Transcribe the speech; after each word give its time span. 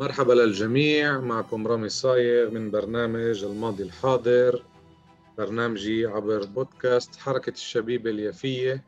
مرحبا 0.00 0.32
للجميع 0.32 1.20
معكم 1.20 1.66
رامي 1.66 1.88
صايغ 1.88 2.50
من 2.50 2.70
برنامج 2.70 3.44
الماضي 3.44 3.82
الحاضر. 3.82 4.64
برنامجي 5.38 6.06
عبر 6.06 6.44
بودكاست 6.46 7.16
حركة 7.16 7.50
الشبيبة 7.50 8.10
اليافية 8.10 8.84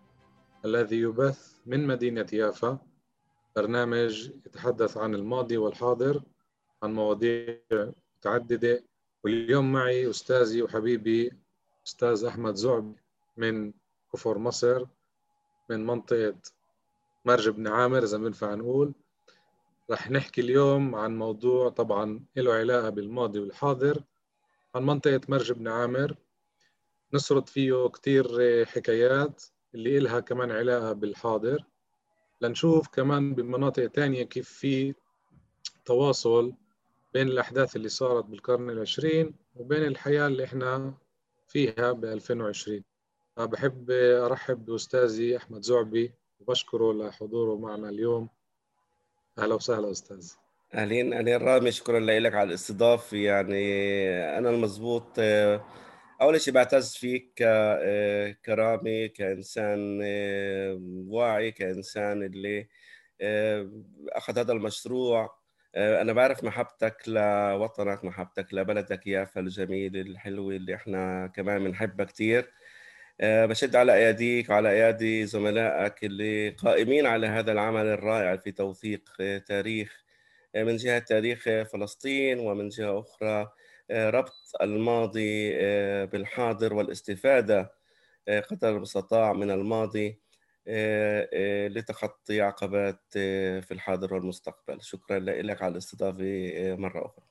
الذي 0.64 0.96
يبث 0.96 1.52
من 1.66 1.86
مدينة 1.86 2.26
يافا. 2.32 2.78
برنامج 3.56 4.30
يتحدث 4.46 4.96
عن 4.96 5.14
الماضي 5.14 5.56
والحاضر 5.56 6.22
عن 6.82 6.94
مواضيع 6.94 7.58
متعددة. 8.18 8.84
واليوم 9.24 9.72
معي 9.72 10.10
أستاذي 10.10 10.62
وحبيبي 10.62 11.32
أستاذ 11.86 12.24
أحمد 12.24 12.54
زعب 12.54 12.92
من 13.36 13.72
كفر 14.12 14.38
مصر 14.38 14.84
من 15.70 15.86
منطقة 15.86 16.34
مرج 17.24 17.48
بن 17.48 17.66
عامر 17.66 18.02
إذا 18.02 18.18
بنفع 18.18 18.54
نقول. 18.54 18.92
رح 19.90 20.10
نحكي 20.10 20.40
اليوم 20.40 20.94
عن 20.94 21.18
موضوع 21.18 21.68
طبعا 21.68 22.20
له 22.36 22.52
علاقة 22.54 22.88
بالماضي 22.90 23.38
والحاضر 23.40 24.02
عن 24.74 24.86
منطقة 24.86 25.20
مرج 25.28 25.52
بن 25.52 25.68
عامر 25.68 26.16
نسرد 27.14 27.48
فيه 27.48 27.88
كتير 27.88 28.26
حكايات 28.66 29.44
اللي 29.74 29.98
إلها 29.98 30.20
كمان 30.20 30.50
علاقة 30.50 30.92
بالحاضر. 30.92 31.64
لنشوف 32.40 32.88
كمان 32.88 33.34
بمناطق 33.34 33.86
تانية 33.86 34.22
كيف 34.22 34.48
في 34.48 34.94
تواصل 35.84 36.52
بين 37.14 37.28
الأحداث 37.28 37.76
اللي 37.76 37.88
صارت 37.88 38.24
بالقرن 38.24 38.70
العشرين 38.70 39.34
وبين 39.56 39.82
الحياة 39.84 40.26
اللي 40.26 40.44
إحنا 40.44 40.94
فيها 41.48 41.92
ب 41.92 42.04
2020 42.04 42.82
بحب 43.38 43.90
أرحب 43.90 44.64
بأستاذي 44.64 45.36
أحمد 45.36 45.62
زعبي 45.62 46.12
وبشكره 46.40 46.92
لحضوره 46.92 47.56
معنا 47.58 47.88
اليوم. 47.88 48.28
أهلا 49.38 49.54
وسهلا 49.54 49.90
أستاذ. 49.90 50.32
أهلين 50.74 51.12
أهلين 51.12 51.36
رامي 51.36 51.72
شكرا 51.72 52.00
لك 52.00 52.34
على 52.34 52.48
الاستضافة. 52.48 53.16
يعني 53.16 53.58
أنا 54.38 54.50
المضبوط 54.50 55.06
آه، 55.18 55.64
أول 56.20 56.40
شيء 56.40 56.54
بعتز 56.54 56.96
فيك 56.96 57.32
آه، 57.42 58.36
كرامي 58.44 59.08
كإنسان 59.08 60.00
آه، 60.04 60.78
واعي 61.08 61.52
كإنسان 61.52 62.22
اللي 62.22 62.68
أخذ 64.12 64.38
هذا 64.38 64.52
المشروع. 64.52 65.38
أنا 65.76 66.12
بعرف 66.12 66.44
محبتك 66.44 66.96
لوطنك 67.06 68.04
محبتك 68.04 68.54
لبلدك 68.54 69.06
يافا 69.06 69.40
الجميل 69.40 69.96
الحلوة 69.96 70.56
اللي 70.56 70.74
إحنا 70.74 71.26
كمان 71.26 71.64
بنحبها 71.64 72.06
كثير 72.06 72.50
بشد 73.22 73.76
على 73.76 73.94
أياديك 73.94 74.50
وعلى 74.50 74.70
أيادي 74.70 75.26
زملائك 75.26 76.04
اللي 76.04 76.50
قائمين 76.50 77.06
على 77.06 77.26
هذا 77.26 77.52
العمل 77.52 77.86
الرائع 77.86 78.36
في 78.36 78.52
توثيق 78.52 79.10
آه، 79.20 79.38
تاريخ 79.38 80.04
آه، 80.54 80.64
من 80.64 80.76
جهة 80.76 80.98
تاريخ 80.98 81.42
فلسطين 81.72 82.38
ومن 82.38 82.68
جهة 82.68 83.00
أخرى 83.00 83.52
ربط 83.90 84.34
الماضي 84.62 85.52
بالحاضر 86.06 86.74
والاستفادة 86.74 87.72
قدر 88.28 88.76
المستطاع 88.76 89.32
من 89.32 89.50
الماضي 89.50 90.20
لتخطي 91.68 92.40
عقبات 92.40 93.00
في 93.12 93.70
الحاضر 93.70 94.14
والمستقبل. 94.14 94.82
شكرا 94.82 95.18
لك 95.18 95.62
على 95.62 95.72
الاستضافة 95.72 96.52
مرة 96.76 97.06
أخرى. 97.06 97.24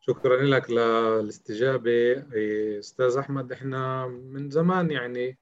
شكرا 0.00 0.42
لك 0.42 0.70
للاستجابة. 0.70 2.24
أستاذ 2.78 3.16
أحمد 3.16 3.52
إحنا 3.52 4.06
من 4.06 4.50
زمان 4.50 4.90
يعني 4.90 5.38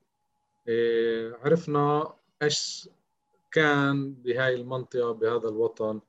إيه، 0.68 1.36
عرفنا 1.42 2.14
إيش 2.42 2.88
كان 3.50 4.12
بهاي 4.12 4.54
المنطقة 4.54 5.12
بهذا 5.12 5.48
الوطن 5.48 6.00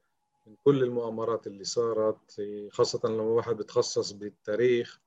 من 0.48 0.56
كل 0.64 0.84
المؤامرات 0.84 1.48
اللي 1.48 1.64
صارت 1.64 2.40
إيه، 2.40 2.70
خاصة 2.70 3.10
لما 3.10 3.22
واحد 3.22 3.58
بتخصص 3.58 4.12
بالتاريخ. 4.12 5.00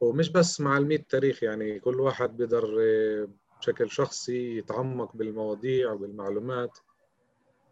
ومش 0.00 0.28
بس 0.28 0.60
معلمي 0.60 0.94
التاريخ 0.94 1.42
يعني 1.42 1.80
كل 1.80 2.00
واحد 2.00 2.36
بيقدر 2.36 2.80
إيه، 2.80 3.28
بشكل 3.60 3.90
شخصي 3.90 4.58
يتعمق 4.58 5.16
بالمواضيع 5.16 5.92
وبالمعلومات 5.92 6.78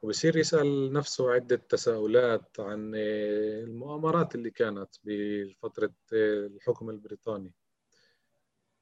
وبصير 0.02 0.36
يسأل 0.36 0.92
نفسه 0.92 1.32
عدة 1.32 1.56
تساؤلات 1.56 2.60
عن 2.60 2.92
المؤامرات 2.94 4.34
اللي 4.34 4.50
كانت 4.50 4.88
بفترة 5.04 5.94
الحكم 6.12 6.90
البريطاني. 6.90 7.54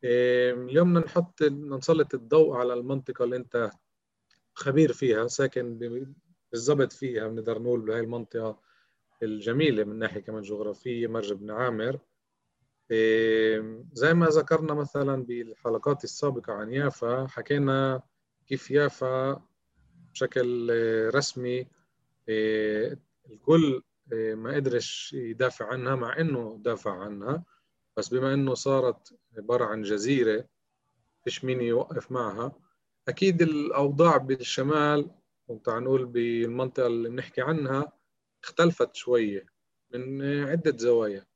اليوم 0.04 0.90
بدنا 0.90 1.06
نحط 1.06 1.42
نسلط 1.42 2.14
الضوء 2.14 2.56
على 2.56 2.74
المنطقة 2.74 3.24
اللي 3.24 3.36
أنت 3.36 3.70
خبير 4.54 4.92
فيها 4.92 5.26
ساكن 5.26 5.78
بالضبط 6.52 6.92
فيها 6.92 7.28
بنقدر 7.28 7.62
نقول 7.62 7.80
بهاي 7.80 8.00
المنطقة 8.00 8.60
الجميلة 9.22 9.84
من 9.84 9.98
ناحية 9.98 10.20
كمان 10.20 10.42
جغرافية 10.42 11.06
مرج 11.06 11.32
بن 11.32 11.50
عامر. 11.50 11.98
زي 13.92 14.14
ما 14.14 14.26
ذكرنا 14.26 14.74
مثلا 14.74 15.24
بالحلقات 15.24 16.04
السابقة 16.04 16.52
عن 16.52 16.72
يافا 16.72 17.26
حكينا 17.26 18.02
كيف 18.46 18.70
يافا 18.70 19.49
بشكل 20.12 20.70
رسمي 21.14 21.66
آه، 22.28 22.96
الكل 23.30 23.82
آه، 24.12 24.34
ما 24.34 24.54
قدرش 24.54 25.12
يدافع 25.12 25.66
عنها 25.66 25.94
مع 25.94 26.18
إنه 26.20 26.58
دافع 26.64 26.90
عنها. 27.04 27.44
بس 27.96 28.08
بما 28.08 28.34
إنه 28.34 28.54
صارت 28.54 29.14
عبارة 29.38 29.64
عن 29.64 29.82
جزيرة 29.82 30.44
فيش 31.24 31.44
مين 31.44 31.60
يوقف 31.60 32.12
معها. 32.12 32.52
أكيد 33.08 33.42
الأوضاع 33.42 34.16
بالشمال 34.16 35.10
وتعال 35.48 35.84
نقول 35.84 36.06
بالمنطقة 36.06 36.86
اللي 36.86 37.08
بنحكي 37.08 37.40
عنها 37.40 37.92
اختلفت 38.44 38.94
شوية 38.94 39.46
من 39.94 40.22
عدة 40.44 40.76
زوايا. 40.76 41.26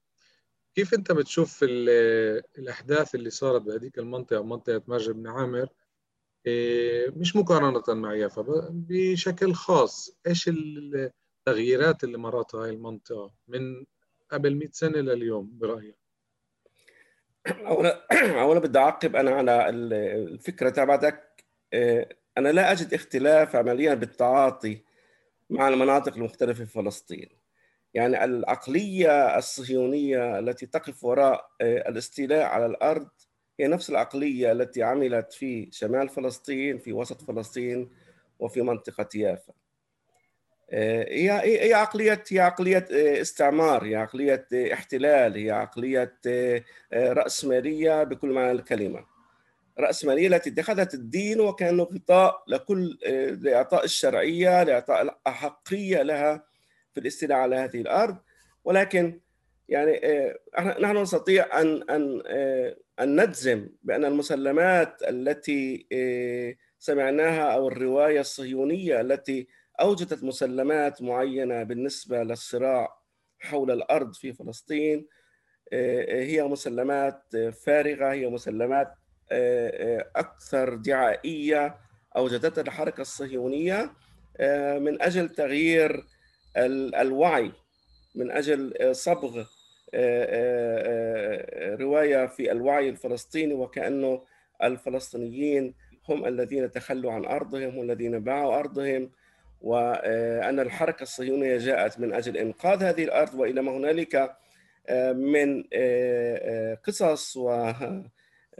كيف 0.74 0.94
أنت 0.94 1.12
بتشوف 1.12 1.60
الأحداث 2.58 3.14
اللي 3.14 3.30
صارت 3.30 3.62
بهذيك 3.62 3.98
المنطقة 3.98 4.42
منطقة 4.42 4.82
مرج 4.86 5.10
بن 5.10 5.26
عامر؟ 5.26 5.68
مش 7.16 7.36
مقارنة 7.36 7.82
مع 7.88 8.14
يافا 8.14 8.68
بشكل 8.70 9.54
خاص 9.54 10.18
إيش 10.26 10.48
التغييرات 10.48 12.04
اللي 12.04 12.18
مرتها 12.18 12.64
هاي 12.64 12.70
المنطقة 12.70 13.34
من 13.48 13.84
قبل 14.30 14.56
100 14.56 14.68
سنة 14.72 14.98
لليوم 14.98 15.58
برأيك؟ 15.58 15.96
أولا 17.46 18.06
أولا 18.42 18.60
بدي 18.60 18.78
أعقب 18.78 19.16
أنا 19.16 19.30
على 19.30 19.68
الفكرة 19.68 20.70
تبعتك 20.70 21.44
إيه، 21.72 22.08
أنا 22.38 22.48
لا 22.48 22.72
أجد 22.72 22.94
اختلاف 22.94 23.56
عمليا 23.56 23.94
بالتعاطي 23.94 24.84
مع 25.50 25.68
المناطق 25.68 26.14
المختلفة 26.14 26.64
في 26.64 26.72
فلسطين 26.72 27.28
يعني 27.94 28.24
العقلية 28.24 29.38
الصهيونية 29.38 30.38
التي 30.38 30.66
تقف 30.66 31.04
وراء 31.04 31.50
إيه، 31.60 31.88
الاستيلاء 31.88 32.42
على 32.42 32.66
الأرض 32.66 33.08
هي 33.60 33.68
نفس 33.68 33.90
العقلية 33.90 34.52
التي 34.52 34.82
عملت 34.82 35.32
في 35.32 35.68
شمال 35.72 36.08
فلسطين 36.08 36.78
في 36.78 36.92
وسط 36.92 37.22
فلسطين 37.22 37.90
وفي 38.38 38.62
منطقة 38.62 39.08
يافا. 39.14 39.52
آه، 40.70 41.02
هي 41.08 41.30
هي 41.68 41.74
عقلية 41.74 42.24
هي 42.30 42.40
عقلية 42.40 42.86
آه، 42.92 43.20
استعمار 43.20 43.84
هي 43.84 43.96
عقلية 43.96 44.46
آه، 44.54 44.72
احتلال 44.72 45.36
هي 45.36 45.50
عقلية 45.50 46.18
رأسمالية 46.92 48.04
بكل 48.04 48.28
معنى 48.28 48.52
الكلمة. 48.52 49.06
رأسمالية 49.78 50.26
التي 50.26 50.50
اتخذت 50.50 50.94
الدين 50.94 51.40
وكأنه 51.40 51.82
غطاء 51.82 52.44
لكل 52.48 52.98
لإعطاء 53.42 53.84
الشرعية 53.84 54.62
لإعطاء 54.62 55.02
الأحقية 55.02 56.02
لها 56.02 56.44
في 56.94 57.00
الاستيلاء 57.00 57.38
على 57.38 57.56
هذه 57.56 57.80
الأرض. 57.80 58.16
ولكن 58.64 59.20
يعني 59.68 60.00
نحن 60.58 60.96
نستطيع 60.96 61.60
أن 61.60 61.82
أن 61.90 62.22
أن 63.00 63.20
نجزم 63.20 63.68
بأن 63.82 64.04
المسلمات 64.04 65.02
التي 65.02 65.86
آه، 65.92 66.54
سمعناها 66.78 67.54
أو 67.54 67.68
الرواية 67.68 68.20
الصهيونية 68.20 69.00
التي 69.00 69.48
أوجدت 69.80 70.24
مسلمات 70.24 71.02
معينة 71.02 71.62
بالنسبة 71.62 72.22
للصراع 72.22 72.98
حول 73.40 73.70
الأرض 73.70 74.14
في 74.14 74.32
فلسطين 74.32 75.06
آه، 75.72 76.22
هي 76.22 76.42
مسلمات 76.42 77.22
فارغة 77.66 78.12
هي 78.12 78.26
مسلمات 78.28 78.94
آه، 79.32 80.10
أكثر 80.16 80.74
دعائية 80.74 81.76
أوجدتها 82.16 82.62
الحركة 82.62 83.00
الصهيونية 83.00 83.92
من 84.78 85.02
أجل 85.02 85.28
تغيير 85.28 86.04
الوعي 86.56 87.52
من 88.14 88.30
أجل 88.30 88.74
صبغ 88.96 89.44
رواية 91.80 92.26
في 92.26 92.52
الوعي 92.52 92.88
الفلسطيني 92.88 93.54
وكأنه 93.54 94.22
الفلسطينيين 94.62 95.74
هم 96.08 96.26
الذين 96.26 96.70
تخلوا 96.70 97.12
عن 97.12 97.24
أرضهم 97.24 97.78
والذين 97.78 98.18
باعوا 98.24 98.58
أرضهم. 98.58 99.10
وأن 99.60 100.60
الحركة 100.60 101.02
الصهيونية 101.02 101.56
جاءت 101.56 102.00
من 102.00 102.12
أجل 102.12 102.36
إنقاذ 102.36 102.82
هذه 102.82 103.04
الأرض 103.04 103.34
وإلى 103.34 103.62
ما 103.62 103.72
هنالك 103.72 104.36
من 105.14 105.64
قصص 106.74 107.36
و 107.36 107.72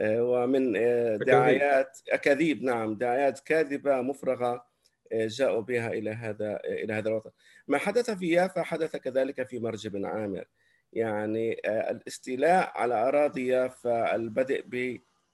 ومن 0.01 0.73
دعايات 1.17 1.99
أكاذيب 2.11 2.63
نعم 2.63 2.95
دعايات 2.95 3.39
كاذبة 3.39 4.01
مفرغة 4.01 4.65
جاءوا 5.13 5.61
بها 5.61 5.87
إلى 5.93 6.11
هذا 6.11 6.59
إلى 6.65 6.93
هذا 6.93 7.09
الوطن. 7.09 7.31
ما 7.67 7.77
حدث 7.77 8.11
في 8.11 8.29
يافا 8.29 8.63
حدث 8.63 8.95
كذلك 8.95 9.47
في 9.47 9.59
مرج 9.59 9.87
بن 9.87 10.05
عامر. 10.05 10.45
يعني 10.95 11.57
الاستيلاء 11.67 12.71
على 12.75 13.07
أراضي 13.07 13.47
يافا 13.47 14.15
البدء 14.15 14.65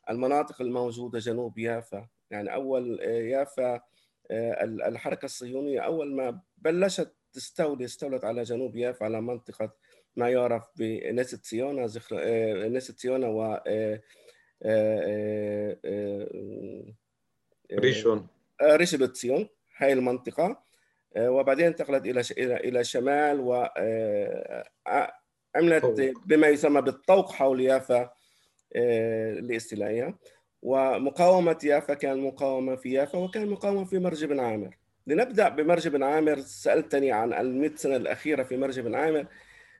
بالمناطق 0.08 0.62
الموجودة 0.62 1.20
جنوب 1.20 1.58
يافا. 1.58 2.08
يعني 2.32 2.54
أول 2.54 3.00
يافا 3.04 3.82
الحركة 4.88 5.26
الصهيونية 5.26 5.80
أول 5.80 6.16
ما 6.16 6.42
بلشت 6.58 7.14
تستولي 7.34 7.86
استولت 7.86 8.26
على 8.26 8.44
جنوب 8.44 8.76
يافا 8.76 9.06
على 9.06 9.22
منطقة 9.22 9.74
ما 10.16 10.30
يعرف 10.30 10.64
بنسة 10.76 11.40
سيونا 11.44 11.88
زخر 11.88 12.18
نسة 12.68 12.94
سيونا 12.98 13.28
و 13.28 13.60
ريشون. 17.74 18.28
ريشبت 18.62 19.16
سيون 19.16 19.50
هاي 19.78 19.94
المنطقة. 19.94 20.64
وبعدين 21.18 21.66
انتقلت 21.66 22.06
إلى 22.06 22.22
إلى 22.38 22.56
إلى 22.56 22.84
شمال 22.84 23.40
وعملت 25.56 26.14
بما 26.26 26.48
يسمى 26.48 26.82
بالطوق 26.82 27.32
حول 27.32 27.62
يافا 27.62 28.10
لاستيلائها 29.42 30.18
ومقاومة 30.62 31.58
يافا 31.64 31.94
كان 31.94 32.20
مقاومة 32.20 32.76
في 32.76 32.92
يافا 32.92 33.20
وكان 33.20 33.50
مقاومة 33.50 33.86
في 33.86 34.00
مرج 34.00 34.26
بن 34.26 34.40
عامر. 34.40 34.78
لنبدأ 35.08 35.50
بمرج 35.50 35.88
بن 35.88 36.04
عامر. 36.04 36.40
سألتني 36.40 37.12
عن 37.12 37.34
المئة 37.34 37.76
سنة 37.76 37.96
الأخيرة 37.96 38.44
في 38.44 38.58
مرج 38.58 38.80
بن 38.80 38.96
عامر. 38.96 39.26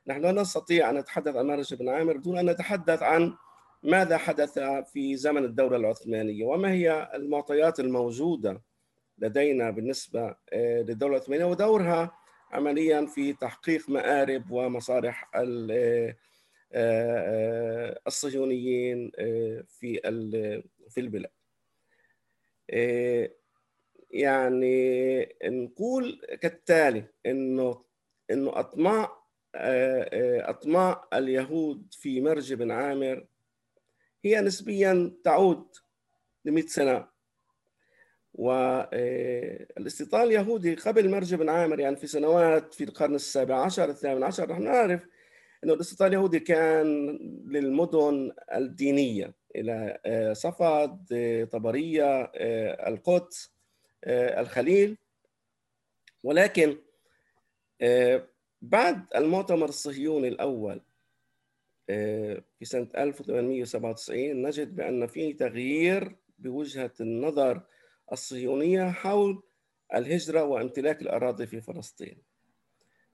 نحن 0.06 0.20
لا 0.20 0.32
نستطيع 0.32 0.90
أن 0.90 0.98
نتحدث 0.98 1.36
عن 1.36 1.46
مرج 1.46 1.74
بن 1.74 1.88
عامر 1.88 2.16
دون 2.16 2.38
أن 2.38 2.50
نتحدث 2.50 3.02
عن 3.02 3.34
ماذا 3.82 4.16
حدث 4.16 4.58
في 4.92 5.16
زمن 5.16 5.44
الدولة 5.44 5.76
العثمانية 5.76 6.44
وما 6.44 6.72
هي 6.72 7.10
المعطيات 7.14 7.80
الموجودة 7.80 8.62
لدينا 9.18 9.70
بالنسبة 9.70 10.34
للدولة 10.54 11.16
العثمانية. 11.16 11.44
ودورها 11.44 12.21
عمليا 12.52 13.06
في 13.06 13.32
تحقيق 13.32 13.90
مآرب 13.90 14.50
ومصالح 14.50 15.30
الصهيونيين 18.06 19.10
في 19.68 20.00
في 20.90 21.00
البلاد. 21.00 21.30
يعني 24.10 25.28
نقول 25.44 26.20
كالتالي 26.40 27.04
انه 27.26 27.84
إنه 28.30 28.58
أطماع 28.60 29.22
أطماع 29.54 31.08
اليهود 31.12 31.94
في 31.94 32.20
مرج 32.20 32.54
بن 32.54 32.70
عامر 32.70 33.26
هي 34.24 34.40
نسبيا 34.40 35.12
تعود 35.24 35.66
ل 36.44 36.50
100 36.50 36.66
سنة. 36.66 37.11
والاستيطان 38.34 40.22
اليهودي 40.22 40.74
قبل 40.74 41.10
مرج 41.10 41.34
بن 41.34 41.48
عامر 41.48 41.80
يعني 41.80 41.96
في 41.96 42.06
سنوات 42.06 42.74
في 42.74 42.84
القرن 42.84 43.14
السابع 43.14 43.64
عشر 43.64 43.90
الثامن 43.90 44.22
عشر 44.22 44.52
نحن 44.52 44.62
نعرف 44.62 45.06
إنه 45.64 45.74
الاستيطان 45.74 46.08
اليهودي 46.08 46.40
كان 46.40 47.18
للمدن 47.46 48.32
الدينية 48.54 49.34
إلى 49.56 49.98
صفد 50.36 50.98
طبرية 51.52 52.32
القدس 52.88 53.52
الخليل. 54.06 54.96
ولكن 56.24 56.76
بعد 58.62 59.04
المؤتمر 59.16 59.68
الصهيوني 59.68 60.28
الأول 60.28 60.80
في 61.86 62.62
سنة 62.62 62.88
1897 62.96 64.42
نجد 64.42 64.76
بأن 64.76 65.06
في 65.06 65.32
تغيير 65.32 66.16
بوجهة 66.38 66.92
النظر 67.00 67.60
الصهيونية 68.12 68.90
حول 68.90 69.42
الهجرة 69.94 70.44
وامتلاك 70.44 71.02
الأراضي 71.02 71.46
في 71.46 71.60
فلسطين. 71.60 72.22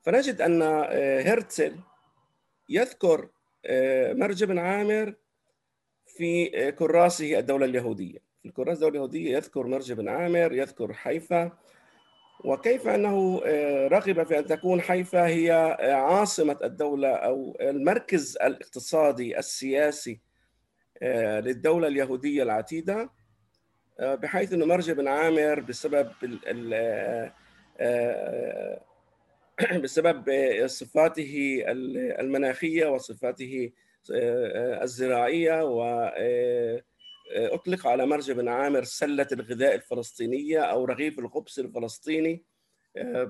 فنجد 0.03 0.41
أن 0.41 0.62
هرتزل 1.27 1.77
يذكر 2.69 3.29
مرج 4.12 4.45
بن 4.45 4.59
عامر 4.59 5.15
في 6.06 6.73
كراسه 6.73 7.39
الدولة 7.39 7.65
اليهودية. 7.65 8.19
في 8.43 8.49
الكراس 8.49 8.77
الدولة 8.77 8.91
اليهودية 8.91 9.37
يذكر 9.37 9.67
مرج 9.67 9.93
بن 9.93 10.09
عامر 10.09 10.53
يذكر 10.53 10.93
حيفا. 10.93 11.59
وكيف 12.45 12.89
أنه 12.89 13.41
رغب 13.89 14.23
في 14.23 14.39
أن 14.39 14.47
تكون 14.47 14.81
حيفا 14.81 15.27
هي 15.27 15.50
عاصمة 15.81 16.59
الدولة 16.65 17.09
أو 17.09 17.56
المركز 17.61 18.37
الاقتصادي 18.37 19.39
السياسي 19.39 20.21
للدولة 21.03 21.89
اليهودية 21.89 22.43
العتيدة. 22.43 23.11
بحيث 24.00 24.53
إنه 24.53 24.67
مرج 24.67 24.91
بن 24.91 25.09
عامر 25.09 25.61
بسبب 25.61 26.12
بسبب 29.83 30.25
صفاته 30.67 31.62
المناخية 32.21 32.87
وصفاته 32.87 33.73
الزراعية 34.83 35.65
و 35.65 36.11
أطلق 37.31 37.87
على 37.87 38.06
مرج 38.06 38.31
بن 38.31 38.49
عامر 38.49 38.85
سلة 38.85 39.27
الغذاء 39.33 39.75
الفلسطينية 39.75 40.59
أو 40.61 40.85
رغيف 40.85 41.19
الخبز 41.19 41.61
الفلسطيني 41.61 42.45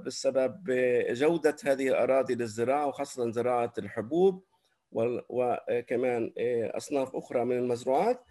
بسبب 0.06 0.70
جودة 1.10 1.56
هذه 1.64 1.88
الأراضي 1.88 2.34
للزراعة 2.34 2.86
وخاصة 2.86 3.30
زراعة 3.30 3.72
الحبوب 3.78 4.44
وكمان 4.92 6.32
أصناف 6.74 7.16
أخرى 7.16 7.44
من 7.44 7.58
المزروعات. 7.58 8.24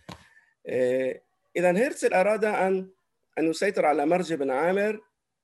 إذا 1.57 1.77
هيرتزل 1.77 2.13
أراد 2.13 2.45
أن 2.45 2.89
أن 3.39 3.49
يسيطر 3.49 3.85
على 3.85 4.05
مرج 4.05 4.33
بن 4.33 4.51
عامر 4.51 5.01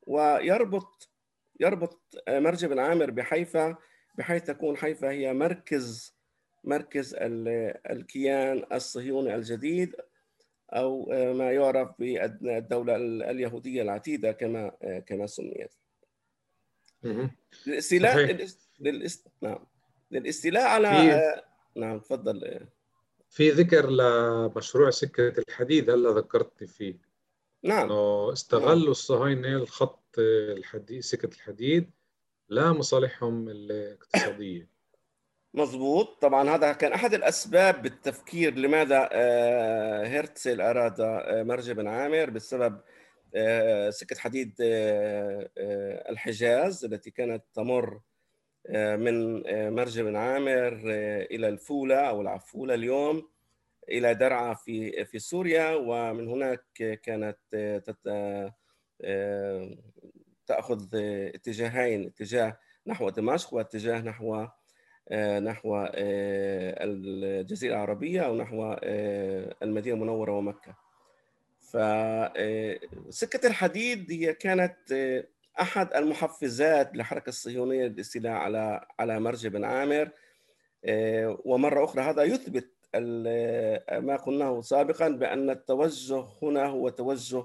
ويربط 0.08 1.10
يربط 1.60 2.00
مرج 2.30 2.66
بن 2.66 2.80
عامر 2.80 3.12
بحيفا 3.12 3.76
بحيث 4.18 4.44
تكون 4.44 4.78
حيفا 4.78 5.10
هي 5.10 5.34
مركز 5.34 6.16
مركز 6.64 7.16
الكيان 7.90 8.66
الصهيوني 8.74 9.36
الجديد 9.36 9.96
أو 10.70 11.06
ما 11.34 11.52
يعرف 11.52 11.90
بالدولة 12.00 12.96
اليهودية 13.32 13.82
العتيدة 13.82 14.32
كما 14.32 14.72
كما 15.06 15.28
سميت. 15.28 15.72
للاستيلاء 17.68 18.48
للاست... 18.80 19.28
نعم 19.42 19.66
للاستيلاء 20.12 20.68
على. 20.68 21.44
نعم 21.76 22.00
تفضل 22.00 22.68
في 23.34 23.50
ذكر 23.50 23.90
لمشروع 23.90 24.90
سكة 24.90 25.34
الحديد 25.48 25.90
هلا 25.90 26.10
ذكرتني 26.10 26.68
فيه؟ 26.68 26.98
نعم. 27.64 27.86
إنه 27.86 28.34
استغلوا 28.34 28.76
نعم. 28.76 28.92
الصهاينة 28.92 29.48
الخط 29.48 30.16
الحديد 30.20 31.00
سكة 31.00 31.36
الحديد 31.36 31.92
لمصالحهم 32.50 33.50
الاقتصادية. 33.50 34.68
مضبوط 35.54 36.22
طبعا 36.22 36.50
هذا 36.50 36.74
كان 36.74 36.94
أحد 36.94 37.14
الأسباب 37.14 37.82
بالتفكير 37.82 38.56
لماذا 38.56 39.10
هرتزل 40.06 40.62
أراد 40.62 41.02
مرج 41.48 41.72
بن 41.72 41.88
عامر 41.88 42.30
بسبب 42.30 42.82
سكة 43.90 44.16
حديد 44.16 44.56
الحجاز 46.10 46.86
التي 46.86 47.12
كانت 47.12 47.44
تمر 47.54 48.00
من 48.70 49.42
مرج 49.76 50.02
بن 50.02 50.16
عامر 50.16 50.82
إلى 51.32 51.50
الفولة 51.50 51.96
أو 51.96 52.22
العفولة 52.22 52.74
اليوم 52.74 53.30
إلى 53.90 54.14
درعا 54.14 54.54
في 54.54 55.06
في 55.06 55.20
سوريا 55.20 55.76
ومن 55.76 56.28
هناك 56.28 57.00
كانت 57.04 57.38
تأخذ 60.48 60.88
اتجاهين 61.36 62.06
اتجاه 62.06 62.58
نحو 62.88 63.10
دمشق 63.10 63.54
واتجاه 63.54 64.02
نحو 64.02 64.48
نحو 65.40 65.88
الجزيرة 65.94 67.74
العربية 67.74 68.22
أو 68.22 68.36
نحو 68.38 68.76
المدينة 69.64 69.96
المنورة 69.96 70.32
ومكة. 70.32 70.76
فسكة 71.60 73.48
الحديد 73.48 74.12
هي 74.12 74.34
كانت 74.34 74.78
أحد 75.62 75.94
المحفزات 75.94 76.96
للحركة 76.96 77.30
الصهيونية 77.30 77.88
للاستيلاء 77.88 78.34
على 78.34 78.88
على 79.00 79.20
مرج 79.20 79.48
بن 79.48 79.64
عامر. 79.64 80.10
ومرة 81.46 81.84
أخرى 81.84 82.02
هذا 82.02 82.24
يثبت 82.24 82.70
ما 84.00 84.16
قلناه 84.16 84.62
سابقا 84.62 85.10
بأن 85.10 85.50
التوجه 85.50 86.26
هنا 86.42 86.66
هو 86.66 86.90
توجه 86.90 87.44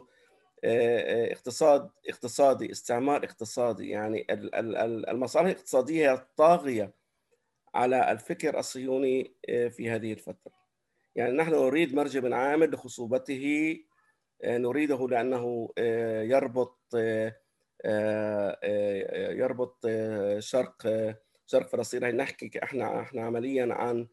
اقتصاد 0.65 1.91
اقتصادي 2.09 2.73
استعمار 2.73 3.25
اقتصادي. 3.25 3.89
يعني 3.89 4.27
المصالح 5.11 5.47
الاقتصادية 5.47 6.15
الطاغية 6.15 6.93
على 7.75 8.13
الفكر 8.13 8.59
الصهيوني 8.59 9.33
في 9.47 9.91
هذه 9.91 10.13
الفترة. 10.13 10.53
يعني 11.17 11.33
نحن 11.33 11.51
نريد 11.51 11.95
مرج 11.95 12.19
بن 12.19 12.33
عامر 12.33 12.67
لخصوبته 12.71 13.77
نريده 14.45 15.09
لأنه 15.09 15.69
يربط 16.25 16.79
يربط 19.39 19.87
شرق 20.39 20.77
شرق 21.47 21.69
فلسطين. 21.69 22.17
نحكي 22.17 22.51
إحنا 22.63 23.01
إحنا 23.01 23.23
عمليا 23.23 23.75
عن 23.75 24.09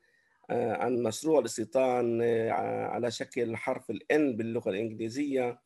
عن 0.49 1.03
مشروع 1.03 1.39
الاستيطان 1.39 2.21
على 2.89 3.11
شكل 3.11 3.55
حرف 3.55 3.89
الان 3.89 4.37
باللغة 4.37 4.69
الإنجليزية. 4.69 5.65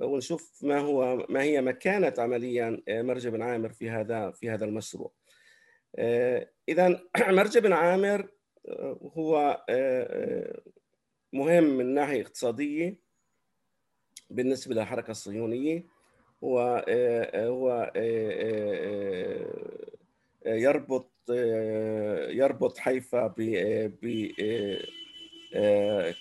ونشوف 0.00 0.64
ما 0.64 0.78
هو 0.78 1.26
ما 1.28 1.42
هي 1.42 1.60
مكانة 1.60 2.14
عمليا 2.18 2.82
مرج 2.88 3.28
بن 3.28 3.42
عامر 3.42 3.72
في 3.72 3.90
هذا 3.90 4.30
في 4.30 4.50
هذا 4.50 4.64
المشروع. 4.64 5.12
اذا 6.68 7.00
مرج 7.38 7.58
بن 7.58 7.72
عامر 7.72 8.28
هو 9.16 9.64
مهم 11.32 11.64
من 11.64 11.94
ناحية 11.94 12.22
اقتصادية 12.22 13.00
بالنسبة 14.30 14.74
للحركة 14.74 15.10
الصهيونية. 15.10 15.95
هو 16.44 16.84
هو 17.34 17.92
يربط 20.46 21.10
يربط 22.30 22.78
حيفا 22.78 23.26
ب 23.26 23.40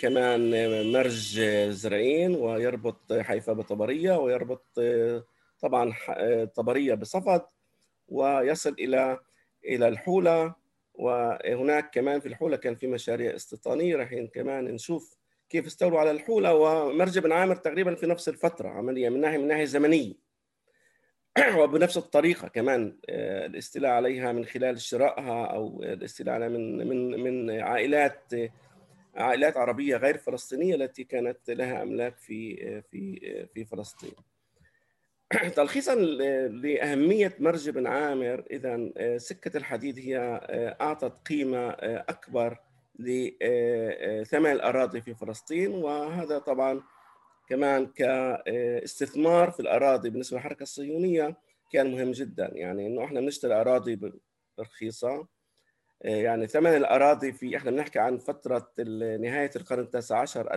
كمان 0.02 0.52
مرج 0.94 1.42
زرعين 1.70 2.36
ويربط 2.36 3.14
حيفا 3.14 3.54
بطبرية 3.54 4.18
ويربط 4.18 4.80
طبعا 5.62 5.94
طبرية 6.56 6.94
بصفد 6.94 7.42
ويصل 8.08 8.76
إلى 8.80 9.20
إلى 9.66 9.88
الحولة 9.88 10.56
وهناك 10.94 11.94
كمان 11.94 12.20
في 12.20 12.26
الحولة 12.28 12.58
كان 12.58 12.76
في 12.76 12.88
مشاريع 12.88 13.36
استيطانية 13.36 13.96
راح 13.96 14.14
كمان 14.34 14.66
نشوف 14.66 15.18
كيف 15.50 15.66
استولوا 15.66 16.00
على 16.00 16.12
الحولة 16.12 16.54
ومرج 16.54 17.20
بن 17.20 17.32
عامر 17.32 17.56
تقريبا 17.56 17.96
في 17.96 18.08
نفس 18.08 18.30
الفترة 18.30 18.70
عمليا 18.70 19.10
من 19.10 19.22
ناحيه 19.22 19.38
من 19.38 19.48
ناحية 19.48 19.66
زمنية 19.66 20.14
وبنفس 21.60 21.98
الطريقة 21.98 22.48
كمان 22.48 22.98
الاستيلاء 23.10 23.92
عليها 23.92 24.32
من 24.32 24.46
خلال 24.46 24.82
شرائها 24.82 25.46
أو 25.46 25.84
الاستيلاء 25.84 26.36
عليها 26.36 26.50
من 26.50 26.88
من 26.88 27.24
من 27.24 27.62
عائلات 27.62 28.34
عائلات 29.16 29.58
عربية 29.58 29.98
غير 29.98 30.18
فلسطينية 30.18 30.76
التي 30.76 31.04
كانت 31.04 31.50
لها 31.50 31.84
أملاك 31.84 32.18
في 32.18 32.56
في 32.82 33.20
في 33.54 33.66
فلسطين. 33.66 34.14
تلخيصا 35.56 35.96
لأهمية 35.96 37.36
مرج 37.40 37.70
بن 37.70 37.88
عامر 37.88 38.44
اذا 38.52 38.90
سكة 39.18 39.58
الحديد 39.58 40.00
هي 40.00 40.18
أعطت 40.82 41.28
قيمة 41.28 41.70
أكبر 41.82 42.58
لثمن 43.00 44.52
الأراضي 44.52 45.02
في 45.02 45.14
فلسطين 45.16 45.72
وهذا 45.72 46.40
طبعا 46.40 46.84
كمان 47.50 47.86
كاستثمار 47.86 49.52
في 49.52 49.60
الأراضي 49.60 50.10
بالنسبة 50.10 50.38
للحركة 50.38 50.64
الصهيونية 50.64 51.38
كان 51.72 51.92
مهم 51.92 52.12
جدا. 52.12 52.52
يعني 52.54 52.88
إنه 52.88 53.04
إحنا 53.04 53.20
بنشتري 53.20 53.54
أراضي 53.62 54.00
رخيصه 54.60 55.28
يعني 56.02 56.48
ثمن 56.48 56.76
الأراضي 56.76 57.34
في 57.34 57.58
إحنا 57.58 57.72
بنحكي 57.72 58.00
عن 58.00 58.18
فترة 58.18 58.72
نهاية 59.20 59.52
القرن 59.56 59.80
التاسع 59.84 60.20
عشر 60.20 60.50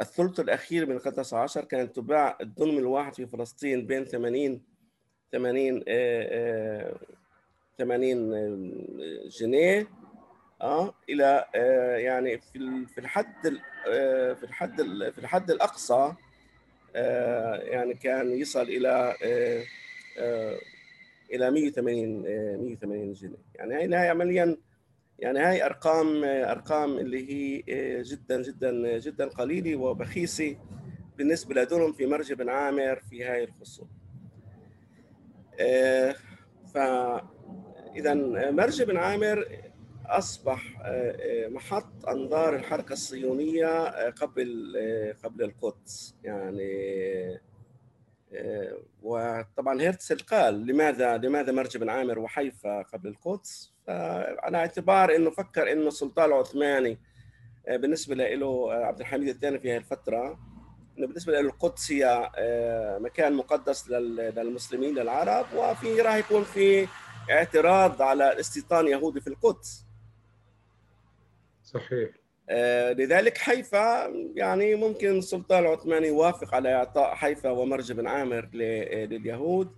الثلث 0.00 0.40
الأخير 0.40 0.86
من 0.86 0.92
القرن 0.92 1.10
التاسع 1.10 1.38
عشر 1.42 1.64
كانت 1.64 1.96
تباع 1.96 2.38
الدنم 2.40 2.78
الواحد 2.78 3.14
في 3.14 3.26
فلسطين 3.26 3.86
بين 3.86 4.04
80 4.04 4.62
80 5.32 5.84
80 7.78 9.28
جنيه. 9.28 9.88
آه 10.60 10.94
إلى 11.08 11.44
آه 11.54 11.96
يعني 11.96 12.38
في 12.38 12.86
في 12.86 12.98
الحد 12.98 13.58
آه 13.88 14.32
في 14.32 14.44
الحد 14.44 14.82
في 14.82 15.18
الحد 15.18 15.50
الأقصى 15.50 16.12
آه 16.96 17.54
يعني 17.56 17.94
كان 17.94 18.30
يصل 18.30 18.62
إلى 18.62 19.14
إلى 21.32 21.50
180 21.50 22.22
180 22.62 23.12
جنيه. 23.12 23.36
يعني 23.54 23.96
هاي 23.96 24.08
عمليا 24.08 24.56
يعني 25.18 25.38
هاي 25.38 25.64
أرقام 25.66 26.24
أرقام 26.24 26.98
اللي 26.98 27.30
هي 27.32 27.62
جدا 28.02 28.42
جدا 28.42 28.98
جدا 28.98 29.28
قليلة 29.28 29.76
وبخيسة 29.76 30.56
بالنسبة 31.18 31.54
لدرهم 31.54 31.92
في 31.92 32.06
مرج 32.06 32.32
بن 32.32 32.48
عامر 32.48 33.00
في 33.10 33.24
هاي 33.24 33.44
الخصوم. 33.44 33.88
فاذا 36.74 38.14
مرج 38.50 38.82
بن 38.82 38.96
عامر 38.96 39.48
أصبح 40.06 40.62
محط 41.48 42.06
أنظار 42.08 42.56
الحركة 42.56 42.92
الصهيونيه 42.92 44.10
قبل 44.10 44.76
قبل 45.24 45.44
القدس. 45.44 46.14
يعني 46.24 47.40
وطبعا 49.02 49.82
هرتزل 49.82 50.18
قال 50.18 50.66
لماذا 50.66 51.16
لماذا 51.16 51.52
مرج 51.52 51.76
بن 51.76 51.88
عامر 51.88 52.18
وحيفا 52.18 52.82
قبل 52.82 53.08
القدس؟ 53.08 53.72
على 54.38 54.58
اعتبار 54.58 55.16
إنه 55.16 55.30
فكر 55.30 55.72
إنه 55.72 55.88
السلطان 55.88 56.24
العثماني 56.24 56.98
بالنسبة 57.68 58.14
له 58.14 58.72
عبد 58.72 59.00
الحميد 59.00 59.28
الثاني 59.28 59.58
في 59.58 59.72
هذه 59.72 59.76
الفترة 59.76 60.38
إنه 60.98 61.06
بالنسبة 61.06 61.32
له 61.32 61.40
القدس 61.40 61.92
هي 61.92 62.30
مكان 63.00 63.32
مقدس 63.32 63.88
للمسلمين 63.90 64.94
للعرب 64.94 65.46
وفي 65.56 66.00
راح 66.00 66.14
يكون 66.14 66.44
في 66.44 66.88
اعتراض 67.30 68.02
على 68.02 68.40
استيطان 68.40 68.86
يهودي 68.88 69.20
في 69.20 69.26
القدس. 69.26 69.83
صحيح. 71.74 72.10
آه 72.50 72.92
لذلك 72.92 73.38
حيفا 73.38 74.12
يعني 74.34 74.74
ممكن 74.74 75.18
السلطان 75.18 75.64
العثماني 75.64 76.06
يوافق 76.06 76.54
على 76.54 76.74
إعطاء 76.74 77.14
حيفا 77.14 77.50
ومرج 77.50 77.92
بن 77.92 78.06
عامر 78.06 78.48
لليهود. 78.52 79.76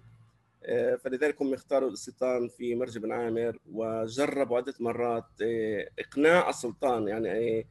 آه 0.64 0.96
فلذلك 0.96 1.42
هم 1.42 1.54
اختاروا 1.54 1.88
الاستيطان 1.88 2.48
في 2.48 2.74
مرج 2.74 2.98
بن 2.98 3.12
عامر 3.12 3.58
وجربوا 3.72 4.56
عدة 4.56 4.74
مرات 4.80 5.24
آه 5.42 5.88
إقناع 5.98 6.48
السلطان. 6.48 7.08
يعني 7.08 7.66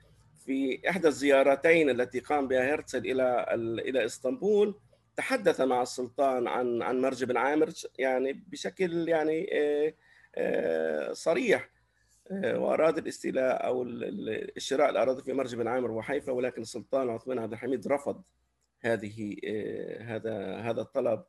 في 0.46 0.82
إحدى 0.90 1.08
الزيارتين 1.08 1.90
التي 1.90 2.20
قام 2.20 2.48
بها 2.48 2.74
هرتزل 2.74 3.12
إلى 3.12 3.46
إلى 3.80 4.06
إسطنبول 4.06 4.80
تحدث 5.16 5.62
مع 5.62 5.82
السلطان 5.82 6.48
عن 6.48 6.82
عن 6.82 7.02
مرج 7.02 7.24
بن 7.24 7.38
عامر 7.38 7.70
يعني 8.00 8.34
بشكل 8.34 9.10
يعني 9.10 9.50
صريح. 11.12 11.75
وأراد 12.32 12.98
الاستيلاء 12.98 13.66
أو 13.66 13.84
الشراء 14.58 14.90
الأراضي 14.90 15.24
في 15.24 15.34
مرج 15.34 15.56
بن 15.56 15.68
عامر 15.68 15.92
وحيفا 15.92 16.32
ولكن 16.32 16.62
السلطان 16.62 17.04
العثماني 17.04 17.42
عبد 17.42 17.54
الحميد 17.54 17.88
رفض 17.88 18.24
هذه 18.82 19.38
هذا 20.02 20.56
هذا 20.56 20.82
الطلب 20.82 21.24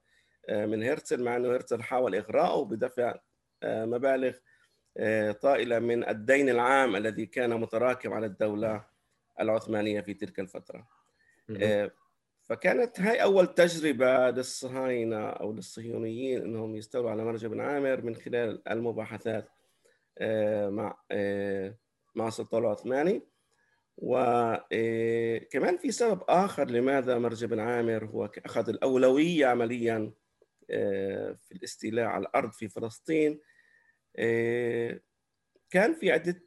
من 0.50 0.82
هرتزل 0.82 1.24
مع 1.24 1.36
أنه 1.36 1.48
هرتزل 1.48 1.82
حاول 1.82 2.14
إغراءه 2.14 2.64
بدفع 2.64 3.14
مبالغ 3.64 4.32
طائلة 5.40 5.78
من 5.78 6.08
الدين 6.08 6.48
العام 6.48 6.96
الذي 6.96 7.26
كان 7.26 7.60
متراكم 7.60 8.12
على 8.12 8.26
الدولة 8.26 8.84
العثمانية 9.40 10.00
في 10.00 10.14
تلك 10.14 10.40
الفترة. 10.40 10.86
فكانت 12.42 13.00
هاي 13.00 13.22
أول 13.22 13.54
تجربة 13.54 14.30
للصهاينة 14.30 15.28
أو 15.28 15.52
للصهيونيين 15.52 16.42
إنهم 16.42 16.76
يستولوا 16.76 17.10
على 17.10 17.24
مرج 17.24 17.46
بن 17.46 17.60
عامر 17.60 18.02
من 18.02 18.14
خلال 18.14 18.68
المباحثات 18.68 19.48
مع 20.68 20.98
مع 22.14 22.28
السلطان 22.28 22.62
العثماني. 22.62 23.22
وكمان 23.98 25.76
في 25.76 25.90
سبب 25.90 26.20
آخر 26.28 26.70
لماذا 26.70 27.18
مرج 27.18 27.44
بن 27.44 27.58
عامر 27.60 28.04
هو 28.04 28.30
أخذ 28.44 28.68
الأولوية 28.68 29.46
عمليا 29.46 30.12
في 30.68 31.52
الاستيلاء 31.52 32.06
على 32.06 32.22
الأرض 32.22 32.52
في 32.52 32.68
فلسطين. 32.68 33.40
كان 35.70 35.94
في 36.00 36.12
عدة 36.12 36.42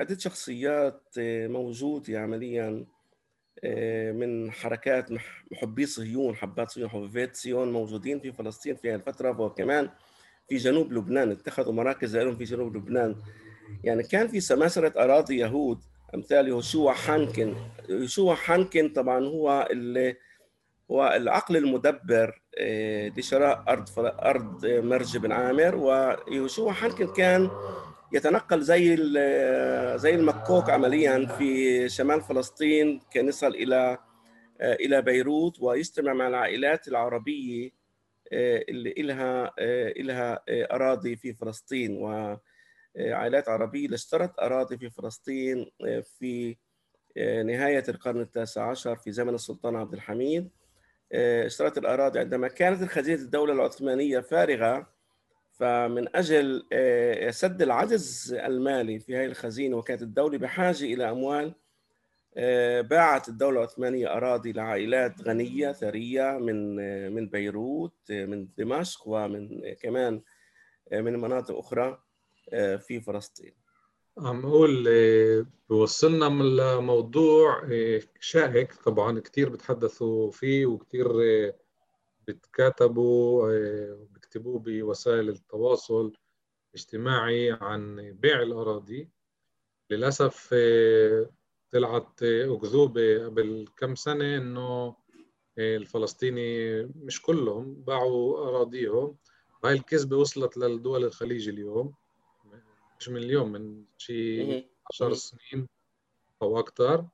عدة 0.00 0.18
شخصيات 0.18 1.02
موجوده 1.48 2.20
عمليا 2.20 2.86
من 4.12 4.52
حركات 4.52 5.10
محبي 5.50 5.86
صهيون 5.86 6.36
حبات 6.36 6.70
صهيون 6.70 6.90
حبيبات 6.90 7.36
صهيون 7.36 7.72
موجودين 7.72 8.20
في 8.20 8.32
فلسطين 8.32 8.76
في 8.76 8.94
الفترة 8.94 9.40
وكمان 9.40 9.90
في 10.48 10.56
جنوب 10.56 10.92
لبنان 10.92 11.30
اتخذوا 11.30 11.72
مراكز 11.72 12.16
لهم 12.16 12.36
في 12.36 12.44
جنوب 12.44 12.76
لبنان. 12.76 13.16
يعني 13.84 14.02
كان 14.02 14.28
في 14.28 14.40
سماسرة 14.40 14.92
أراضي 15.04 15.38
يهود 15.38 15.78
أمثال 16.14 16.48
يهوشوا 16.48 16.92
حانكن. 16.92 17.54
يهوشوا 17.88 18.34
حانكن 18.34 18.88
طبعا 18.88 19.24
هو 19.24 19.68
اللي 19.70 20.16
هو 20.90 21.12
العقل 21.16 21.56
المدبر 21.56 22.42
لشراء 23.16 23.64
أرض 23.68 23.88
أرض 23.98 24.66
مرج 24.66 25.16
بن 25.16 25.32
عامر. 25.32 25.76
ويهوشوا 25.76 26.72
حانكن 26.72 27.06
كان 27.06 27.50
يتنقل 28.12 28.60
زي 28.62 28.96
زي 29.98 30.14
المكوك 30.14 30.70
عمليا 30.70 31.26
في 31.26 31.88
شمال 31.88 32.20
فلسطين 32.20 33.00
كان 33.10 33.28
يصل 33.28 33.48
إلى 33.54 33.98
إلى 34.60 35.02
بيروت 35.02 35.60
ويجتمع 35.60 36.12
مع 36.12 36.28
العائلات 36.28 36.88
العربية. 36.88 37.77
اللي 38.32 38.94
لها 38.98 39.54
لها 39.98 40.42
أراضي 40.48 41.16
في 41.16 41.32
فلسطين 41.32 41.96
وعائلات 41.96 43.48
عربية 43.48 43.84
اللي 43.86 43.94
اشترت 43.94 44.38
أراضي 44.38 44.78
في 44.78 44.90
فلسطين 44.90 45.70
في 46.18 46.56
نهاية 47.44 47.84
القرن 47.88 48.20
التاسع 48.20 48.70
عشر 48.70 48.96
في 48.96 49.12
زمن 49.12 49.34
السلطان 49.34 49.76
عبد 49.76 49.94
الحميد. 49.94 50.50
اشترت 51.12 51.78
الأراضي 51.78 52.18
عندما 52.18 52.48
كانت 52.48 52.84
خزينه 52.84 53.22
الدولة 53.22 53.52
العثمانية 53.52 54.20
فارغة 54.20 54.86
فمن 55.52 56.16
أجل 56.16 56.66
سد 57.30 57.62
العجز 57.62 58.34
المالي 58.34 58.98
في 58.98 59.16
هذه 59.16 59.24
الخزينة 59.24 59.76
وكانت 59.76 60.02
الدولة 60.02 60.38
بحاجة 60.38 60.84
إلى 60.84 61.10
أموال 61.10 61.54
باعت 62.82 63.28
الدولة 63.28 63.58
العثمانية 63.58 64.16
أراضي 64.16 64.52
لعائلات 64.52 65.22
غنية 65.22 65.72
ثرية 65.72 66.38
من 66.38 66.76
من 67.12 67.28
بيروت 67.28 68.12
من 68.12 68.48
دمشق 68.58 69.02
ومن 69.06 69.74
كمان 69.74 70.22
من 70.92 71.12
مناطق 71.20 71.58
أخرى 71.58 72.02
في 72.78 73.00
فلسطين. 73.00 73.52
عم 74.18 74.46
أقول 74.46 74.88
بوصلنا 75.70 76.28
من 76.28 76.60
الموضوع 76.60 77.68
شائك 78.20 78.74
طبعا 78.74 79.20
كثير 79.20 79.48
بتحدثوا 79.48 80.30
فيه 80.30 80.66
وكثير 80.66 81.08
بتكاتبوا 82.28 83.48
وبكتبوه 83.92 84.58
بوسائل 84.58 85.28
التواصل 85.28 86.12
الاجتماعي 86.74 87.58
عن 87.60 88.12
بيع 88.20 88.42
الأراضي 88.42 89.08
للأسف 89.90 90.54
طلعت 91.72 92.22
أكذوبة 92.22 93.24
قبل 93.24 93.68
كم 93.76 93.94
سنة 93.94 94.36
إنه 94.36 94.96
الفلسطيني 95.58 96.82
مش 96.82 97.22
كلهم 97.22 97.74
باعوا 97.74 98.48
أراضيهم. 98.48 99.16
وهي 99.64 99.72
الكذبة 99.74 100.16
وصلت 100.16 100.56
للدول 100.56 101.04
الخليج 101.04 101.48
اليوم. 101.48 101.94
مش 103.00 103.08
من 103.08 103.16
اليوم 103.16 103.52
من 103.52 103.84
شيء 103.98 104.68
عشر 104.90 105.14
سنين 105.14 105.68
أو 106.42 106.58
أكثر 106.58 107.06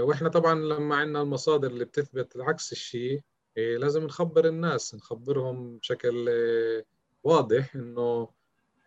وإحنا 0.00 0.28
طبعا 0.28 0.54
لما 0.54 0.96
عندنا 0.96 1.22
المصادر 1.22 1.70
اللي 1.70 1.84
بتثبت 1.84 2.36
عكس 2.36 2.72
الشيء 2.72 3.20
لازم 3.56 4.04
نخبر 4.04 4.44
الناس 4.48 4.94
نخبرهم 4.94 5.78
بشكل 5.78 6.30
واضح 7.24 7.74
إنه 7.76 8.28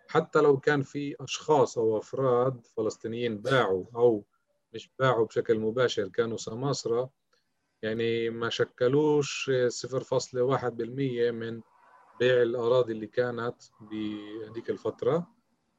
حتى 0.08 0.40
لو 0.42 0.60
كان 0.60 0.82
في 0.82 1.16
أشخاص 1.20 1.78
أو 1.78 1.98
أفراد 1.98 2.66
فلسطينيين 2.66 3.38
باعوا 3.38 3.86
أو 3.96 4.24
مش 4.74 4.90
باعوا 5.00 5.26
بشكل 5.26 5.60
مباشر 5.60 6.08
كانوا 6.08 6.38
سماسرة 6.38 7.10
يعني 7.82 8.30
ما 8.30 8.50
شكلوش 8.50 9.52
0.1% 9.68 11.32
من 11.32 11.62
بيع 12.20 12.42
الأراضي 12.42 12.94
اللي 12.94 13.08
كانت 13.08 13.56
بهذيك 13.82 14.70
الفترة. 14.70 15.28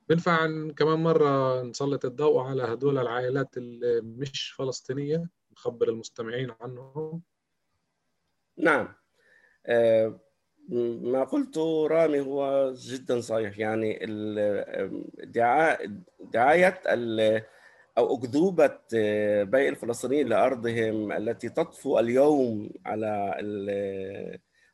بنفع 0.09 0.47
كمان 0.77 0.99
مرة 0.99 1.63
نسلط 1.63 2.05
الضوء 2.05 2.41
على 2.43 2.63
هدول 2.63 2.99
العائلات 2.99 3.57
اللي 3.57 4.01
مش 4.01 4.51
فلسطينية 4.51 5.29
نخبر 5.53 5.89
المستمعين 5.89 6.53
عنهم. 6.61 7.23
نعم. 8.57 8.95
ما 11.03 11.25
قلته 11.25 11.87
رامي 11.87 12.21
هو 12.21 12.73
جدا 12.77 13.21
صحيح 13.21 13.59
يعني 13.59 13.99
دعاية 16.21 16.81
أو 17.99 18.17
أكذوبة 18.17 18.79
بيع 19.43 19.69
الفلسطينيين 19.69 20.29
لأرضهم 20.29 21.13
التي 21.13 21.49
تطفو 21.49 21.99
اليوم 21.99 22.71
على 22.87 23.35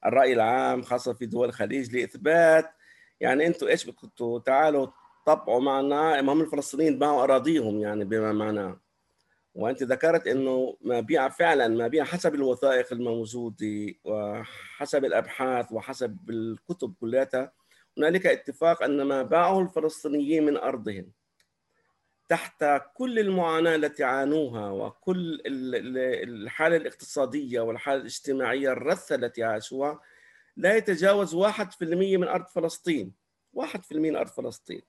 الرأي 0.06 0.32
العام 0.32 0.82
خاصة 0.82 1.12
في 1.12 1.26
دول 1.26 1.48
الخليج 1.48 1.96
لإثبات. 1.96 2.70
يعني 3.20 3.46
أنتم 3.46 3.66
إيش 3.66 3.90
كنتوا 3.90 4.38
تعالوا 4.38 4.86
طبعوا 5.26 5.60
معنا. 5.60 6.20
هم 6.20 6.40
الفلسطينيين؟ 6.40 6.98
باعوا 6.98 7.22
أراضيهم 7.22 7.80
يعني 7.80 8.04
بما 8.04 8.32
معناه. 8.32 8.80
وأنت 9.54 9.82
ذكرت 9.82 10.26
إنه 10.26 10.76
مبيع 10.80 11.28
فعلا 11.28 11.68
مبيع 11.68 12.04
حسب 12.04 12.34
الوثائق 12.34 12.92
الموجودة 12.92 13.94
وحسب 14.04 15.04
الأبحاث 15.04 15.72
وحسب 15.72 16.30
الكتب 16.30 16.94
كلها. 17.00 17.52
هنالك 17.98 18.26
اتفاق 18.26 18.82
أن 18.82 19.02
ما 19.02 19.22
باعه 19.22 19.60
الفلسطينيين 19.60 20.46
من 20.46 20.56
أرضهم. 20.56 21.17
تحت 22.28 22.64
كل 22.94 23.18
المعاناة 23.18 23.74
التي 23.74 24.04
عانوها 24.04 24.70
وكل 24.70 25.42
الحالة 25.46 26.76
الاقتصادية 26.76 27.60
والحالة 27.60 28.00
الاجتماعية 28.00 28.72
الرثة 28.72 29.14
التي 29.14 29.44
عاشوها 29.44 30.00
لا 30.56 30.76
يتجاوز 30.76 31.34
واحد 31.34 31.72
في 31.72 31.84
المية 31.84 32.16
من 32.16 32.28
أرض 32.28 32.46
فلسطين. 32.46 33.14
واحد 33.52 33.84
في 33.84 33.92
المية 33.92 34.10
من 34.10 34.16
أرض 34.16 34.28
فلسطين. 34.28 34.82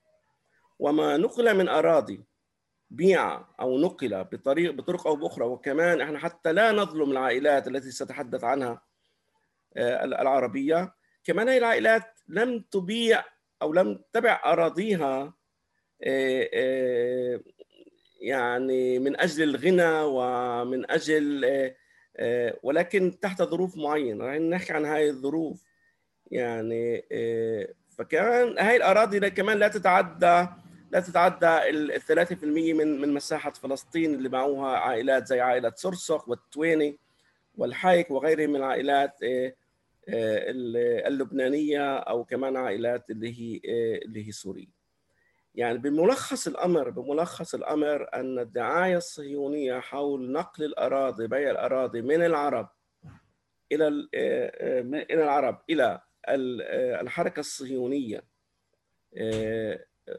وما 0.78 1.16
نقل 1.16 1.56
من 1.56 1.68
أراضي 1.68 2.24
بيع 2.90 3.44
أو 3.60 3.78
نقل 3.78 4.24
بطريق 4.24 4.70
بطرق 4.70 5.06
أو 5.06 5.16
بأخرى 5.16 5.44
وكمان 5.44 6.00
إحنا 6.00 6.18
حتى 6.18 6.52
لا 6.52 6.72
نظلم 6.72 7.10
العائلات 7.10 7.68
التي 7.68 7.90
سأتحدث 7.90 8.44
عنها 8.44 8.82
العربية 9.76 10.94
كمان 11.24 11.48
هذه 11.48 11.58
العائلات 11.58 12.20
لم 12.28 12.60
تبيع 12.70 13.24
أو 13.62 13.72
لم 13.72 14.02
تبع 14.12 14.40
أراضيها 14.44 15.34
يعني 18.20 18.98
من 18.98 19.20
أجل 19.20 19.42
الغنى 19.42 20.00
ومن 20.02 20.90
أجل 20.90 21.46
ولكن 22.62 23.20
تحت 23.20 23.42
ظروف 23.42 23.76
معينة. 23.76 24.24
راح 24.24 24.34
نحكي 24.34 24.72
عن 24.72 24.84
هاي 24.84 25.10
الظروف. 25.10 25.62
يعني 26.30 27.04
فكمان 27.98 28.58
هاي 28.58 28.76
الأراضي 28.76 29.30
كمان 29.30 29.58
لا 29.58 29.68
تتعدى 29.68 30.46
لا 30.90 31.00
تتعدى 31.00 31.70
ال 31.70 32.02
3% 32.02 32.44
من 32.44 33.00
من 33.00 33.14
مساحة 33.14 33.50
فلسطين 33.52 34.14
اللي 34.14 34.28
باعوها 34.28 34.76
عائلات 34.76 35.26
زي 35.26 35.40
عائلة 35.40 35.72
سرسخ 35.76 36.28
والتويني 36.28 36.98
والحايك 37.56 38.10
وغيرهم 38.10 38.50
من 38.50 38.56
العائلات 38.56 39.18
اللبنانية 40.08 41.96
أو 41.96 42.24
كمان 42.24 42.56
عائلات 42.56 43.10
اللي 43.10 43.40
هي 43.40 43.60
اللي 44.04 44.26
هي 44.26 44.32
سوريه 44.32 44.79
يعني 45.54 45.78
بملخص 45.78 46.46
الأمر 46.46 46.90
بملخص 46.90 47.54
الأمر 47.54 48.08
أن 48.14 48.38
الدعاية 48.38 48.96
الصهيونية 48.96 49.80
حول 49.80 50.32
نقل 50.32 50.64
الأراضي 50.64 51.26
بيع 51.26 51.50
الأراضي 51.50 52.02
من 52.02 52.22
العرب 52.24 52.68
إلى 53.72 53.88
إلى 55.10 55.22
العرب 55.22 55.62
إلى 55.70 56.00
الحركة 57.00 57.40
الصهيونية 57.40 58.24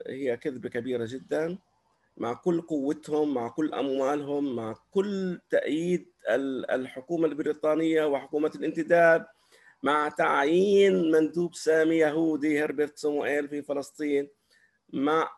هي 0.07 0.37
كذبة 0.41 0.69
كبيرة 0.69 1.05
جدا 1.09 1.57
مع 2.17 2.33
كل 2.33 2.61
قوتهم 2.61 3.33
مع 3.33 3.47
كل 3.47 3.73
أموالهم 3.73 4.55
مع 4.55 4.75
كل 4.91 5.39
تأييد 5.49 6.11
الحكومة 6.71 7.27
البريطانية 7.27 8.05
وحكومة 8.05 8.51
الانتداب 8.55 9.27
مع 9.83 10.09
تعيين 10.09 11.11
مندوب 11.11 11.55
سامي 11.55 11.95
يهودي 11.97 12.63
هربرت 12.63 12.97
صموئيل 12.97 13.47
في 13.49 13.61
فلسطين. 13.61 14.29
مع 14.93 15.31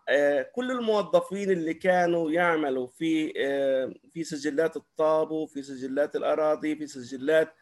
كل 0.55 0.71
الموظفين 0.71 1.51
اللي 1.51 1.73
كانوا 1.73 2.31
يعملوا 2.31 2.87
في 2.87 3.33
في 4.13 4.23
سجلات 4.23 4.77
الطابو 4.77 5.45
في 5.45 5.61
سجلات 5.61 6.15
الأراضي 6.15 6.75
في 6.75 6.87
سجلات 6.87 7.53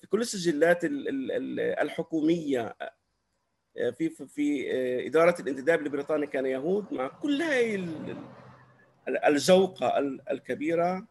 في 0.00 0.06
كل 0.10 0.20
السجلات 0.20 0.80
الحكومية 0.84 2.76
في 3.74 4.08
في 4.08 4.70
إدارة 5.06 5.40
الانتداب 5.40 5.80
البريطاني 5.80 6.26
كان 6.26 6.46
يهود 6.46 6.92
مع 6.92 7.08
كل 7.08 7.42
هذه 7.42 8.16
الجوقة 9.26 9.98
الكبيرة 10.30 11.06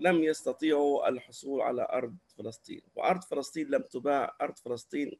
لم 0.00 0.24
يستطيعوا 0.24 1.08
الحصول 1.08 1.60
على 1.60 1.86
أرض 1.92 2.16
فلسطين. 2.38 2.82
وأرض 2.94 3.22
فلسطين 3.22 3.68
لم 3.68 3.82
تباع 3.82 4.36
أرض 4.40 4.58
فلسطين 4.58 5.18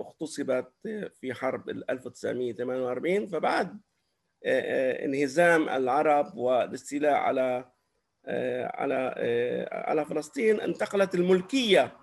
اغتصبت 0.00 0.72
في 1.20 1.34
حرب 1.34 1.68
1948 1.68 3.26
فبعد 3.26 3.80
انهزام 4.44 5.68
العرب 5.68 6.36
والاستيلاء 6.36 7.12
على 7.12 7.72
على 8.74 9.14
على 9.72 10.04
فلسطين 10.04 10.60
انتقلت 10.60 11.14
الملكية. 11.14 11.96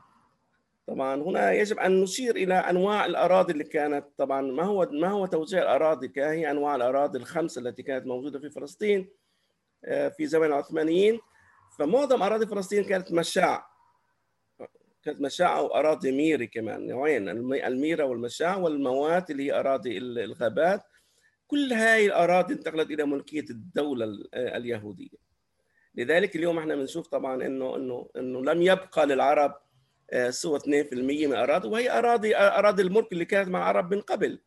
طبعا 0.87 1.21
هنا 1.21 1.51
يجب 1.51 1.79
أن 1.79 2.01
نشير 2.01 2.35
إلى 2.35 2.53
أنواع 2.53 3.05
الأراضي 3.05 3.53
اللي 3.53 3.63
كانت 3.63 4.05
طبعا 4.17 4.41
ما 4.41 4.63
هو 4.63 4.89
ما 4.91 5.07
هو 5.07 5.25
توزيع 5.25 5.61
الأراضي 5.61 6.11
هي 6.17 6.51
أنواع 6.51 6.75
الأراضي 6.75 7.19
الخمسه 7.19 7.61
التي 7.61 7.83
كانت 7.83 8.05
موجودة 8.05 8.39
في 8.39 8.49
فلسطين 8.49 9.09
في 10.17 10.25
زمن 10.27 10.45
العثمانيين. 10.45 11.19
فمعظم 11.79 12.23
أراضي 12.23 12.47
فلسطين 12.47 12.83
كانت 12.83 13.11
مشاع. 13.11 13.68
كانت 15.03 15.21
مشاعة 15.21 15.61
وأراضي 15.61 16.11
ميري 16.11 16.47
كمان. 16.47 16.87
نوعين 16.87 17.29
الميرة 17.53 18.03
والمشاع 18.03 18.57
والموات 18.57 19.31
اللي 19.31 19.43
هي 19.43 19.59
أراضي 19.59 19.97
الغابات. 19.97 20.81
كل 21.47 21.73
هاي 21.73 22.05
الأراضي 22.05 22.53
انتقلت 22.53 22.91
إلى 22.91 23.05
ملكية 23.05 23.45
الدولة 23.49 24.05
اليهودية. 24.33 25.29
لذلك 25.95 26.35
اليوم 26.35 26.57
إحنا 26.57 26.75
بنشوف 26.75 27.07
طبعا 27.07 27.45
إنه 27.45 27.75
إنه 27.75 28.09
إنه 28.17 28.41
لم 28.41 28.61
يبقى 28.61 29.05
للعرب 29.05 29.55
آه، 30.11 30.29
سوى 30.29 30.59
2% 30.59 31.27
من 31.27 31.33
أراضي. 31.33 31.67
وهي 31.67 31.99
أراضي 31.99 32.35
أراضي 32.35 32.81
الملك 32.81 33.11
اللي 33.11 33.25
كانت 33.25 33.49
مع 33.49 33.59
العرب 33.59 33.93
من 33.93 34.01
قبل. 34.01 34.39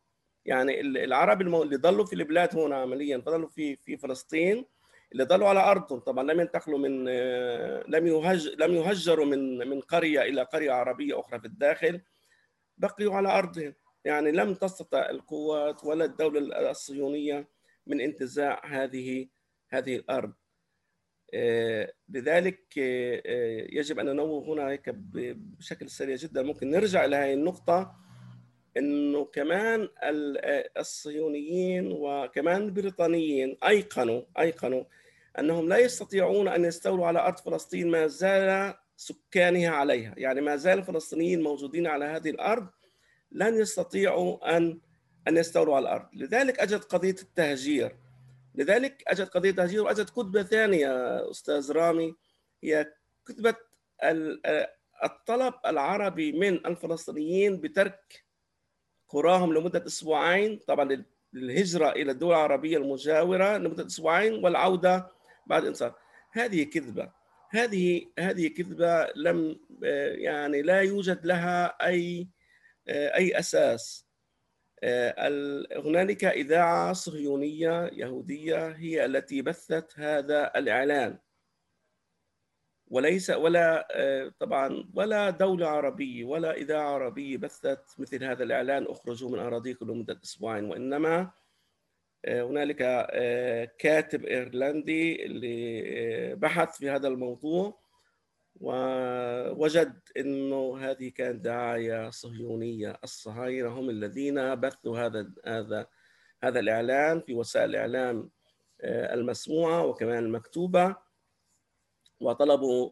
يعني 0.45 0.81
العرب 0.81 1.41
اللي 1.41 1.77
ضلوا 1.77 2.05
في 2.07 2.12
البلاد 2.12 2.57
هنا 2.59 2.77
عمليا 2.77 3.19
فضلوا 3.19 3.49
في 3.49 3.77
في 3.77 3.97
فلسطين. 3.97 4.65
اللي 5.12 5.25
ضلوا 5.25 5.48
على 5.48 5.61
أرضهم. 5.61 5.98
طبعا 5.98 6.25
لم 6.25 6.40
ينتقلوا 6.40 6.79
من 6.79 7.07
آه، 7.09 7.85
لم 7.88 8.07
يهج 8.07 8.48
لم 8.59 8.75
يهجروا 8.75 9.27
من 9.27 9.68
من 9.68 9.81
قرية 9.81 10.22
إلى 10.22 10.42
قرية 10.42 10.72
عربية 10.72 11.20
أخرى 11.20 11.40
في 11.40 11.46
الداخل 11.46 12.01
بقيوا 12.79 13.14
على 13.14 13.29
أرضهم. 13.38 13.75
يعني 14.05 14.33
لم 14.33 14.55
تستطع 14.55 15.11
القوات 15.11 15.85
ولا 15.85 16.05
الدولة 16.05 16.70
الصهيونية 16.70 17.48
من 17.87 18.01
انتزاع 18.01 18.62
هذه 18.66 19.29
هذه 19.68 19.96
الأرض. 19.96 20.33
آه، 21.35 21.92
لذلك 22.09 22.79
آه، 22.79 23.66
يجب 23.72 23.98
أن 23.98 24.07
ننوه 24.07 24.44
هنا 24.44 24.68
هيك 24.70 24.90
بشكل 24.94 25.90
سريع 25.90 26.16
جدا. 26.16 26.42
ممكن 26.42 26.70
نرجع 26.70 27.05
إلى 27.05 27.16
هذه 27.16 27.35
النقطة 27.35 28.03
إنه 28.77 29.25
كمان 29.25 29.88
الصهيونيين 30.79 31.92
وكمان 31.92 32.62
البريطانيين 32.62 33.57
أيقنوا 33.68 34.22
أيقنوا 34.38 34.85
أنهم 35.38 35.68
لا 35.68 35.79
يستطيعون 35.79 36.49
أن 36.49 36.64
يستولوا 36.64 37.07
على 37.07 37.18
أرض 37.18 37.38
فلسطين 37.38 37.90
ما 37.90 38.07
زال 38.07 38.75
سكانها 38.97 39.71
عليها، 39.71 40.14
يعني 40.16 40.40
ما 40.40 40.57
زال 40.57 40.79
الفلسطينيين 40.79 41.42
موجودين 41.42 41.87
على 41.87 42.05
هذه 42.05 42.31
الأرض 42.31 42.66
لن 43.33 43.55
يستطيعوا 43.55 44.57
ان 44.57 44.81
أن 45.29 45.37
يستولوا 45.37 45.77
على 45.77 45.83
الأرض، 45.83 46.09
لذلك 46.12 46.59
اجت 46.59 46.85
قضية 46.85 47.16
التهجير. 47.23 47.97
لذلك 48.55 49.05
اجت 49.07 49.29
قضية 49.29 49.51
التهجير 49.51 49.83
واجت 49.83 50.11
كتبة 50.11 50.42
ثانية 50.42 50.90
أستاذ 51.31 51.73
رامي 51.73 52.14
هي 52.62 52.92
كتبة 53.27 53.55
الطلب 55.05 55.55
العربي 55.66 56.33
من 56.33 56.66
الفلسطينيين 56.66 57.61
بترك 57.61 58.25
قراهم 59.09 59.55
لمدة 59.55 59.87
أسبوعين 59.87 60.61
طبعا 60.66 61.05
للهجرة 61.33 61.90
إلى 61.90 62.12
الدول 62.12 62.35
العربية 62.35 62.77
المجاورة 62.77 63.59
لمدة 63.59 63.87
أسبوعين 63.87 64.45
والعودة 64.45 65.11
بعد 65.47 65.65
انصار. 65.65 65.95
هذه 66.33 66.63
كذبة. 66.63 67.13
هذه 67.51 68.07
هذه 68.19 68.49
كذبة 68.49 69.07
لم 69.17 69.61
يعني 70.15 70.63
لا 70.63 70.81
يوجد 70.81 71.27
لها 71.27 71.67
أي 71.87 72.29
أي 72.89 73.39
أساس. 73.39 74.09
هنالك 75.85 76.25
إذاعة 76.25 76.93
صهيونية 76.93 77.91
يهودية 77.93 78.69
هي 78.69 79.05
التي 79.05 79.43
بثت 79.43 79.93
هذا 79.99 80.53
الإعلان. 80.57 81.19
وليس 82.87 83.31
ولا 83.31 83.89
طبعا 84.39 84.91
ولا 84.95 85.31
دولة 85.31 85.69
عربية 85.69 86.25
ولا 86.25 86.57
إذاعة 86.57 86.89
عربية 86.95 87.37
بثت 87.37 87.85
مثل 87.99 88.25
هذا 88.25 88.45
الإعلان 88.45 88.87
أخرجوا 88.87 89.31
من 89.31 89.39
أراضيكم 89.39 89.91
لمدة 89.91 90.21
أسبوعين 90.25 90.65
وإنما 90.65 91.21
آه، 91.21 91.42
هنالك 92.29 92.83
آه، 92.83 93.71
كاتب 93.79 94.25
إيرلندي 94.25 95.25
اللي 95.27 95.83
آه، 95.87 96.35
بحث 96.35 96.79
في 96.79 96.91
هذا 96.91 97.09
الموضوع 97.09 97.83
ووجد 98.61 100.01
إنه 100.17 100.79
هذه 100.79 101.09
كانت 101.09 101.45
دعاية 101.45 102.11
صهيونية. 102.11 102.99
الصهاينة 103.05 103.69
هم 103.69 103.91
الذين 103.91 104.55
بثوا 104.55 104.99
هذا 104.99 105.31
هذا 105.47 105.87
هذا 106.43 106.61
الإعلان 106.61 107.21
في 107.21 107.35
وسائل 107.35 107.71
الإعلام 107.71 108.31
المسموعة 108.85 109.87
وكمان 109.87 110.25
المكتوبة 110.25 110.97
وطلبوا 112.21 112.91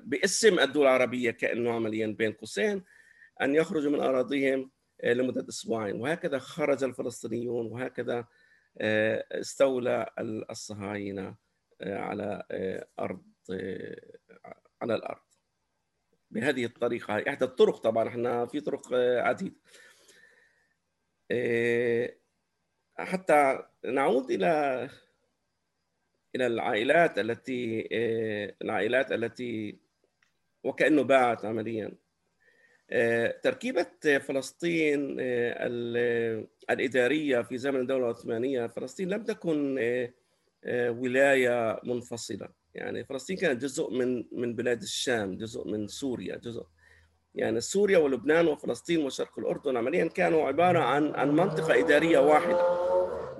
باسم 0.00 0.58
الدول 0.58 0.82
العربية 0.86 1.30
كأنه 1.30 1.72
عمليا 1.72 2.06
بين 2.06 2.32
قوسين 2.32 2.84
أن 3.42 3.54
يخرجوا 3.54 3.90
من 3.90 4.00
أراضيهم 4.00 4.70
لمدة 5.04 5.48
أسبوعين. 5.48 6.00
وهكذا 6.00 6.38
خرج 6.38 6.84
الفلسطينيون 6.84 7.66
وهكذا 7.66 8.18
آه، 8.18 8.26
استولى 8.80 10.06
الصهاينة 10.50 11.36
آه، 11.80 11.98
على 11.98 12.42
آه، 12.50 12.86
أرض 12.98 13.22
على 14.82 14.94
الأرض. 14.94 15.22
بهذه 16.30 16.64
الطريقة 16.64 17.24
إحدى 17.28 17.44
الطرق 17.44 17.76
طبعا 17.76 18.08
إحنا 18.08 18.46
في 18.46 18.60
طرق 18.60 18.94
عديدة. 18.94 19.56
حتى 22.98 23.66
نعود 23.84 24.30
إلى 24.30 24.88
إلى 26.34 26.46
العائلات 26.46 27.18
التي 27.18 27.88
العائلات 28.62 29.12
التي 29.12 29.78
وكأنه 30.64 31.02
باعت 31.02 31.44
عمليا. 31.44 31.92
تركيبة 33.42 34.18
فلسطين 34.18 35.16
الإدارية 36.70 37.42
في 37.42 37.58
زمن 37.58 37.80
الدولة 37.80 38.04
العثمانية 38.04 38.66
فلسطين 38.66 39.08
لم 39.08 39.22
تكن 39.22 39.78
ولاية 40.68 41.80
منفصلة. 41.84 42.48
يعني 42.74 43.04
فلسطين 43.04 43.36
كانت 43.36 43.62
جزء 43.62 43.90
من 43.90 44.24
من 44.32 44.54
بلاد 44.54 44.82
الشام 44.82 45.36
جزء 45.36 45.68
من 45.68 45.88
سوريا 45.88 46.36
جزء. 46.36 46.66
يعني 47.34 47.60
سوريا 47.60 47.98
ولبنان 47.98 48.48
وفلسطين 48.48 49.04
وشرق 49.04 49.38
الأردن 49.38 49.76
عمليا 49.76 50.08
كانوا 50.08 50.46
عبارة 50.46 50.78
عن 50.78 51.14
عن 51.14 51.30
منطقة 51.30 51.78
إدارية 51.78 52.18
واحدة. 52.18 52.82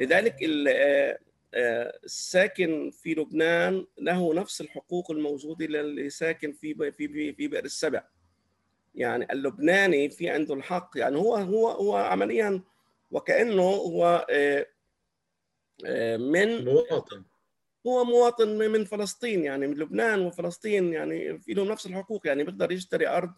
لذلك 0.01 0.37
الساكن 2.05 2.91
في 2.91 3.15
لبنان 3.15 3.87
له 3.99 4.35
نفس 4.35 4.61
الحقوق 4.61 5.11
الموجودة 5.11 5.67
للي 5.67 6.11
ساكن 6.11 6.53
في 6.53 6.93
في 6.93 7.33
في 7.33 7.49
بئر 7.49 7.65
السبع. 7.65 8.05
يعني 8.95 9.33
اللبناني 9.33 10.09
في 10.11 10.29
عنده 10.29 10.55
الحق. 10.55 10.91
يعني 10.97 11.17
هو 11.17 11.37
هو 11.37 11.69
هو 11.69 11.97
عمليا 11.97 12.63
وكأنه 13.13 13.63
هو 13.63 14.27
آه، 14.31 14.67
آه، 15.87 16.17
من 16.17 16.65
مواطن. 16.65 17.25
هو 17.87 18.05
مواطن 18.05 18.59
من 18.59 18.85
فلسطين 18.85 19.45
يعني 19.45 19.67
من 19.67 19.75
لبنان 19.75 20.21
وفلسطين 20.21 20.93
يعني 20.93 21.39
في 21.39 21.55
لهم 21.55 21.69
نفس 21.69 21.87
الحقوق 21.87 22.27
يعني 22.27 22.45
بيقدر 22.45 22.73
يشتري 22.73 23.09
أرض. 23.09 23.33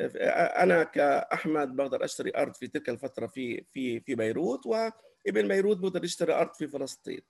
آه، 0.00 0.62
أنا 0.62 0.82
كأحمد 0.82 1.76
بقدر 1.76 2.04
أشتري 2.04 2.32
أرض 2.36 2.54
في 2.54 2.66
تلك 2.66 2.88
الفترة 2.88 3.26
في 3.26 3.64
في 3.72 4.00
في 4.00 4.14
بيروت 4.14 4.66
وابن 4.66 5.48
بيروت 5.48 5.76
بقدر 5.78 6.04
يشتري 6.04 6.34
أرض 6.34 6.54
في 6.54 6.68
فلسطين. 6.68 7.20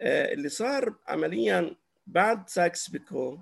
اللي 0.00 0.48
صار 0.48 0.94
عمليا 1.08 1.76
بعد 2.06 2.48
ساكس 2.48 2.90
بيكو 2.90 3.38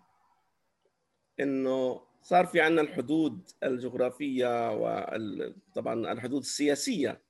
إنه 1.41 2.06
صار 2.27 2.47
في 2.47 2.61
عندنا 2.61 2.81
الحدود 2.81 3.51
الجغرافية 3.63 4.73
وطبعا 4.73 6.13
الحدود 6.13 6.41
السياسية 6.41 7.21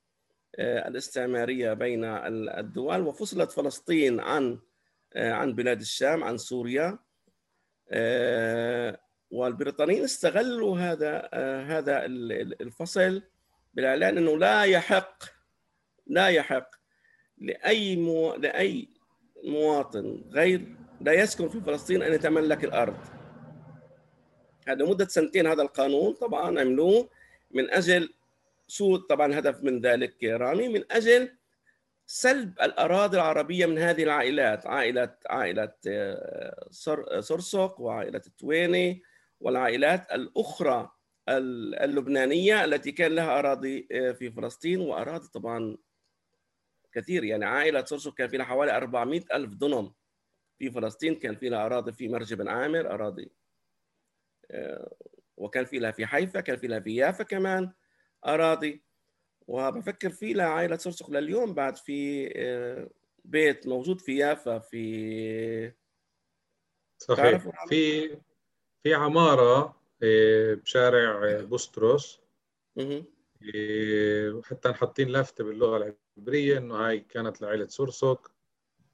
آه، 0.56 0.88
الاستعمارية 0.88 1.72
بين 1.72 2.04
الدول 2.04 3.00
وفصلت 3.00 3.52
فلسطين 3.52 4.20
عن 4.20 4.58
آه، 5.14 5.32
عن 5.32 5.54
بلاد 5.54 5.80
الشام 5.80 6.24
عن 6.24 6.38
سوريا 6.38 6.98
آه، 7.90 9.00
والبريطانيين 9.30 10.04
استغلوا 10.04 10.78
هذا 10.78 11.28
هذا 11.64 12.06
الفصل 12.60 13.22
بالإعلان 13.74 14.18
إنه 14.18 14.38
لا 14.38 14.64
يحق 14.64 15.24
لا 16.06 16.28
يحق 16.28 16.70
لأي 17.38 17.96
مو 17.96 18.34
لأي 18.34 18.88
مواطن 19.44 20.24
غير 20.30 20.76
لا 21.00 21.12
يسكن 21.12 21.48
في 21.48 21.60
فلسطين 21.60 22.02
أن 22.02 22.12
يتملك 22.12 22.64
الأرض. 22.64 23.15
هذا 24.68 24.84
مدة 24.84 25.08
سنتين 25.08 25.46
هذا 25.46 25.62
القانون 25.62 26.12
طبعا 26.12 26.60
عملوه 26.60 27.08
من 27.50 27.70
أجل 27.70 28.14
شو 28.68 28.96
طبعا 28.96 29.26
الهدف 29.26 29.64
من 29.64 29.80
ذلك 29.80 30.24
رامي 30.24 30.68
من 30.68 30.84
أجل 30.90 31.36
سلب 32.06 32.60
الأراضي 32.62 33.16
العربية 33.16 33.66
من 33.66 33.78
هذه 33.78 34.02
العائلات 34.02 34.66
عائلة 34.66 35.14
عائلة 35.30 35.72
آه، 35.88 36.68
سرسق 37.20 37.80
وعائلة 37.80 38.22
التويني 38.26 39.02
والعائلات 39.40 40.12
الأخرى 40.12 40.90
اللبنانية 41.28 42.64
التي 42.64 42.92
كان 42.92 43.12
لها 43.12 43.38
أراضي 43.38 43.88
آه، 43.92 44.12
في 44.12 44.30
فلسطين 44.30 44.80
وأراضي 44.80 45.28
طبعا 45.28 45.76
كثير. 46.92 47.24
يعني 47.24 47.44
عائلة 47.44 47.84
سرسق 47.84 48.14
كان 48.14 48.28
في 48.28 48.36
لها 48.36 48.46
حوالي 48.46 48.76
400 48.76 49.22
ألف 49.34 49.54
دونم 49.54 49.92
في 50.58 50.70
فلسطين 50.70 51.14
كان 51.14 51.36
في 51.36 51.48
لها 51.48 51.66
أراضي 51.66 51.92
في 51.92 52.08
مرج 52.08 52.34
بن 52.34 52.48
عامر 52.48 52.94
أراضي 52.94 53.30
وكان 55.36 55.64
في 55.64 55.78
لها 55.78 55.90
في 55.90 56.06
حيفا 56.06 56.40
كان 56.40 56.56
في 56.56 56.66
لها 56.66 56.80
في 56.80 56.94
يافا 56.96 57.24
كمان 57.24 57.72
أراضي. 58.26 58.82
وبفكر 59.48 60.10
في 60.10 60.32
لها 60.32 60.46
عائلة 60.46 60.76
سرسق 60.76 61.10
لليوم 61.10 61.54
بعد 61.54 61.76
في 61.76 62.28
آه، 62.36 62.90
بيت 63.24 63.66
موجود 63.66 64.00
في 64.00 64.16
يافا 64.16 64.58
في 64.58 65.72
صحيح. 66.98 67.66
في 67.68 68.08
في 68.82 68.94
عمارة 68.94 69.76
آه، 70.02 70.54
بشارع 70.54 71.40
بوستروس. 71.40 72.20
وحتى 74.34 74.72
حاطين 74.72 75.08
لافتة 75.08 75.44
باللغة 75.44 75.76
العبرية 76.16 76.58
إنه 76.58 76.74
هاي 76.74 77.00
كانت 77.00 77.42
لعائلة 77.42 77.66
سرسق 77.66 78.32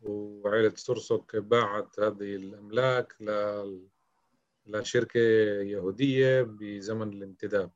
وعائلة 0.03 0.75
سرسك 0.75 1.37
باعت 1.37 2.01
هذه 2.01 2.37
الأملاك 2.37 3.17
لشركة 4.67 5.21
يهودية 5.63 6.43
بزمن 6.43 7.09
الانتداب. 7.13 7.71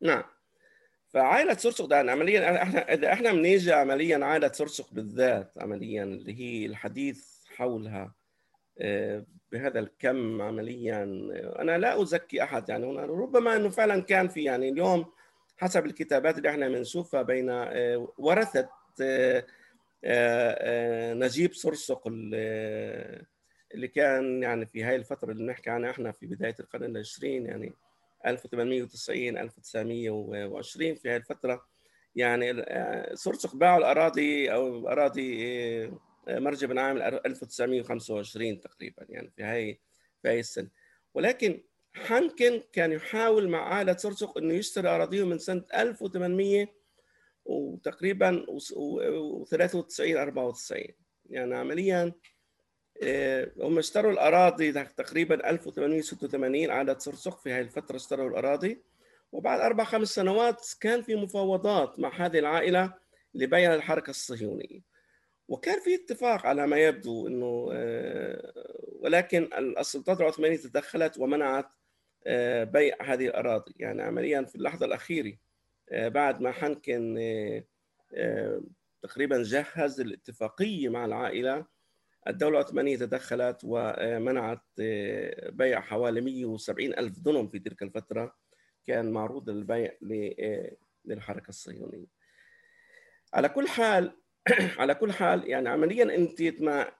نعم. 0.00 0.24
فعائلة 1.14 1.54
سرسق 1.54 1.84
ده 1.86 1.96
عمليا 1.98 2.62
إحنا 2.62 2.92
إذا 2.94 3.12
إحنا 3.12 3.32
بنيجي 3.32 3.72
عمليا 3.72 4.24
عائلة 4.24 4.52
سرسق 4.52 4.92
بالذات 4.92 5.52
عمليا 5.56 6.04
اللي 6.04 6.38
هي 6.40 6.66
الحديث 6.66 7.44
حولها 7.46 8.14
آه، 8.78 9.26
بهذا 9.52 9.80
الكم 9.80 10.42
عمليا 10.42 11.02
أنا 11.58 11.78
لا 11.78 12.02
أزكي 12.02 12.42
أحد 12.42 12.68
يعني 12.68 12.86
هنا 12.86 13.02
ربما 13.02 13.56
إنه 13.56 13.68
فعلا 13.68 14.02
كان 14.02 14.28
في 14.28 14.44
يعني 14.44 14.68
اليوم 14.68 15.06
حسب 15.56 15.86
الكتابات 15.86 16.38
اللي 16.38 16.50
إحنا 16.50 16.68
بنشوفها 16.68 17.22
بين 17.22 17.50
آه، 17.50 18.12
ورثة 18.18 18.68
آه، 20.04 21.14
نجيب 21.14 21.54
سرسق 21.54 22.02
اللي 23.74 23.88
كان 23.88 24.42
يعني 24.42 24.66
في 24.66 24.84
هاي 24.84 24.96
الفترة 24.96 25.32
اللي 25.32 25.44
بنحكي 25.44 25.70
عنها 25.70 25.90
إحنا 25.90 26.12
في 26.12 26.26
بداية 26.26 26.56
القرن 26.60 26.84
العشرين 26.84 27.46
يعني 27.46 27.72
1890 28.26 29.38
1920 29.38 30.94
في 30.94 31.10
هذه 31.10 31.16
الفترة. 31.16 31.66
يعني 32.16 32.64
سرسق 33.16 33.56
باعوا 33.56 33.78
الأراضي 33.78 34.52
أو 34.52 34.88
أراضي 34.88 35.44
آه، 36.28 36.38
مرجع 36.38 36.68
من 36.68 36.78
عام 36.78 36.96
1925 36.96 38.60
تقريبا 38.60 39.06
يعني 39.08 39.30
في 39.36 39.42
هاي 39.42 39.80
في 40.22 40.28
هاي 40.28 40.40
السنة. 40.40 40.68
ولكن 41.14 41.62
حنكن 41.94 42.62
كان 42.72 42.92
يحاول 42.92 43.48
مع 43.48 43.74
عائله 43.74 43.96
سرسق 43.96 44.38
إنه 44.38 44.54
يشتري 44.54 44.88
أراضيهم 44.88 45.28
من 45.28 45.38
سنة 45.38 45.64
1800 45.74 46.66
وتقريبا 47.44 48.46
93 49.50 50.16
94 50.16 50.82
يعني 51.30 51.54
عمليا 51.54 52.02
آه، 52.02 52.12
هم 53.60 53.78
اشتروا 53.78 54.12
الأراضي 54.12 54.72
تقريبا 54.72 55.50
1886 55.50 56.70
عدد 56.70 57.00
سرسق 57.00 57.40
في 57.40 57.52
هذه 57.52 57.60
الفترة 57.60 57.96
اشتروا 57.96 58.28
الأراضي. 58.28 58.82
وبعد 59.32 59.60
أربع 59.60 59.84
خمس 59.84 60.08
سنوات 60.08 60.66
كان 60.80 61.02
في 61.02 61.16
مفاوضات 61.16 61.98
مع 61.98 62.26
هذه 62.26 62.38
العائلة 62.38 62.94
لبيع 63.34 63.74
الحركة 63.74 64.10
الصهيونية. 64.10 64.80
وكان 65.48 65.80
في 65.80 65.94
اتفاق 65.94 66.46
على 66.46 66.66
ما 66.66 66.76
يبدو 66.76 67.26
إنه 67.26 67.68
آه، 67.72 68.52
ولكن 69.00 69.50
السلطات 69.78 70.20
العثمانية 70.20 70.56
تدخلت 70.56 71.18
ومنعت 71.18 71.66
آه، 72.26 72.64
بيع 72.64 72.96
هذه 73.02 73.26
الأراضي. 73.26 73.74
يعني 73.76 74.02
عمليا 74.02 74.42
في 74.42 74.54
اللحظة 74.54 74.86
الأخيرة 74.86 75.32
بعد 75.92 76.40
ما 76.40 76.52
حنكن 76.52 77.18
تقريبا 79.02 79.42
جهز 79.42 80.00
الاتفاقية 80.00 80.88
مع 80.88 81.04
العائلة 81.04 81.66
الدولة 82.28 82.60
العثمانية 82.60 82.96
تدخلت 82.96 83.60
ومنعت 83.64 84.62
آه، 84.80 85.50
بيع 85.50 85.80
حوالي 85.80 86.20
170 86.20 86.92
ألف 86.92 87.18
دونم 87.18 87.48
في 87.48 87.58
تلك 87.58 87.82
الفترة. 87.82 88.34
كان 88.86 89.12
معروض 89.12 89.50
للبيع 89.50 89.92
آه، 90.40 90.72
للحركة 91.04 91.48
الصهيونية. 91.48 92.06
على 93.34 93.48
كل 93.48 93.68
حال 93.68 94.16
على 94.78 94.94
كل 94.94 95.12
حال 95.12 95.48
يعني 95.48 95.68
عمليا 95.68 96.16
أنت 96.16 96.42
ما 96.42 96.92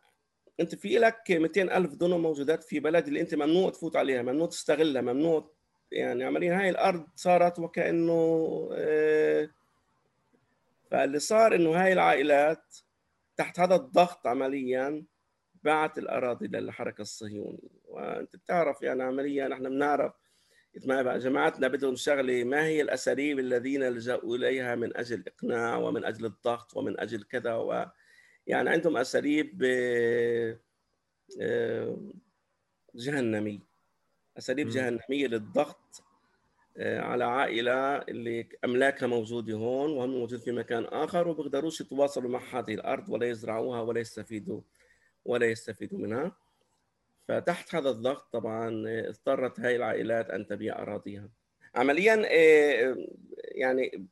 أنت 0.60 0.74
في 0.74 0.98
لك 0.98 1.30
200 1.30 1.62
ألف 1.62 1.94
دونم 1.94 2.22
موجودات 2.22 2.64
في 2.64 2.80
بلد 2.80 3.06
اللي 3.06 3.20
أنت 3.20 3.34
ممنوع 3.34 3.70
تفوت 3.70 3.96
عليها 3.96 4.22
ممنوع 4.22 4.46
تستغلها 4.46 5.02
ممنوع 5.02 5.50
يعني 5.92 6.24
عمليا 6.24 6.60
هاي 6.60 6.70
الأرض 6.70 7.06
صارت 7.16 7.58
وكأنه 7.58 8.68
آه، 8.72 9.50
فاللي 10.90 11.18
صار 11.18 11.54
إنه 11.54 11.70
هاي 11.70 11.92
العائلات 11.92 12.76
تحت 13.36 13.60
هذا 13.60 13.74
الضغط 13.74 14.26
عمليا 14.26 15.04
باعت 15.64 15.98
الأراضي 15.98 16.46
للحركة 16.46 17.02
الصهيونية. 17.02 17.84
وأنت 17.88 18.36
بتعرف 18.36 18.82
يعني 18.82 19.02
عمليا 19.02 19.48
نحن 19.48 19.68
بنعرف 19.68 20.12
ما 20.84 21.18
جماعتنا 21.18 21.68
بدهم 21.68 21.96
شغلة 21.96 22.44
ما 22.44 22.64
هي 22.64 22.82
الأساليب 22.82 23.38
الذين 23.38 23.82
لجأوا 23.82 24.36
إليها 24.36 24.74
من 24.74 24.96
أجل 24.96 25.24
إقناع 25.26 25.76
ومن 25.76 26.04
أجل 26.04 26.24
الضغط 26.26 26.76
ومن 26.76 27.00
أجل 27.00 27.22
كذا 27.22 27.54
و 27.54 27.86
يعني 28.46 28.70
عندهم 28.70 28.96
أساليب 28.96 29.62
آه، 31.40 31.96
جهنمية. 32.94 33.60
أساليب 34.38 34.68
جهنمية 34.68 35.26
للضغط 35.26 36.02
آه، 36.76 37.00
على 37.00 37.24
عائلة 37.24 37.96
اللي 37.96 38.48
أملاكها 38.64 39.06
موجودة 39.06 39.54
هون 39.54 39.90
وهم 39.90 40.10
موجود 40.10 40.40
في 40.40 40.52
مكان 40.52 40.84
آخر 40.84 41.28
وما 41.28 41.36
بيقدروش 41.36 41.80
يتواصلوا 41.80 42.30
مع 42.30 42.40
هذه 42.52 42.74
الأرض 42.74 43.08
ولا 43.08 43.28
يزرعوها 43.28 43.80
ولا 43.80 44.00
يستفيدوا 44.00 44.60
ولا 45.24 45.46
يستفيدوا 45.46 45.98
منها. 45.98 46.32
فتحت 47.28 47.74
هذا 47.74 47.90
الضغط 47.90 48.32
طبعا 48.32 48.84
اضطرت 48.86 49.60
هاي 49.60 49.76
العائلات 49.76 50.30
أن 50.30 50.46
تبيع 50.46 50.82
أراضيها. 50.82 51.28
عمليا 51.74 52.26
آه، 52.26 52.96
يعني 53.36 54.08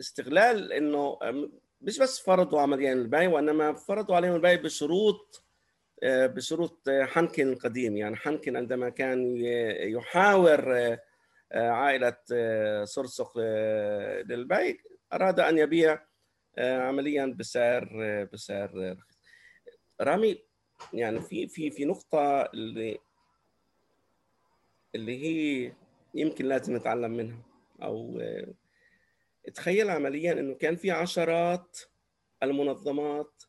استغلال 0.00 0.72
إنه 0.72 1.18
مش 1.80 1.98
بس 1.98 2.20
فرضوا 2.20 2.60
عمليا 2.60 2.92
البيع 2.92 3.28
وإنما 3.28 3.72
فرضوا 3.72 4.16
عليهم 4.16 4.34
البيع 4.34 4.54
بشروط 4.54 5.44
آه، 6.02 6.26
بشروط 6.26 6.88
حنكن 6.88 7.48
القديم 7.52 7.96
يعني 7.96 8.16
حنكن 8.16 8.56
عندما 8.56 8.88
كان 8.88 9.36
يحاور 9.80 10.76
آه، 10.76 11.00
عائلة 11.52 12.16
سرسق 12.84 13.38
للبيع 14.28 14.76
أراد 15.12 15.40
أن 15.40 15.58
يبيع 15.58 16.02
عمليا 16.58 17.26
بسعر 17.38 17.88
بسعر 18.32 18.70
رخيص. 18.74 19.09
رامي 20.00 20.38
يعني 20.92 21.20
في 21.20 21.48
في 21.48 21.70
في 21.70 21.84
نقطة 21.84 22.42
اللي 22.42 22.98
اللي 24.94 25.18
هي 25.22 25.72
يمكن 26.14 26.44
لازم 26.44 26.76
نتعلم 26.76 27.10
منها 27.10 27.42
أو 27.82 28.22
تخيل 29.54 29.90
عمليا 29.90 30.32
إنه 30.32 30.54
كان 30.54 30.76
في 30.76 30.90
عشرات 30.90 31.78
المنظمات 32.42 33.42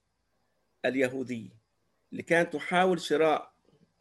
اليهودية 0.85 1.61
اللي 2.11 2.23
كانت 2.23 2.53
تحاول 2.53 3.01
شراء 3.01 3.53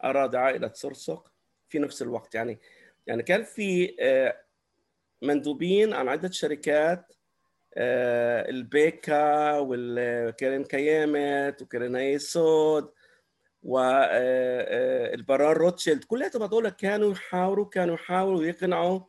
أراضي 0.03 0.37
عائلة 0.37 0.71
سرسق 0.73 1.33
في 1.69 1.79
نفس 1.79 2.01
الوقت. 2.01 2.35
يعني 2.35 2.59
يعني 3.07 3.23
كان 3.23 3.43
في 3.43 3.95
آه، 3.99 4.41
مندوبين 5.21 5.93
عن 5.93 6.07
عدة 6.07 6.31
شركات 6.31 7.13
آه، 7.13 7.20
البيكا 7.77 9.57
والكيرن 9.59 10.63
كيمت 10.63 11.61
وكيرن 11.61 11.95
هيسود 11.95 12.91
والبرار 13.63 15.55
آه، 15.55 15.59
روتشيلد. 15.59 16.03
كلهم 16.03 16.43
هذول 16.43 16.69
كانوا 16.69 17.11
يحاوروا 17.11 17.65
كانوا 17.65 17.95
يحاولوا 17.95 18.43
يقنعوا 18.43 18.99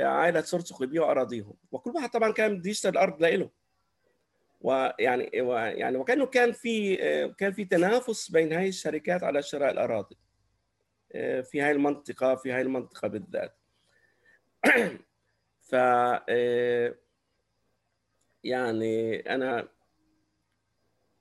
عائلة 0.00 0.40
سرسق 0.40 0.82
يبيعوا 0.82 1.10
أراضيهم. 1.10 1.54
وكل 1.72 1.90
واحد 1.90 2.10
طبعا 2.10 2.32
كان 2.32 2.58
بده 2.58 2.70
يشتري 2.70 2.92
الأرض 2.92 3.22
لإله. 3.22 3.50
ويعني 4.60 5.30
يعني 5.78 5.96
وكأنه 5.96 6.26
كان 6.26 6.52
في 6.52 6.96
كان 7.38 7.52
في 7.52 7.64
تنافس 7.64 8.30
بين 8.30 8.52
هاي 8.52 8.68
الشركات 8.68 9.22
على 9.22 9.42
شراء 9.42 9.70
الأراضي 9.70 10.16
في 11.42 11.60
هاي 11.60 11.70
المنطقة 11.70 12.34
في 12.34 12.52
هاي 12.52 12.60
المنطقة 12.60 13.08
بالذات. 13.08 13.56
ف 15.70 15.74
يعني 18.44 19.16
أنا 19.34 19.68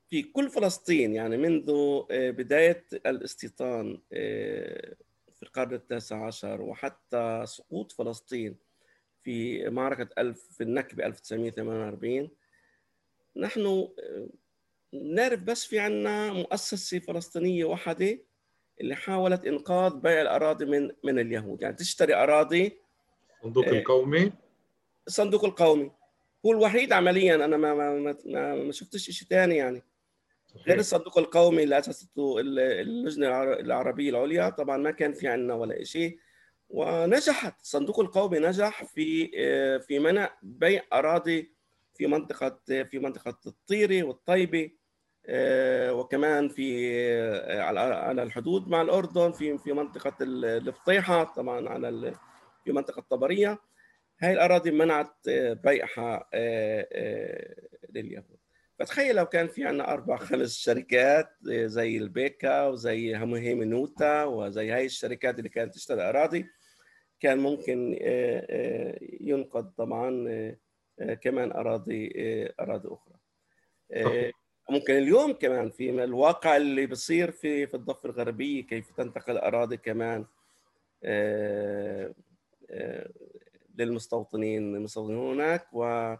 في 0.10 0.24
كل 0.24 0.50
فلسطين 0.50 1.14
يعني 1.14 1.38
منذ 1.38 1.70
آه، 2.12 2.32
بداية 2.32 2.86
الاستيطان 2.94 4.02
آه، 4.14 4.96
في 5.36 5.44
القرن 5.44 5.74
التاسع 5.74 6.28
عشر 6.28 6.62
وحتى 6.62 7.44
سقوط 7.46 7.92
فلسطين 7.92 8.56
في 9.24 9.70
معركة 9.70 10.10
ألف 10.18 10.42
في 10.52 10.64
النكبة 10.64 11.06
1948 11.06 12.30
نحن 13.36 13.66
آه، 13.66 14.28
نعرف 14.94 15.40
بس 15.40 15.66
في 15.66 15.80
عنا 15.80 16.34
مؤسسة 16.34 17.00
فلسطينية 17.00 17.66
واحدة 17.66 18.20
اللي 18.82 18.96
حاولت 18.96 19.46
إنقاذ 19.46 19.96
بيع 19.96 20.22
الأراضي 20.22 20.66
من 20.66 20.92
من 21.04 21.20
اليهود. 21.20 21.62
يعني 21.62 21.76
تشتري 21.76 22.16
أراضي 22.16 22.80
صندوق 23.44 23.68
القومي؟ 23.68 24.34
الصندوق 25.08 25.46
القومي. 25.46 25.92
هو 26.46 26.52
الوحيد 26.52 26.94
عمليا. 26.94 27.36
أنا 27.36 27.58
ما 27.58 27.74
ما 27.74 28.16
ما, 28.26 28.56
ما 28.56 28.72
شفتش 28.72 29.10
شيء 29.10 29.28
ثاني 29.28 29.56
يعني. 29.56 29.84
غير 30.68 30.80
الصندوق 30.80 31.18
القومي 31.18 31.64
اللي 31.64 31.80
أسسته 31.80 32.40
اللجنة 32.40 33.44
العربية 33.44 34.10
العليا. 34.10 34.50
طبعا 34.50 34.78
ما 34.78 34.92
كان 34.92 35.14
في 35.14 35.28
عندنا 35.28 35.54
ولا 35.54 35.84
شيء 35.84 36.20
ونجحت. 36.70 37.62
الصندوق 37.62 38.00
القومي 38.00 38.40
نجح 38.40 38.84
في 38.84 39.28
في 39.80 40.00
منع 40.00 40.38
بيع 40.44 40.84
أراضي 40.94 41.54
في 41.94 42.08
منطقة 42.08 42.60
في 42.66 43.00
منطقة 43.00 43.38
الطيره 43.48 44.04
والطيبة 44.04 44.72
وكمان 45.90 46.50
في 46.50 47.00
على 47.60 48.24
الحدود 48.24 48.68
مع 48.68 48.82
الأردن 48.82 49.32
في 49.32 49.58
في 49.58 49.74
منطقة 49.74 50.14
الفطيحة 50.22 51.24
طبعا 51.24 51.70
على 51.70 52.14
في 52.66 52.72
منطقة 52.72 53.02
طبرية. 53.10 53.60
هاي 54.22 54.34
الأراضي 54.34 54.72
منعت 54.72 55.28
آه، 55.30 55.54
بيعها 55.54 56.30
آه، 56.34 56.88
آه، 56.94 57.56
لليهود. 57.90 58.38
فتخيل 58.80 59.16
لو 59.16 59.26
كان 59.26 59.48
في 59.48 59.66
عندنا 59.66 59.94
أربع 59.94 60.18
خمس 60.18 60.58
شركات 60.58 61.30
زي 61.44 61.98
البيكا 61.98 62.68
وزي 62.68 63.16
هيمنوتا 63.16 64.24
وزي 64.24 64.72
هاي 64.72 64.86
الشركات 64.86 65.38
اللي 65.40 65.50
كانت 65.50 65.74
تشتري 65.74 66.10
أراضي 66.10 66.46
كان 67.20 67.38
ممكن 67.38 67.98
ينقذ 69.22 69.64
طبعا 69.64 70.12
كمان 71.22 71.52
أراضي 71.52 72.14
أراضي 72.60 72.90
أخرى. 72.90 73.16
ممكن 74.70 74.94
اليوم 74.94 75.32
كمان 75.34 75.70
في 75.70 76.04
الواقع 76.04 76.58
اللي 76.58 76.86
بصير 76.86 77.32
في 77.32 77.68
في 77.68 77.74
الضفة 77.74 78.10
الغربية 78.10 78.64
كيف 78.64 78.92
تنتقل 78.92 79.38
اراضي 79.38 79.78
كمان 79.78 80.26
للمستوطنين 83.78 84.76
المستوطنين 84.76 85.18
هناك 85.18 85.74
وإذا 85.74 86.18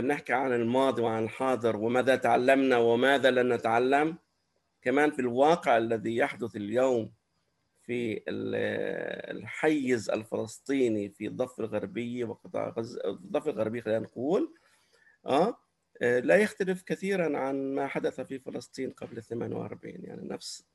بنحكي 0.00 0.32
عن 0.32 0.52
الماضي 0.52 1.02
وعن 1.02 1.24
الحاضر 1.24 1.76
وماذا 1.76 2.16
تعلمنا 2.16 2.76
وماذا 2.78 3.30
لن 3.30 3.52
نتعلم 3.52 4.16
كمان 4.82 5.10
في 5.10 5.18
الواقع 5.18 5.76
الذي 5.76 6.16
يحدث 6.16 6.56
اليوم 6.56 7.12
في 7.82 8.22
الحيز 8.28 10.10
الفلسطيني 10.10 11.08
في 11.10 11.26
الضفه 11.26 11.64
الغربية 11.64 12.24
وقطاع 12.24 12.68
غزه 12.68 13.00
الضفه 13.04 13.50
الغربية 13.50 13.80
خلينا 13.80 14.00
نقول 14.00 14.54
آه 15.26 15.58
لا 16.00 16.36
يختلف 16.36 16.82
كثيرا 16.82 17.38
عن 17.38 17.74
ما 17.74 17.86
حدث 17.86 18.20
في 18.20 18.38
فلسطين 18.38 18.90
قبل 18.90 19.22
48 19.22 19.94
يعني 20.04 20.28
نفس 20.28 20.66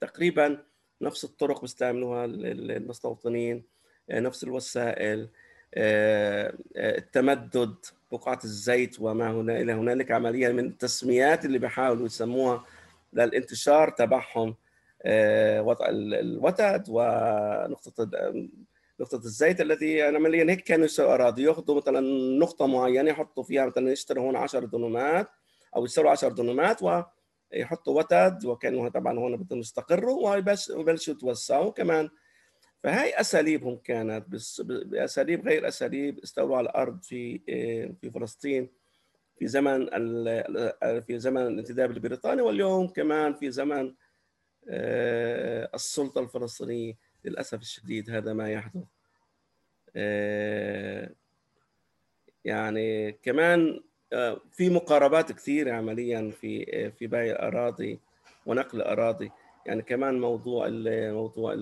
تقريبا 0.00 0.62
نفس 1.00 1.24
الطرق 1.24 1.60
بيستعملوها 1.60 2.24
المستوطنين 2.24 3.64
نفس 4.10 4.44
الوسائل. 4.44 5.28
التمدد 5.74 7.74
بقعة 8.12 8.38
الزيت 8.44 8.96
وما 9.00 9.30
هنا 9.30 9.60
إلى 9.60 9.72
هنالك 9.72 10.10
عمليا 10.10 10.48
من 10.48 10.66
التسميات 10.66 11.44
اللي 11.44 11.58
بيحاولوا 11.58 12.06
يسموها 12.06 12.64
للانتشار 13.12 13.90
تبعهم 13.90 14.54
الوتد 15.06 16.84
ونقطة 16.88 18.10
نقطة 19.00 19.16
الزيت 19.16 19.60
الذي 19.60 20.02
عمليا 20.02 20.50
هيك 20.50 20.60
كانوا 20.60 20.84
يشتروا 20.84 21.14
أراضي 21.14 21.42
ياخذوا 21.42 21.76
مثلا 21.76 22.00
نقطة 22.38 22.66
معينة 22.66 23.10
يحطوا 23.10 23.42
فيها 23.42 23.66
مثلا 23.66 23.92
يشتروا 23.92 24.24
هون 24.24 24.36
10 24.36 24.64
دونمات 24.64 25.28
أو 25.76 25.84
يشتروا 25.84 26.10
10 26.10 26.28
دونمات 26.28 26.82
ويحطوا 26.82 27.98
وتد 27.98 28.44
وكانوا 28.44 28.88
طبعا 28.88 29.18
هون 29.18 29.36
بدهم 29.36 29.58
يستقروا 29.58 30.30
ويبلشوا 30.30 31.14
يتوسعوا 31.14 31.70
كمان. 31.70 32.10
فهي 32.86 33.20
أساليبهم 33.20 33.76
كانت 33.76 34.24
بأساليب 34.60 35.48
غير 35.48 35.68
أساليب 35.68 36.18
استولوا 36.18 36.56
على 36.56 36.70
الأرض 36.70 37.02
في 37.02 37.38
في 38.00 38.10
فلسطين 38.10 38.68
في 39.38 39.46
زمن 39.46 39.86
في 41.00 41.18
زمن 41.18 41.46
الانتداب 41.46 41.90
البريطاني 41.90 42.42
واليوم 42.42 42.88
كمان 42.88 43.34
في 43.34 43.50
زمن 43.50 43.94
السلطة 45.74 46.20
الفلسطينية. 46.20 46.94
للأسف 47.24 47.60
الشديد 47.60 48.10
هذا 48.10 48.32
ما 48.32 48.52
يحدث. 48.52 48.84
يعني 52.44 53.12
كمان 53.12 53.80
في 54.52 54.70
مقاربات 54.70 55.32
كثيرة 55.32 55.72
عمليا 55.72 56.30
في 56.40 56.90
في 56.90 57.06
بيع 57.06 57.32
الأراضي 57.32 58.00
ونقل 58.46 58.78
الأراضي. 58.78 59.30
يعني 59.66 59.82
كمان 59.82 60.20
موضوع 60.20 60.68
موضوع 61.12 61.54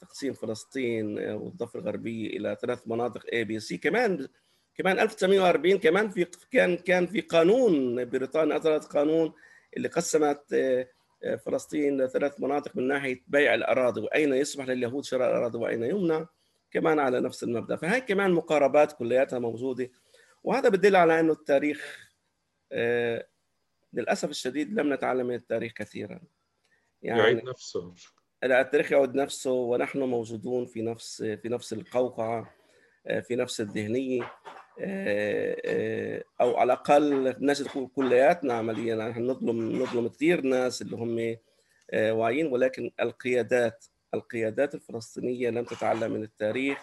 تقسيم 0.00 0.32
فلسطين 0.32 1.18
والضفة 1.18 1.78
الغربية 1.78 2.36
إلى 2.36 2.56
ثلاث 2.60 2.82
مناطق 2.86 3.26
اي 3.32 3.44
بي 3.44 3.60
سي 3.60 3.78
كمان 3.78 4.28
كمان 4.74 4.98
1940 4.98 5.78
كمان 5.78 6.08
في 6.10 6.26
كان 6.50 6.76
كان 6.76 7.06
في 7.06 7.20
قانون 7.20 8.04
بريطانيا 8.04 8.56
اصدرت 8.56 8.84
قانون 8.84 9.32
اللي 9.76 9.88
قسمت 9.88 10.56
فلسطين 11.46 12.00
لثلاث 12.00 12.40
مناطق 12.40 12.76
من 12.76 12.88
ناحية 12.88 13.22
بيع 13.26 13.54
الأراضي 13.54 14.00
وأين 14.00 14.34
يسمح 14.34 14.68
لليهود 14.68 15.04
شراء 15.04 15.30
الأراضي 15.30 15.58
وأين 15.58 15.82
يمنع. 15.82 16.26
كمان 16.70 16.98
على 16.98 17.20
نفس 17.20 17.42
المبدأ. 17.42 17.76
فهي 17.76 18.00
كمان 18.00 18.32
مقاربات 18.32 18.92
كلياتها 18.92 19.38
موجودة. 19.38 19.90
وهذا 20.42 20.68
بدل 20.68 20.96
على 20.96 21.20
إنه 21.20 21.32
التاريخ 21.32 22.10
للأسف 23.92 24.30
الشديد 24.30 24.80
لم 24.80 24.92
نتعلم 24.92 25.26
من 25.26 25.34
التاريخ 25.34 25.72
كثيرا. 25.72 26.20
يعني 27.04 27.20
يعيد 27.20 27.44
نفسه. 27.44 27.94
التاريخ 28.44 28.92
يعود 28.92 29.14
نفسه 29.14 29.50
ونحن 29.52 29.98
موجودون 29.98 30.66
في 30.66 30.82
نفس 30.82 31.22
في 31.22 31.48
نفس 31.48 31.72
القوقعة 31.72 32.54
في 33.22 33.36
نفس 33.36 33.60
الذهنية 33.60 34.32
أو 36.40 36.56
على 36.56 36.72
الأقل 36.72 37.34
نجد 37.40 37.66
كلياتنا 37.96 38.54
عمليا. 38.54 38.96
نحن 38.96 39.22
نظلم 39.22 39.82
نظلم 39.82 40.08
كثير 40.08 40.40
ناس 40.40 40.82
اللي 40.82 40.96
هم 40.96 41.36
واعيين 41.94 42.46
ولكن 42.46 42.90
القيادات 43.00 43.84
القيادات 44.14 44.74
الفلسطينية 44.74 45.50
لم 45.50 45.64
تتعلم 45.64 46.12
من 46.12 46.22
التاريخ 46.22 46.78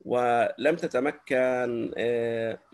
ولم 0.00 0.76
تتمكن 0.76 1.90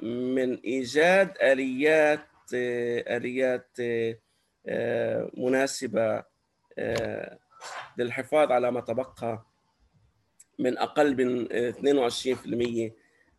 من 0.03 0.55
إيجاد 0.55 1.33
آليات 1.43 2.27
آليات 2.55 3.77
مناسبة 5.37 6.32
للحفاظ 7.99 8.53
على 8.53 8.71
ما 8.71 8.81
تبقى 8.81 9.47
من 10.59 10.79
أقل 10.79 11.25
من 11.27 11.49
22% 12.89 12.93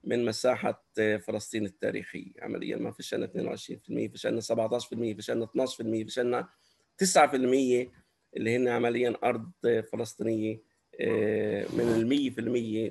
من 0.04 0.26
مساحة 0.26 0.84
فلسطين 0.96 1.66
التاريخية. 1.66 2.32
عمليا 2.42 2.78
ما 2.78 2.92
فيش 2.92 3.14
عندنا 3.14 3.56
22% 3.56 3.58
فيش 3.88 4.26
عندنا 4.26 4.42
17% 4.42 5.16
فيش 5.16 5.30
عندنا 5.30 5.48
12% 5.68 5.76
فيش 5.78 6.20
عندنا 6.20 6.50
9% 6.98 7.88
اللي 8.38 8.56
هن 8.56 8.68
عمليا 8.68 9.16
أرض 9.24 9.52
فلسطينية 9.92 10.62
من 11.74 11.80
ال 11.80 12.34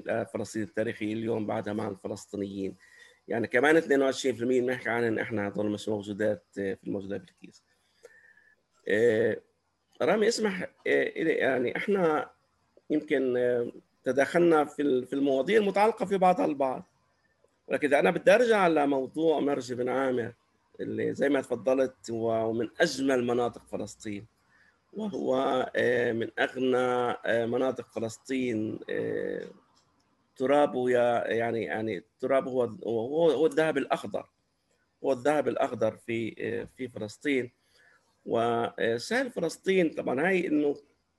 100% 0.07 0.11
لفلسطين 0.11 0.63
التاريخيه 0.63 1.13
اليوم 1.13 1.47
بعدها 1.47 1.73
مع 1.73 1.89
الفلسطينيين. 1.89 2.77
يعني 3.29 3.47
كمان 3.47 3.81
22% 3.81 3.85
بنحكي 4.43 4.89
عنهم 4.91 5.19
إحنا 5.19 5.49
هذول 5.49 5.71
مش 5.71 5.89
موجودات 5.89 6.47
في 6.55 6.77
الموجودات 6.87 7.21
بالكيس. 7.21 7.65
رامي 10.03 10.29
اسمح 10.29 10.67
يعني 10.87 11.77
إحنا 11.77 12.31
يمكن 12.91 13.35
تداخلنا 14.05 14.65
في 14.65 15.07
في 15.07 15.13
المواضيع 15.13 15.59
المتعلقة 15.59 16.05
في 16.07 16.19
بعضها 16.19 16.45
البعض. 16.47 16.85
ولكن 17.69 17.95
أنا 17.95 18.11
بدي 18.11 18.35
أرجع 18.35 18.69
لموضوع 18.69 19.41
مرج 19.41 19.73
بن 19.73 19.89
عامر 19.89 20.33
اللي 20.81 21.15
زي 21.15 21.29
ما 21.29 21.41
تفضلت 21.41 22.11
هو 22.11 22.53
من 22.53 22.69
أجمل 22.81 23.25
مناطق 23.25 23.67
فلسطين 23.67 24.27
وهو 24.93 25.37
من 26.13 26.29
أغنى 26.39 27.17
مناطق 27.47 27.89
فلسطين 27.91 28.79
ترابه 30.37 30.91
يعني 30.91 31.63
يعني 31.63 32.05
ترابه 32.21 32.51
هو 32.51 33.31
هو 33.33 33.47
الذهب 33.47 33.79
الأخضر 33.79 34.27
هو 35.05 35.13
الذهب 35.13 35.49
الأخضر 35.49 35.97
في 35.97 36.35
في 36.77 36.89
فلسطين. 36.89 37.51
وسهل 38.25 39.31
فلسطين 39.31 39.91
طبعا 39.91 40.29
هاي 40.29 40.47
إنه 40.47 40.77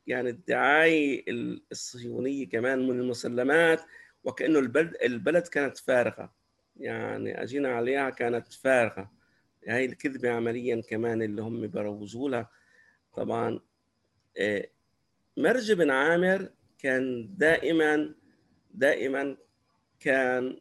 يعني 0.07 0.29
الدعاية 0.29 1.25
الصهيونية 1.71 2.49
كمان 2.49 2.87
من 2.87 2.99
المسلمات 2.99 3.81
وكأنه 4.23 4.59
البلد 4.59 4.95
البلد 5.03 5.47
كانت 5.47 5.77
فارغة. 5.77 6.33
يعني 6.77 7.43
أجينا 7.43 7.69
عليها 7.69 8.09
كانت 8.09 8.53
فارغة. 8.53 9.11
هاي 9.67 9.85
الكذبة 9.85 10.29
عمليا 10.31 10.81
كمان 10.81 11.21
اللي 11.21 11.41
هم 11.41 11.67
بروجوا 11.67 12.29
لها. 12.29 12.49
طبعا 13.15 13.59
مرج 15.37 15.71
بن 15.71 15.91
عامر 15.91 16.49
كان 16.79 17.29
دائما 17.37 18.15
دائما 18.73 19.37
كان 19.99 20.59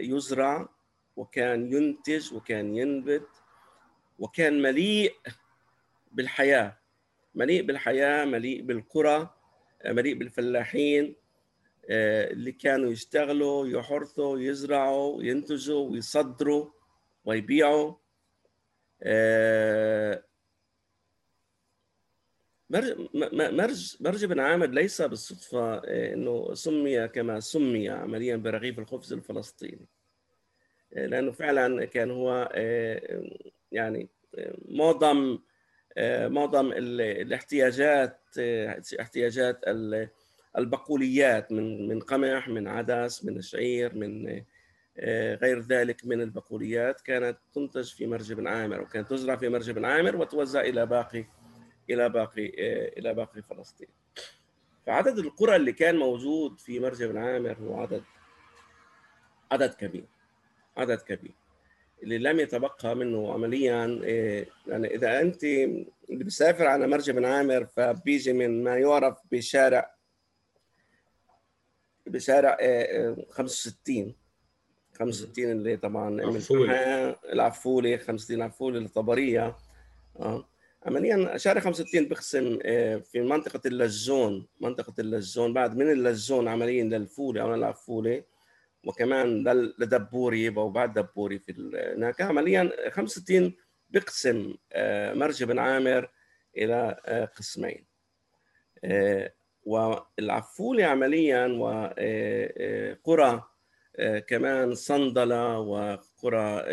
يزرع 0.00 0.68
وكان 1.16 1.72
ينتج 1.72 2.34
وكان 2.34 2.76
ينبت 2.76 3.28
وكان 4.18 4.62
مليء 4.62 5.14
بالحياة. 6.10 6.78
مليء 7.34 7.62
بالحياة 7.62 8.24
مليء 8.24 8.62
بالقرى 8.62 9.34
مليء 9.86 10.14
بالفلاحين 10.14 11.16
اللي 11.90 12.52
كانوا 12.52 12.90
يشتغلوا 12.90 13.66
يحرثوا 13.66 14.38
يزرعوا 14.38 15.22
ينتجوا 15.22 15.90
ويصدروا 15.90 16.70
ويبيعوا. 17.24 17.94
مرج 22.70 23.08
مرج 23.32 23.96
مرج 24.00 24.24
بن 24.24 24.40
عامر 24.40 24.66
ليس 24.66 25.02
بالصدفة 25.02 25.78
إنه 25.78 26.54
سمي 26.54 27.08
كما 27.08 27.40
سمي 27.40 27.88
عمليا 27.88 28.36
برغيف 28.36 28.78
الخبز 28.78 29.12
الفلسطيني. 29.12 29.88
لأنه 30.92 31.32
فعلا 31.32 31.84
كان 31.84 32.10
هو 32.10 32.52
يعني 33.72 34.08
معظم 34.68 35.38
معظم 36.28 36.72
الاحتياجات 36.72 38.20
احتياجات 39.00 39.60
البقوليات 40.58 41.52
من 41.52 41.88
من 41.88 42.00
قمح 42.00 42.48
من 42.48 42.68
عدس 42.68 43.24
من 43.24 43.40
شعير 43.40 43.94
من 43.94 44.42
غير 45.42 45.60
ذلك 45.60 46.06
من 46.06 46.20
البقوليات 46.20 47.00
كانت 47.00 47.38
تنتج 47.54 47.92
في 47.94 48.06
مرج 48.06 48.32
بن 48.32 48.46
عامر 48.46 48.80
وكانت 48.80 49.10
تزرع 49.10 49.36
في 49.36 49.48
مرج 49.48 49.70
بن 49.70 49.84
عامر 49.84 50.16
وتوزع 50.16 50.60
إلى 50.60 50.86
باقي 50.86 51.24
إلى 51.90 52.08
باقي 52.08 52.46
إلى 52.98 53.14
باقي 53.14 53.42
فلسطين. 53.42 53.88
فعدد 54.86 55.18
القرى 55.18 55.56
اللي 55.56 55.72
كان 55.72 55.96
موجود 55.96 56.60
في 56.60 56.80
مرج 56.80 57.04
بن 57.04 57.16
عامر 57.16 57.56
هو 57.58 57.80
عدد 57.80 58.02
عدد 59.52 59.74
كبير 59.74 60.04
عدد 60.76 60.98
كبير 60.98 61.34
اللي 62.02 62.18
لم 62.18 62.40
يتبقى 62.40 62.96
منه 62.96 63.32
عمليا 63.32 64.00
يعني 64.66 64.94
إذا 64.94 65.20
أنت 65.20 65.44
اللي 65.44 66.24
بيسافر 66.24 66.66
على 66.66 66.86
مرج 66.86 67.10
بن 67.10 67.24
عامر 67.24 67.66
فبيجي 67.66 68.32
من 68.32 68.64
ما 68.64 68.78
يعرف 68.78 69.18
بشارع 69.32 69.94
بشارع 72.06 72.56
65 73.30 74.14
65 74.98 75.44
اللي 75.50 75.76
طبعا 75.76 76.08
العفولي 76.20 77.16
العفولي 77.32 77.98
65 77.98 78.36
العفولي 78.36 78.78
الطبريه 78.78 79.56
آه. 80.20 80.48
عمليا 80.86 81.36
شارع 81.36 81.60
65 81.60 82.08
بقسم 82.08 82.58
في 83.02 83.20
منطقة 83.20 83.60
اللجون. 83.66 84.46
منطقة 84.60 84.94
اللجون 84.98 85.52
بعد 85.52 85.76
من 85.76 85.92
اللجون 85.92 86.48
عمليا 86.48 86.84
للفولي 86.84 87.42
أو 87.42 87.54
للعفولي 87.54 88.24
وكمان 88.84 89.44
لدبوري 89.78 90.48
وبعد 90.48 90.94
دبوري 90.94 91.38
في 91.38 91.52
هناك. 91.96 92.20
عمليا 92.20 92.90
65 92.90 93.56
بقسم 93.90 94.54
مرج 95.14 95.44
بن 95.44 95.58
عامر 95.58 96.10
إلى 96.56 96.96
قسمين. 97.36 97.84
والعفولي 99.64 100.84
عمليا 100.84 101.46
وقرى 101.46 103.42
كمان 104.26 104.74
صندلة 104.74 105.58
وقرى 105.58 106.64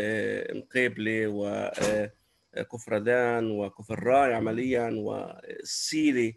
مقيبلة 0.54 1.28
وكفردان 2.58 3.52
وكفر 3.52 4.04
راي 4.04 4.34
عمليا 4.34 4.90
والسيلي 4.90 6.36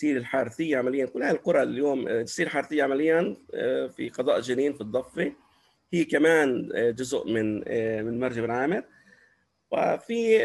سيل 0.00 0.16
الحارثية 0.16 0.76
عمليا. 0.76 1.06
كل 1.06 1.22
هذه 1.22 1.30
القرى 1.30 1.62
اليوم 1.62 2.08
السيل 2.08 2.46
الحارثية 2.46 2.82
عمليا 2.82 3.36
في 3.96 4.10
قضاء 4.14 4.40
جنين 4.40 4.72
في 4.72 4.80
الضفة. 4.80 5.32
هي 5.92 6.04
كمان 6.04 6.68
جزء 6.74 7.28
من 7.28 7.54
من 8.04 8.20
مرج 8.20 8.40
بن 8.40 8.50
عامر. 8.50 8.84
وفي 9.70 10.38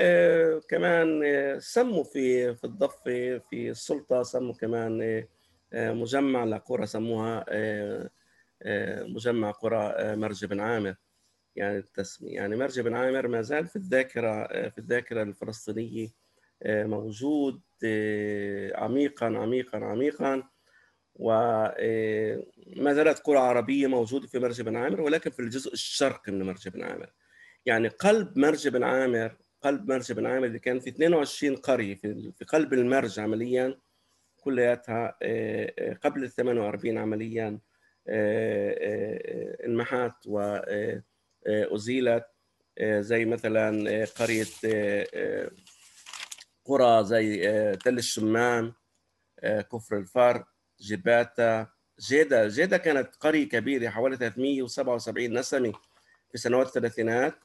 كمان 0.69 1.23
سموا 1.59 2.03
في 2.03 2.55
في 2.55 2.63
الضفة 2.63 3.37
في 3.37 3.69
السلطة 3.69 4.23
سموا 4.23 4.53
كمان 4.53 5.23
مجمع 5.73 6.43
لقرى 6.43 6.85
سموها 6.85 7.45
مجمع 9.07 9.51
قرى 9.51 10.15
مرج 10.15 10.45
بن 10.45 10.59
عامر. 10.59 10.95
يعني 11.55 11.77
التسمية 11.77 12.35
يعني 12.35 12.55
مرج 12.55 12.79
بن 12.79 12.93
عامر 12.93 13.27
ما 13.27 13.41
زال 13.41 13.67
في 13.67 13.75
الذاكرة 13.75 14.47
في 14.69 14.77
الذاكرة 14.77 15.23
الفلسطينية 15.23 16.07
موجود. 16.65 17.61
عميقا 18.76 19.26
عميقا 19.26 19.78
عميقا. 19.78 20.43
وما 21.15 22.93
زالت 22.93 23.19
قرى 23.19 23.38
عربية 23.38 23.88
موجودة 23.88 24.28
في 24.28 24.39
مرج 24.39 24.61
بن 24.61 24.76
عامر 24.76 25.01
ولكن 25.01 25.30
في 25.32 25.39
الجزء 25.39 25.73
الشرقي 25.73 26.32
من 26.32 26.43
مرج 26.43 26.69
بن 26.69 26.84
عامر. 26.84 27.13
يعني 27.65 27.88
قلب 27.88 28.39
مرج 28.39 28.67
بن 28.67 28.84
عامر 28.84 29.38
قلب 29.61 29.91
مرج 29.91 30.11
بن 30.11 30.26
عامر 30.26 30.45
اللي 30.47 30.59
كان 30.59 30.80
في 30.80 30.89
22 30.89 31.55
قرية 31.55 31.95
في 32.36 32.45
قلب 32.47 32.73
المرج 32.73 33.19
عمليا 33.19 33.80
كلياتها 34.38 35.17
قبل 36.03 36.23
ال 36.23 36.32
48 36.32 36.97
عمليا 36.97 37.59
انمحت 39.65 40.28
وأزيلت 41.45 42.26
زي 42.82 43.26
مثلا 43.26 44.05
قرية 44.05 44.45
قرى 46.66 47.03
زي 47.03 47.38
تل 47.76 47.97
الشمام 47.97 48.74
كفر 49.43 49.97
الفر 49.97 50.43
جباتا 50.80 51.68
جيدا. 51.99 52.47
جيدا 52.47 52.78
كانت 52.78 53.16
قرية 53.16 53.49
كبيرة 53.49 53.89
حوالي 53.89 54.18
377 54.18 55.34
نسمة 55.39 55.74
في 56.32 56.38
سنوات 56.38 56.68
الثلاثينات 56.68 57.36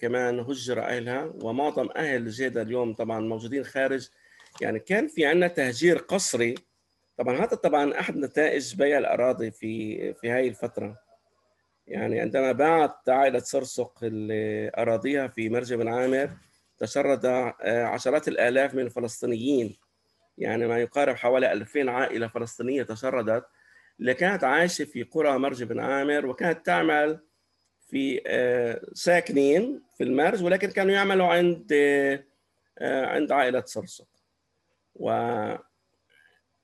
كمان 0.00 0.40
هجر 0.40 0.80
أهلها 0.80 1.32
ومعظم 1.42 1.88
أهل 1.96 2.28
جيدا 2.28 2.62
اليوم 2.62 2.94
طبعا 2.94 3.20
موجودين 3.20 3.64
خارج. 3.64 4.08
يعني 4.60 4.78
كان 4.78 5.08
في 5.08 5.26
عندنا 5.26 5.48
تهجير 5.48 5.98
قسري 5.98 6.54
طبعا 7.16 7.36
هذا 7.36 7.44
طبعا 7.56 8.00
أحد 8.00 8.16
نتائج 8.16 8.74
بيع 8.74 8.98
الأراضي 8.98 9.50
في 9.50 10.14
في 10.14 10.30
هاي 10.30 10.48
الفترة. 10.48 10.98
يعني 11.86 12.20
عندما 12.20 12.52
باعت 12.52 13.08
عائلة 13.08 13.38
صرصق 13.38 13.98
أراضيها 14.78 15.28
في 15.28 15.48
مرج 15.48 15.74
بن 15.74 15.88
عامر 15.88 16.30
تشرد 16.82 17.26
عشرات 17.66 18.28
الآلاف 18.28 18.74
من 18.74 18.82
الفلسطينيين. 18.82 19.76
يعني 20.38 20.66
ما 20.66 20.78
يقارب 20.78 21.16
حوالي 21.16 21.52
2000 21.52 21.90
عائلة 21.90 22.28
فلسطينية 22.28 22.82
تشردت 22.82 23.44
اللي 24.00 24.14
كانت 24.14 24.44
عايشة 24.44 24.84
في 24.84 25.02
قرى 25.02 25.38
مرج 25.38 25.62
بن 25.62 25.80
عامر 25.80 26.26
وكانت 26.26 26.66
تعمل 26.66 27.20
في 27.80 28.20
ساكنين 28.94 29.82
في 29.96 30.04
المرج 30.04 30.42
ولكن 30.44 30.70
كانوا 30.70 30.92
يعملوا 30.92 31.26
عند 31.26 31.72
عند 32.80 33.32
عائلة 33.32 33.62
صرصق 33.66 34.08
و 34.94 35.10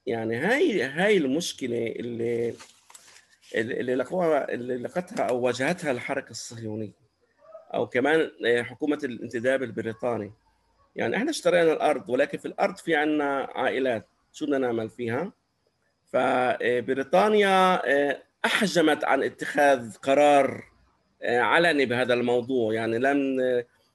يعني 0.06 0.36
هاي 0.36 0.82
هاي 0.82 1.16
المشكلة 1.16 1.86
اللي 1.86 2.54
اللي 3.54 3.94
لقوها 3.94 4.52
اللي 4.52 4.76
لقتها 4.76 5.24
أو 5.24 5.40
واجهتها 5.40 5.90
الحركة 5.90 6.30
الصهيونية. 6.30 7.07
أو 7.74 7.86
كمان 7.86 8.30
حكومة 8.46 8.98
الانتداب 9.04 9.62
البريطاني. 9.62 10.32
يعني 10.96 11.16
إحنا 11.16 11.30
اشترينا 11.30 11.72
الأرض 11.72 12.08
ولكن 12.10 12.38
في 12.38 12.46
الأرض 12.46 12.76
في 12.76 12.96
عندنا 12.96 13.48
عائلات. 13.54 14.08
شو 14.32 14.46
بدنا 14.46 14.58
نعمل 14.58 14.90
فيها؟ 14.90 15.32
فبريطانيا 16.12 17.82
أحجمت 18.44 19.04
عن 19.04 19.22
اتخاذ 19.22 19.96
قرار 19.96 20.64
علني 21.24 21.86
بهذا 21.86 22.14
الموضوع. 22.14 22.74
يعني 22.74 22.98
لم 22.98 23.40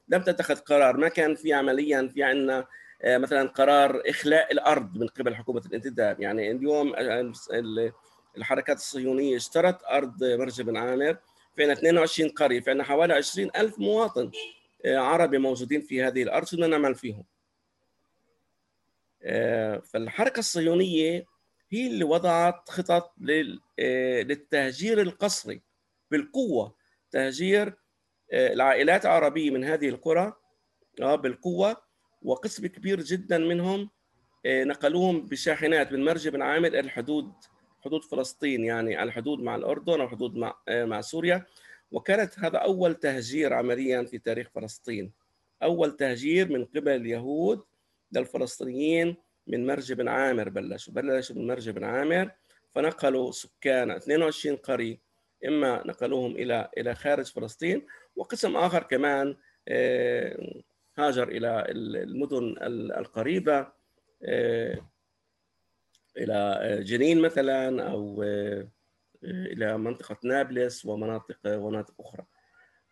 لم 0.10 0.22
تتخذ 0.22 0.56
قرار. 0.56 0.98
ما 0.98 1.08
كان 1.08 1.36
في 1.36 1.54
عمليا 1.54 2.10
في 2.14 2.24
عندنا 2.24 2.66
مثلا 3.06 3.50
قرار 3.50 4.02
إخلاء 4.10 4.52
الأرض 4.52 4.98
من 4.98 5.08
قبل 5.08 5.36
حكومة 5.36 5.62
الانتداب. 5.66 6.22
يعني 6.22 6.52
اليوم 6.52 6.94
الحركات 8.38 8.78
الصهيونية 8.78 9.36
اشترت 9.36 9.84
أرض 9.84 10.24
مرج 10.24 10.62
بن 10.62 10.78
عامر. 10.78 11.18
في 11.56 11.62
عندنا 11.62 11.74
22 11.74 12.30
قرية 12.30 12.60
في 12.60 12.84
حوالي 12.84 13.14
20 13.14 13.50
ألف 13.56 13.80
مواطن 13.80 14.32
عربي 14.86 15.38
موجودين 15.38 15.82
في 15.82 16.04
هذه 16.04 16.24
الأرض 16.24 16.48
بدنا 16.54 16.68
نعمل 16.68 16.96
فيهم؟ 16.96 17.24
فالحركة 19.82 20.40
الصهيونية 20.40 21.26
هي 21.70 21.88
اللي 21.88 22.04
وضعت 22.04 22.70
خطط 22.70 23.14
للتهجير 23.18 25.02
القسري 25.02 25.62
بالقوة 26.12 26.76
تهجير 27.12 27.76
العائلات 28.34 29.06
العربية 29.06 29.52
من 29.52 29.64
هذه 29.64 29.90
القرى 29.90 30.34
بالقوة 31.00 31.78
وقسم 32.22 32.68
كبير 32.68 33.02
جدا 33.02 33.38
منهم 33.38 33.90
نقلوهم 34.46 35.26
بشاحنات 35.26 35.92
من 35.92 36.06
مرج 36.06 36.28
بن 36.28 36.42
عامر 36.42 36.68
إلى 36.68 36.80
الحدود 36.80 37.34
حدود 37.86 38.04
فلسطين 38.04 38.64
يعني 38.64 39.04
الحدود 39.04 39.40
مع 39.40 39.56
الأردن 39.56 39.94
أو 40.00 40.06
الحدود 40.06 40.36
مع 40.36 40.56
مع 40.70 41.02
سوريا. 41.02 41.46
وكانت 41.92 42.40
هذا 42.40 42.58
أول 42.58 42.96
تهجير 42.96 43.54
عمليا 43.54 44.04
في 44.04 44.18
تاريخ 44.18 44.50
فلسطين. 44.56 45.12
أول 45.64 45.98
تهجير 45.98 46.52
من 46.52 46.66
قبل 46.66 46.92
اليهود 46.92 47.64
للفلسطينيين 48.12 49.16
من 49.48 49.68
مرج 49.68 49.94
بن 49.94 50.08
عامر 50.08 50.50
بلشوا 50.50 50.94
بلشوا 50.94 51.36
من 51.36 51.48
مرج 51.48 51.70
بن 51.70 51.84
عامر. 51.84 52.32
فنقلوا 52.72 53.32
سكان 53.32 53.92
22 53.92 54.56
قرية 54.56 54.98
إما 55.48 55.88
نقلوهم 55.88 56.32
إلى 56.32 56.70
إلى 56.78 56.96
خارج 56.96 57.26
فلسطين 57.26 57.86
وقسم 58.16 58.58
آخر 58.58 58.84
كمان 58.84 59.36
هاجر 60.98 61.28
إلى 61.28 61.66
المدن 61.70 62.56
القريبة 62.98 63.68
إلى 66.18 66.80
جنين 66.84 67.22
مثلا 67.22 67.92
أو 67.92 68.24
إلى 69.24 69.78
منطقة 69.78 70.18
نابلس 70.24 70.86
ومناطق 70.86 71.38
ومناطق 71.46 71.94
أخرى. 72.00 72.26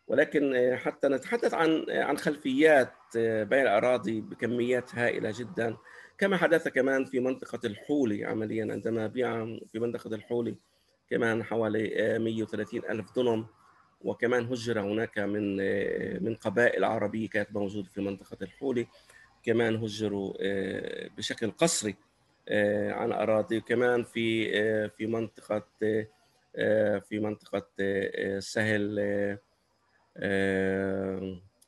ولكن 0.07 0.75
حتى 0.75 1.07
نتحدث 1.07 1.53
عن 1.53 1.85
عن 1.89 2.17
خلفيات 2.17 2.93
بيع 3.15 3.61
الأراضي 3.61 4.21
بكميات 4.21 4.95
هائله 4.95 5.33
جدا. 5.37 5.77
كما 6.17 6.37
حدث 6.37 6.67
كمان 6.67 7.05
في 7.05 7.19
منطقة 7.19 7.59
الحولي 7.65 8.25
عمليا 8.25 8.71
عندما 8.71 9.07
بيع 9.07 9.45
في 9.45 9.79
منطقة 9.79 10.15
الحولي 10.15 10.55
كمان 11.09 11.43
حوالي 11.43 12.19
130 12.19 12.81
ألف 12.89 13.15
دونم. 13.15 13.45
وكمان 14.01 14.45
هجر 14.45 14.79
هناك 14.79 15.19
من 15.19 15.57
من 16.23 16.35
قبائل 16.35 16.83
عربية 16.83 17.29
كانت 17.29 17.51
موجودة 17.51 17.89
في 17.89 18.01
منطقة 18.01 18.37
الحولي. 18.41 18.87
كمان 19.43 19.75
هجروا 19.75 20.33
بشكل 21.17 21.51
قسري. 21.51 21.95
عن 22.91 23.11
أراضي. 23.11 23.57
وكمان 23.57 24.03
في 24.03 24.51
في 24.89 25.05
منطقة 25.05 25.63
في 26.99 27.19
منطقة 27.19 27.67
سهل 28.39 28.99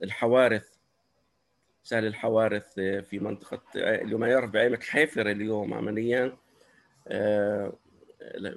الحوارث. 0.04 0.68
سهل 1.84 2.06
الحوارث 2.06 2.74
في 2.80 3.20
منطقة 3.20 3.64
اللي 3.76 4.16
ما 4.16 4.28
يعرف 4.28 4.50
بعينك 4.50 4.84
حيفر 4.84 5.32
اليوم 5.32 5.74
عمليا. 5.74 6.38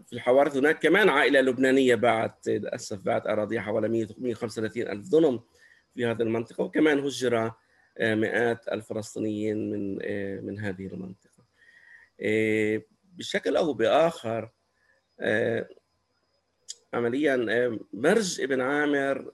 في 0.07 0.13
الحوارث 0.13 0.57
هناك 0.57 0.79
كمان 0.83 1.09
عائلة 1.09 1.41
لبنانية 1.41 1.95
باعت 1.95 2.49
للأسف 2.49 2.99
باعت 3.03 3.27
أراضيها 3.27 3.61
حوالي 3.61 3.89
135 4.19 4.89
ألف 4.89 5.09
دونم 5.09 5.41
في 5.95 6.07
هذه 6.07 6.23
المنطقة. 6.23 6.65
وكمان 6.65 6.99
هجر 6.99 7.53
مئات 8.01 8.69
الفلسطينيين 8.69 9.71
من 9.71 9.99
من 10.47 10.59
هذه 10.59 10.87
المنطقة. 10.87 11.26
بشكل 13.13 13.57
أو 13.57 13.73
بآخر 13.73 14.51
عمليا 16.95 17.37
مرج 17.93 18.41
ابن 18.41 18.61
عامر 18.61 19.31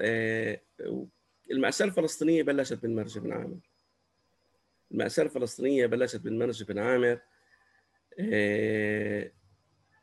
المأساة 1.51 1.87
الفلسطينية 1.87 2.43
بلشت 2.43 2.85
من 2.85 2.97
مرج 2.97 3.19
ابن 3.19 3.33
عامر. 3.33 3.59
المأساة 4.93 5.23
الفلسطينية 5.23 5.87
بلشت 5.87 6.25
من 6.25 6.39
مرج 6.39 6.63
ابن 6.63 6.79
عامر 6.79 7.21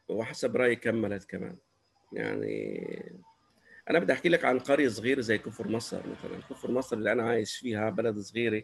وحسب 0.10 0.56
رأيي 0.56 0.76
كملت 0.76 1.24
كمان. 1.24 1.58
يعني 2.14 3.20
أنا 3.90 4.00
بدي 4.00 4.14
أحكي 4.14 4.30
لك 4.30 4.46
عن 4.46 4.60
قرية 4.60 4.88
صغيرة 4.88 5.22
زي 5.22 5.38
كفر 5.38 5.68
مصر 5.68 5.98
مثلا. 6.08 6.40
كفر 6.50 6.72
مصر 6.72 6.98
اللي 6.98 7.12
أنا 7.12 7.24
عايش 7.24 7.58
فيها 7.58 7.90
بلد 7.90 8.20
صغيرة. 8.20 8.64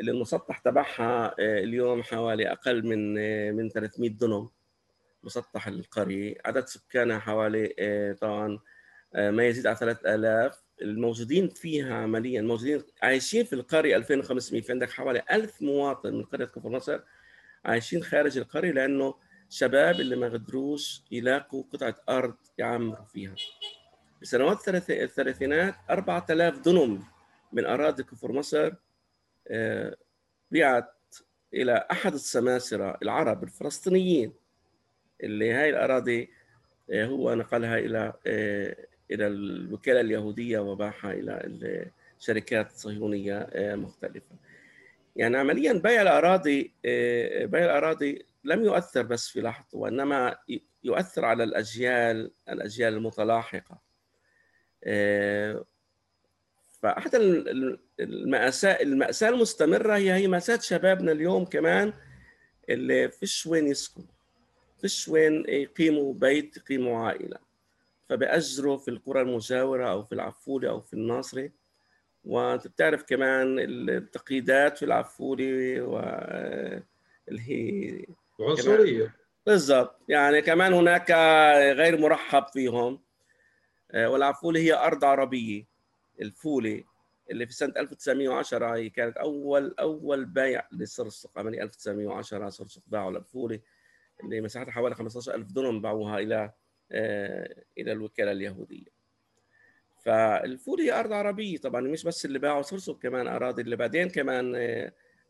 اللي 0.00 0.10
المسطح 0.10 0.58
تبعها 0.58 1.34
اليوم 1.38 2.02
حوالي 2.02 2.52
أقل 2.52 2.86
من 2.86 3.14
من 3.56 3.68
300 3.68 4.10
دنم 4.10 4.48
مسطح 5.22 5.66
القرية 5.66 6.34
عدد 6.44 6.66
سكانها 6.66 7.18
حوالي 7.18 8.16
طبعا 8.20 8.58
ما 9.14 9.46
يزيد 9.46 9.66
على 9.66 9.76
3000 9.76 10.62
الموجودين 10.82 11.48
فيها 11.48 11.94
عمليا 11.94 12.42
موجودين 12.42 12.82
عايشين 13.02 13.44
في 13.44 13.52
القرية 13.52 13.96
2500 13.96 14.62
في 14.62 14.72
عندك 14.72 14.90
حوالي 14.90 15.22
1000 15.30 15.62
مواطن 15.62 16.14
من 16.14 16.24
قرية 16.24 16.44
كفر 16.44 16.68
مصر 16.68 17.00
عايشين 17.64 18.02
خارج 18.02 18.38
القرية 18.38 18.70
لأنه 18.70 19.14
شباب 19.50 20.00
اللي 20.00 20.16
ما 20.16 20.28
قدروش 20.28 21.02
يلاقوا 21.10 21.64
قطعة 21.72 21.94
أرض 22.08 22.36
يعمروا 22.58 23.04
فيها. 23.04 23.34
بسنوات 24.22 24.68
الثلاثينات 24.90 25.74
4000 25.90 26.58
دنم 26.58 27.02
من 27.52 27.66
أراضي 27.66 28.02
كفر 28.02 28.32
مصر 28.32 28.72
بيعت 30.50 30.94
إلى 31.54 31.86
أحد 31.90 32.14
السماسرة 32.14 32.98
العرب 33.02 33.44
الفلسطينيين 33.44 34.32
اللي 35.22 35.52
هاي 35.52 35.70
الأراضي 35.70 36.30
هو 36.92 37.34
نقلها 37.34 37.78
إلى 37.78 38.12
إلى 39.10 39.26
الوكالة 39.26 40.00
اليهودية 40.00 40.58
وباعها 40.58 41.12
إلى 41.12 41.40
الشركات 42.18 42.72
صهيونية 42.72 43.48
مختلفة. 43.56 44.36
يعني 45.16 45.36
عمليا 45.36 45.72
بيع 45.72 46.02
الأراضي 46.02 46.72
بيع 47.44 47.64
الأراضي 47.64 48.26
لم 48.44 48.64
يؤثر 48.64 49.02
بس 49.02 49.28
في 49.28 49.40
لحظته 49.40 49.78
وإنما 49.78 50.36
يؤثر 50.84 51.24
على 51.24 51.44
الأجيال 51.44 52.30
الأجيال 52.48 52.94
المتلاحقة. 52.94 53.78
فأحد 56.80 57.14
المأساة 58.00 58.82
المأساة 58.82 59.28
المستمرة 59.28 59.96
هي 59.96 60.12
هي 60.12 60.28
مأساة 60.28 60.58
شبابنا 60.58 61.12
اليوم 61.12 61.44
كمان 61.44 61.92
اللي 62.68 63.08
فيش 63.08 63.46
وين 63.46 63.66
يسكنوا 63.66 64.06
فيش 64.80 65.08
وين 65.08 65.44
يقيموا 65.48 66.14
بيت 66.14 66.56
يقيموا 66.56 67.06
عائلة. 67.06 67.38
فبأجروا 68.08 68.76
في 68.78 68.88
القرى 68.88 69.20
المجاورة 69.20 69.88
أو 69.90 70.02
في 70.02 70.12
العفولة 70.12 70.68
أو 70.70 70.80
في 70.80 70.94
الناصرة. 70.94 71.50
وأنت 72.24 72.66
بتعرف 72.66 73.02
كمان 73.02 73.58
التقييدات 73.58 74.78
في 74.78 74.84
العفولة 74.84 75.80
واللي 75.80 76.82
هي 77.28 78.04
عنصريه 78.40 79.14
بالضبط. 79.46 80.00
يعني 80.08 80.42
كمان 80.42 80.72
هناك 80.72 81.10
غير 81.76 82.00
مرحب 82.00 82.46
فيهم. 82.52 83.00
والعفولة 83.94 84.60
هي 84.60 84.72
أرض 84.72 85.04
عربية 85.04 85.64
الفولة. 86.20 86.84
اللي 87.30 87.46
في 87.46 87.52
سنة 87.52 87.72
1910 87.76 88.76
هي 88.76 88.90
كانت 88.90 89.16
أول 89.16 89.74
أول 89.80 90.24
بيع 90.24 90.68
للسرسق 90.72 91.38
عملية 91.38 91.62
1910 91.62 92.48
سرسق 92.50 92.82
باعوا 92.86 93.10
للفولة 93.10 93.60
اللي 94.24 94.40
مساحتها 94.40 94.70
حوالي 94.72 94.94
15000 94.94 95.52
دونم 95.52 95.80
باعوها 95.82 96.18
إلى 96.18 96.52
إلى 97.78 97.92
الوكالة 97.92 98.32
اليهودية. 98.32 98.98
فالفولة 100.04 100.84
هي 100.84 101.00
أرض 101.00 101.12
عربية 101.12 101.58
طبعا 101.58 101.80
مش 101.80 102.04
بس 102.04 102.24
اللي 102.24 102.38
باعوا 102.38 102.62
سرسق 102.62 102.98
كمان 102.98 103.26
أراضي 103.26 103.62
اللي 103.62 103.76
بعدين 103.76 104.08
كمان 104.08 104.54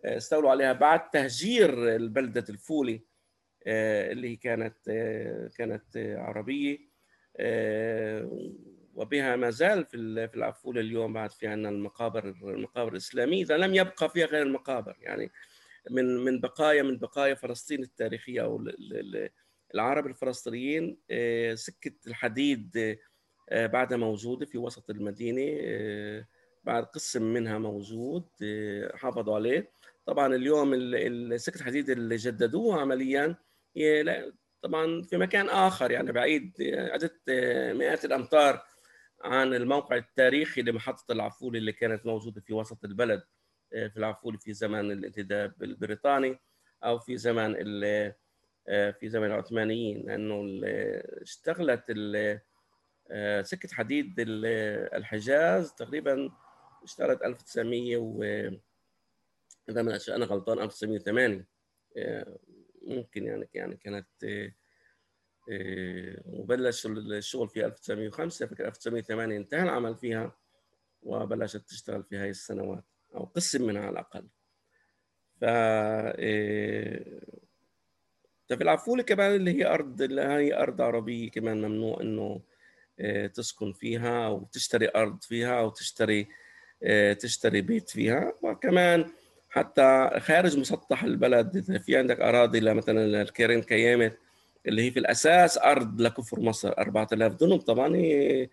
استولوا 0.04 0.50
عليها 0.50 0.72
بعد 0.72 1.10
تهجير 1.10 1.96
البلدة 1.96 2.44
الفولي 2.48 3.02
اللي 3.66 4.36
كانت 4.36 4.76
كانت 5.56 5.96
عربية 5.96 6.78
وبها 8.98 9.36
ما 9.36 9.50
زال 9.50 9.84
في 9.84 10.28
في 10.28 10.34
العفولة 10.36 10.80
اليوم 10.80 11.12
بعد 11.12 11.30
في 11.32 11.46
عندنا 11.46 11.68
المقابر 11.68 12.24
المقابر 12.28 12.92
الإسلامية 12.92 13.42
إذا 13.42 13.56
لم 13.56 13.74
يبقى 13.74 14.10
فيها 14.10 14.26
غير 14.26 14.42
المقابر 14.42 14.96
يعني 15.00 15.30
من 15.90 16.24
من 16.24 16.40
بقايا 16.40 16.82
من 16.82 16.98
بقايا 16.98 17.34
فلسطين 17.34 17.82
التاريخية 17.82 18.40
أو 18.42 18.68
العرب 19.74 20.06
الفلسطينيين 20.06 20.98
سكة 21.54 21.92
الحديد 22.06 22.98
بعدها 23.52 23.98
موجودة 23.98 24.46
في 24.46 24.58
وسط 24.58 24.90
المدينة 24.90 25.42
بعد 26.64 26.84
قسم 26.84 27.22
منها 27.22 27.58
موجود 27.58 28.24
حافظوا 28.94 29.34
عليه. 29.34 29.70
طبعا 30.06 30.34
اليوم 30.34 30.74
سكة 31.36 31.58
الحديد 31.58 31.90
اللي 31.90 32.16
جددوها 32.16 32.80
عمليا 32.80 33.36
طبعا 34.62 35.02
في 35.02 35.16
مكان 35.16 35.48
آخر 35.48 35.90
يعني 35.90 36.12
بعيد 36.12 36.52
عدة 36.62 37.20
مئات 37.72 38.04
الأمتار 38.04 38.62
عن 39.24 39.54
الموقع 39.54 39.96
التاريخي 39.96 40.62
لمحطة 40.62 41.12
العفولي 41.12 41.58
اللي 41.58 41.72
كانت 41.72 42.06
موجودة 42.06 42.40
في 42.40 42.54
وسط 42.54 42.84
البلد 42.84 43.22
في 43.70 43.96
العفولي 43.96 44.38
في 44.38 44.52
زمان 44.52 44.90
الانتداب 44.90 45.62
البريطاني 45.62 46.38
أو 46.84 46.98
في 46.98 47.16
زمان 47.16 47.54
في 48.66 49.08
زمان 49.08 49.30
العثمانيين 49.30 50.06
لأنه 50.06 50.60
اشتغلت 51.22 51.84
سكة 53.42 53.68
حديد 53.74 54.14
الحجاز 54.18 55.72
تقريبا 55.72 56.30
اشتغلت 56.82 57.22
1900 57.22 57.96
و 57.96 58.22
إذا 59.68 59.82
ما 59.82 59.98
أنا 60.08 60.24
غلطان 60.24 60.58
1908 60.58 61.46
ممكن 62.82 63.24
يعني 63.24 63.48
يعني 63.54 63.76
كانت 63.76 64.06
وبلش 66.26 66.86
الشغل 66.86 67.48
في 67.48 67.66
1905 67.66 68.46
فكرة 68.46 68.66
1908 68.66 69.36
انتهى 69.36 69.62
العمل 69.62 69.96
فيها 69.96 70.36
وبلشت 71.02 71.68
تشتغل 71.68 72.02
في 72.02 72.16
هاي 72.16 72.30
السنوات 72.30 72.84
أو 73.14 73.24
قسم 73.24 73.66
منها 73.66 73.82
على 73.82 73.90
الأقل. 73.90 74.26
ف 75.40 75.44
ففي 78.48 78.62
العفولة 78.62 79.02
كمان 79.02 79.34
اللي 79.34 79.58
هي 79.58 79.66
أرض 79.66 80.02
اللي 80.02 80.22
هي 80.22 80.54
أرض 80.62 80.80
عربية 80.80 81.30
كمان 81.30 81.62
ممنوع 81.62 82.00
إنه 82.00 82.40
تسكن 83.34 83.72
فيها 83.72 84.26
أو 84.26 84.48
تشتري 84.52 84.88
أرض 84.96 85.22
فيها 85.22 85.60
أو 85.60 85.70
تشتري 85.70 86.28
تشتري 87.20 87.60
بيت 87.60 87.90
فيها. 87.90 88.32
وكمان 88.42 89.10
حتى 89.48 90.10
خارج 90.18 90.58
مسطح 90.58 91.04
البلد 91.04 91.78
في 91.80 91.96
عندك 91.96 92.20
أراضي 92.20 92.60
مثلا 92.60 93.22
الكيرين 93.22 93.62
كيامت 93.62 94.18
اللي 94.66 94.82
هي 94.82 94.90
في 94.90 94.98
الأساس 94.98 95.58
أرض 95.58 96.00
لكفر 96.00 96.40
مصر 96.40 96.72
4000 96.78 97.34
دنم 97.34 97.56
طبعا 97.56 97.96
هي 97.96 98.48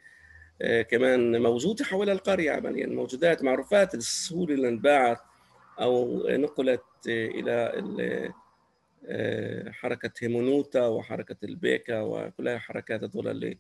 كمان 0.90 1.42
موجودة 1.42 1.86
حول 1.86 2.10
القرية 2.10 2.52
عمليا 2.52 2.88
موجودات 2.88 3.44
معروفات 3.44 3.96
السهوله 3.96 4.54
اللي 4.54 4.68
انباعت 4.70 5.18
أو 5.82 6.24
نقلت 6.30 6.84
إلى 7.08 8.34
حركة 9.72 10.12
هيمونوتا 10.20 10.88
وحركة 10.88 11.36
البيكا 11.44 12.02
وكلها 12.02 12.58
حركات 12.58 13.04
هذول 13.04 13.28
اللي 13.28 13.58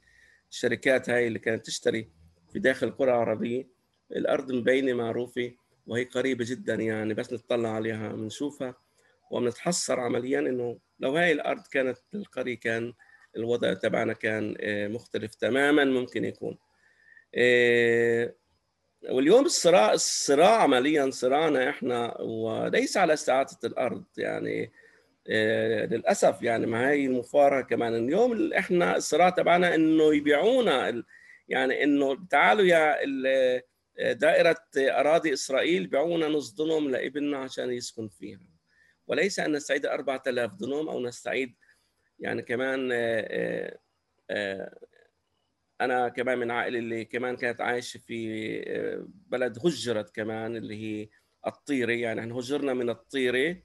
الشركات 0.51 1.09
هاي 1.09 1.27
اللي 1.27 1.39
كانت 1.39 1.65
تشتري 1.65 2.09
في 2.53 2.59
داخل 2.59 2.87
القرى 2.87 3.11
العربيه 3.11 3.67
الأرض 4.11 4.51
مبينة 4.51 4.93
معروفة 4.93 5.51
وهي 5.87 6.03
قريبة 6.03 6.45
جدا 6.47 6.75
يعني 6.75 7.13
بس 7.13 7.33
نطلع 7.33 7.69
عليها 7.69 8.09
بنشوفها 8.09 8.75
وبنتحسر 9.31 9.99
عمليا 9.99 10.39
إنه 10.39 10.79
لو 10.99 11.17
هاي 11.17 11.31
الأرض 11.31 11.67
كانت 11.71 11.97
القرية 12.13 12.59
كان 12.59 12.93
الوضع 13.37 13.73
تبعنا 13.73 14.13
كان 14.13 14.55
مختلف 14.91 15.35
تماما 15.35 15.85
ممكن 15.85 16.25
يكون. 16.25 16.57
واليوم 19.09 19.45
الصراع 19.45 19.93
الصراع 19.93 20.61
عمليا 20.61 21.09
صراعنا 21.09 21.69
إحنا 21.69 22.21
وليس 22.21 22.97
على 22.97 23.13
استعادة 23.13 23.57
الأرض 23.63 24.03
يعني 24.17 24.71
للأسف 25.87 26.41
يعني 26.41 26.65
ما 26.65 26.89
هي 26.89 27.05
المفارقة 27.05 27.61
كمان. 27.61 27.95
اليوم 27.95 28.53
إحنا 28.53 28.97
الصراع 28.97 29.29
تبعنا 29.29 29.75
إنه 29.75 30.15
يبيعونا 30.15 31.03
يعني 31.47 31.83
إنه 31.83 32.27
تعالوا 32.29 32.65
يا 32.65 32.97
دائرة 34.13 34.61
أراضي 34.77 35.33
إسرائيل 35.33 35.87
بيعونا 35.87 36.27
نص 36.27 36.51
دنم 36.53 36.89
لإبننا 36.89 37.37
عشان 37.37 37.71
يسكن 37.71 38.07
فيها. 38.07 38.54
وليس 39.07 39.39
أن 39.39 39.51
نستعيد 39.51 39.85
4000 39.85 40.53
دنم 40.53 40.89
أو 40.89 41.01
نستعيد 41.01 41.55
يعني 42.19 42.41
كمان 42.41 42.91
أنا 45.81 46.09
كمان 46.09 46.37
من 46.37 46.51
عائله 46.51 46.79
اللي 46.79 47.05
كمان 47.05 47.35
كانت 47.35 47.61
عايشة 47.61 47.97
في 47.97 49.07
بلد 49.07 49.59
هجرت 49.65 50.15
كمان 50.15 50.55
اللي 50.55 50.75
هي 50.75 51.09
الطيرة. 51.47 51.91
يعني 51.91 52.21
إحنا 52.21 52.35
هجرنا 52.35 52.73
من 52.73 52.89
الطيرة. 52.89 53.57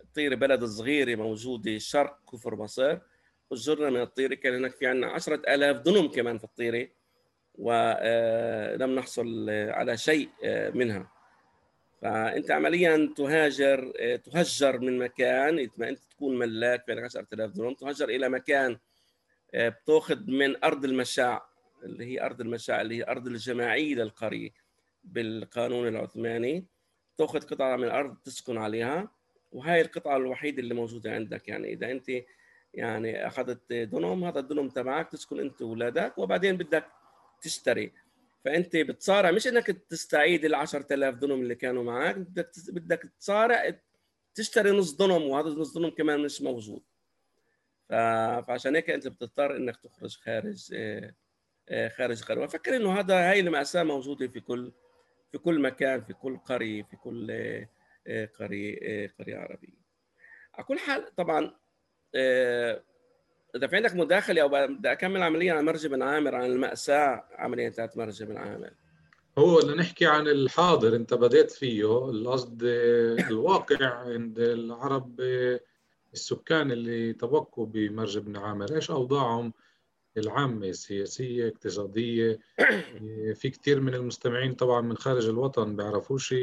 الطيرة 0.00 0.34
بلد 0.34 0.64
صغيرة 0.64 1.14
موجودة 1.14 1.78
شرق 1.78 2.30
كفر 2.32 2.56
مصر. 2.56 2.98
هجرنا 3.52 3.90
من 3.90 4.00
الطيرة. 4.00 4.34
كان 4.34 4.54
هناك 4.54 4.72
في 4.76 4.86
عندنا 4.86 5.06
10000 5.06 5.76
دنم 5.76 6.08
كمان 6.08 6.38
في 6.38 6.44
الطيرة. 6.44 6.88
ولم 7.54 8.94
نحصل 8.94 9.50
على 9.50 9.96
شيء 9.96 10.28
منها. 10.74 11.15
فأنت 12.02 12.50
عمليا 12.50 13.12
تهاجر 13.16 13.92
تهجر 14.16 14.78
من 14.78 14.98
مكان 14.98 15.68
ما 15.76 15.88
أنت 15.88 15.98
تكون 15.98 16.38
ملاك 16.38 16.86
بين 16.86 16.98
10000 16.98 17.50
دنم 17.50 17.74
تهجر 17.74 18.08
إلى 18.08 18.28
مكان 18.28 18.78
بتأخذ 19.54 20.30
من 20.30 20.64
أرض 20.64 20.84
المشاع 20.84 21.46
اللي 21.82 22.04
هي 22.04 22.20
أرض 22.20 22.40
المشاع 22.40 22.80
اللي 22.80 22.98
هي 22.98 23.04
أرض 23.08 23.26
الجماعيه 23.26 23.94
للقرية 23.94 24.50
بالقانون 25.04 25.88
العثماني. 25.88 26.64
تأخذ 27.18 27.40
قطعة 27.40 27.76
من 27.76 27.84
الأرض 27.84 28.16
تسكن 28.24 28.58
عليها. 28.58 29.08
وهي 29.52 29.80
القطعة 29.80 30.16
الوحيدة 30.16 30.62
اللي 30.62 30.74
موجودة 30.74 31.12
عندك. 31.12 31.48
يعني 31.48 31.72
إذا 31.72 31.90
أنت 31.90 32.06
يعني 32.74 33.26
أخذت 33.26 33.72
دنم 33.72 34.24
هذا 34.24 34.40
الدنم 34.40 34.68
تبعك 34.68 35.10
تسكن 35.10 35.40
أنت 35.40 35.62
وأولادك 35.62 36.18
وبعدين 36.18 36.56
بدك 36.56 36.86
تشتري. 37.42 37.92
فأنت 38.46 38.76
بتصارع 38.76 39.30
مش 39.30 39.46
إنك 39.46 39.66
تستعيد 39.66 40.44
ال 40.44 40.54
10000 40.54 41.14
دنم 41.14 41.42
اللي 41.42 41.54
كانوا 41.54 41.84
معك 41.84 42.16
بدك 42.16 42.50
بدك 42.68 43.12
تصارع 43.20 43.80
تشتري 44.34 44.70
نص 44.70 44.92
دنم 44.92 45.22
وهذا 45.22 45.48
النص 45.48 45.78
دنم 45.78 45.88
كمان 45.90 46.20
مش 46.20 46.42
موجود. 46.42 46.82
فعشان 47.88 48.74
هيك 48.74 48.90
أنت 48.90 49.08
بتضطر 49.08 49.56
إنك 49.56 49.76
تخرج 49.76 50.16
خارج 50.16 50.74
خارج 51.96 52.22
قرية 52.22 52.44
وفكر 52.44 52.76
إنه 52.76 52.98
هذا 52.98 53.30
هاي 53.30 53.40
المأساة 53.40 53.82
موجودة 53.82 54.28
في 54.28 54.40
كل 54.40 54.72
في 55.32 55.38
كل 55.38 55.60
مكان 55.60 56.04
في 56.04 56.12
كل 56.12 56.36
قرية 56.36 56.82
في 56.82 56.96
كل 56.96 57.26
قرية 58.38 59.10
قرية 59.18 59.36
عربية. 59.36 59.86
على 60.54 60.64
كل 60.64 60.78
حال 60.78 61.14
طبعا 61.14 61.54
إذا 63.54 63.66
في 63.66 63.76
عندك 63.76 63.94
مداخلة 63.94 64.42
أو 64.42 64.48
بدي 64.48 64.92
أكمل 64.92 65.22
عمليا 65.22 65.54
عن 65.54 65.64
مرج 65.64 65.86
بن 65.86 66.02
عامر 66.02 66.34
عن 66.34 66.44
المأساة 66.44 67.24
عمليا 67.38 67.68
تاعت 67.68 67.96
مرج 67.96 68.22
بن 68.22 68.36
عامر. 68.36 68.70
هو 69.38 69.56
بدنا 69.56 69.74
نحكي 69.74 70.06
عن 70.06 70.28
الحاضر 70.28 70.96
أنت 70.96 71.14
بديت 71.14 71.50
فيه 71.50 72.10
القصد 72.10 72.62
الواقع 73.30 73.86
عند 73.86 74.38
العرب 74.38 75.20
السكان 76.12 76.72
اللي 76.72 77.12
تبقوا 77.12 77.66
بمرج 77.66 78.18
بن 78.18 78.36
عامر. 78.36 78.74
إيش 78.74 78.90
أوضاعهم؟ 78.90 79.52
العامة 80.16 80.72
سياسية 80.72 81.48
اقتصادية. 81.48 82.38
في 83.40 83.50
كثير 83.50 83.80
من 83.80 83.94
المستمعين 83.94 84.54
طبعا 84.54 84.80
من 84.80 84.96
خارج 84.96 85.28
الوطن 85.28 85.76
بيعرفوش 85.76 86.34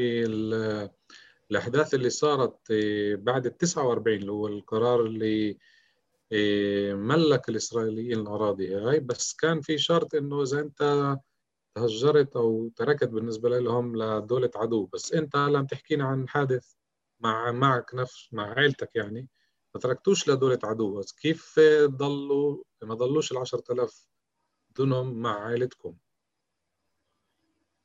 الأحداث 1.51 1.93
اللي 1.93 2.09
صارت 2.09 2.71
بعد 3.13 3.45
ال 3.45 3.57
49 3.57 4.17
اللي 4.17 4.31
هو 4.31 4.47
القرار 4.47 5.05
اللي 5.05 5.57
ملك 6.93 7.49
الإسرائيليين 7.49 8.19
الأراضي. 8.19 8.75
هاي 8.75 8.99
بس 8.99 9.33
كان 9.33 9.61
في 9.61 9.77
شرط 9.77 10.15
إنه 10.15 10.43
إذا 10.43 10.59
أنت 10.59 11.15
تهجرت 11.75 12.35
أو 12.35 12.69
تركت 12.75 13.07
بالنسبة 13.07 13.49
لهم 13.49 13.95
لدولة 13.95 14.51
عدو 14.55 14.85
بس 14.85 15.13
أنت 15.13 15.35
لم 15.35 15.65
تحكينا 15.65 16.05
عن 16.05 16.29
حادث 16.29 16.73
مع 17.19 17.51
معك 17.51 17.95
نفس 17.95 18.29
مع 18.31 18.53
عائلتك 18.53 18.95
يعني. 18.95 19.27
ما 19.75 19.81
تركتوش 19.81 20.29
لدولة 20.29 20.59
عدو 20.63 20.99
بس 20.99 21.11
كيف 21.11 21.59
ضلوا؟ 21.85 22.63
ما 22.83 22.93
ضلوش 22.95 23.31
ال 23.31 23.37
10000 23.37 24.07
دنم 24.77 25.21
مع 25.21 25.39
عائلتكم. 25.39 25.95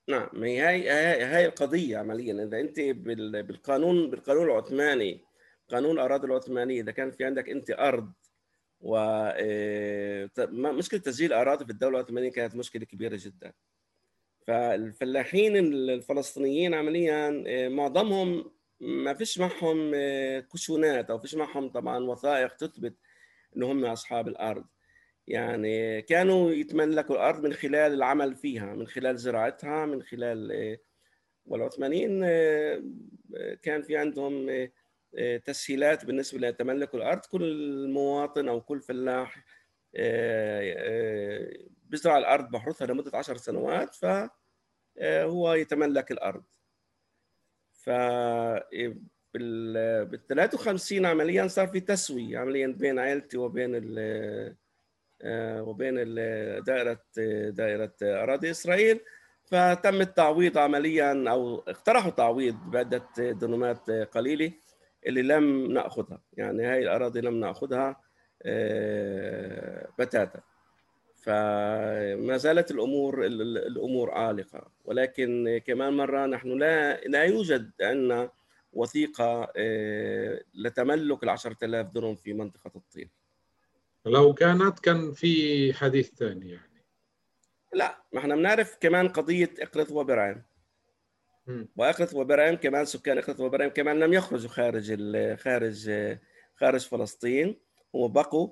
نعم 0.09 0.45
هي 0.45 0.69
هي 0.69 1.25
هي 1.25 1.47
القضية 1.47 1.99
عمليا. 1.99 2.45
إذا 2.45 2.61
أنت 2.61 2.81
بالقانون 2.81 4.11
بالقانون 4.11 4.45
العثماني 4.45 5.25
قانون 5.69 5.91
الأراضي 5.91 6.27
العثمانية 6.27 6.81
إذا 6.81 6.93
كان 6.93 7.11
في 7.11 7.25
عندك 7.25 7.49
أنت 7.49 7.71
أرض 7.71 8.13
و 8.81 8.99
مشكلة 10.51 11.01
تسجيل 11.01 11.33
أراضي 11.33 11.65
في 11.65 11.71
الدولة 11.71 11.99
العثمانيه 11.99 12.31
كانت 12.31 12.57
مشكلة 12.57 12.85
كبيرة 12.85 13.19
جدا. 13.21 13.53
فالفلاحين 14.47 15.57
الفلسطينيين 15.57 16.75
عمليا 16.75 17.45
معظمهم 17.69 18.51
ما 18.81 19.15
فيش 19.15 19.39
معهم 19.39 19.93
كشونات 20.41 21.11
أو 21.11 21.19
فيش 21.19 21.35
معهم 21.35 21.69
طبعا 21.69 22.05
وثائق 22.05 22.57
تثبت 22.57 22.95
إن 23.57 23.63
هم 23.63 23.85
أصحاب 23.85 24.29
الأرض. 24.29 24.65
يعني 25.27 26.03
كانوا 26.03 26.51
يتملكوا 26.51 27.15
الأرض 27.15 27.45
من 27.45 27.53
خلال 27.53 27.93
العمل 27.93 28.35
فيها 28.35 28.75
من 28.75 28.87
خلال 28.87 29.19
زراعتها 29.19 29.87
من 29.87 30.03
خلال 30.03 30.79
والعثمانيين 31.47 32.21
كان 33.63 33.83
في 33.83 33.97
عندهم 33.97 34.69
تسهيلات 35.45 36.05
بالنسبة 36.05 36.39
لتملك 36.49 36.95
الأرض 36.95 37.21
كل 37.21 37.89
مواطن 37.91 38.49
أو 38.49 38.61
كل 38.61 38.81
فلاح 38.81 39.45
بيزرع 41.91 42.19
الأرض 42.19 42.51
بحرثها 42.51 42.87
لمدة 42.87 43.19
10 43.19 43.37
سنوات 43.37 43.95
فهو 43.95 45.55
يتملك 45.55 46.11
الأرض. 46.11 46.45
ف 47.73 47.91
بال 49.35 50.27
53 50.29 51.07
عمليا 51.07 51.49
صار 51.49 51.67
في 51.67 51.81
تسوية 51.81 52.39
عمليا 52.39 52.67
بين 52.67 52.99
عائلتي 52.99 53.39
وبين 53.39 53.71
ال 53.75 54.57
وبين 55.69 55.95
دائرة 56.65 57.01
دائرة 57.51 57.93
أراضي 58.03 58.51
إسرائيل. 58.51 59.01
فتم 59.45 60.01
التعويض 60.01 60.59
عمليا 60.59 61.31
أو 61.31 61.59
اقترحوا 61.59 62.11
تعويض 62.11 62.55
بعدة 62.55 63.09
دنومات 63.19 63.91
قليلة. 63.91 64.53
اللي 65.09 65.23
لم 65.23 65.73
نأخذها 65.73 66.23
يعني 66.33 66.65
هاي 66.65 66.83
الأراضي 66.83 67.21
لم 67.21 67.41
نأخذها 67.41 68.01
بتاتا. 69.99 70.41
فما 71.23 72.37
زالت 72.37 72.71
الأمور 72.71 73.27
الأمور 73.27 74.11
عالقة. 74.11 74.71
ولكن 74.85 75.61
كمان 75.67 75.93
مرة 75.93 76.27
نحن 76.27 76.59
لا 76.59 77.01
لا 77.01 77.25
يوجد 77.25 77.71
عندنا 77.81 78.31
وثيقة 78.73 79.53
لتملك 80.55 81.23
ال 81.23 81.29
10000 81.29 81.87
درهم 81.87 82.15
في 82.15 82.33
منطقة 82.33 82.73
الطين. 82.77 83.11
لو 84.07 84.35
كانت 84.35 84.81
كان 84.81 85.13
في 85.13 85.73
حديث 85.73 86.15
ثاني 86.15 86.51
يعني. 86.51 86.85
لا 87.73 88.03
ما 88.13 88.21
إحنا 88.21 88.37
بنعرف 88.37 88.77
كمان 88.81 89.09
قضية 89.09 89.51
اقرث 89.59 89.93
وبرعين 89.93 90.43
واقرث 91.77 92.15
وبرعين 92.15 92.57
كمان 92.57 92.85
سكان 92.85 93.19
اقرث 93.19 93.41
وبرعين 93.41 93.71
كمان 93.71 94.01
لم 94.01 94.13
يخرجوا 94.13 94.51
خارج 94.51 94.87
خارج 95.37 95.91
خارج 96.55 96.89
فلسطين. 96.89 97.61
هم 97.95 98.13
بقوا 98.13 98.49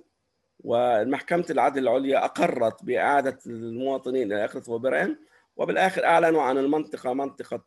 ومحكمة 0.60 1.46
العدل 1.50 1.82
العليا 1.82 2.24
أقرت 2.24 2.84
بإعادة 2.84 3.38
المواطنين 3.46 4.32
إلى 4.32 4.44
أقرث 4.44 4.68
وبرعين 4.68 5.16
وبالآخر 5.56 6.04
أعلنوا 6.04 6.42
عن 6.42 6.58
المنطقة 6.58 7.14
منطقة 7.14 7.64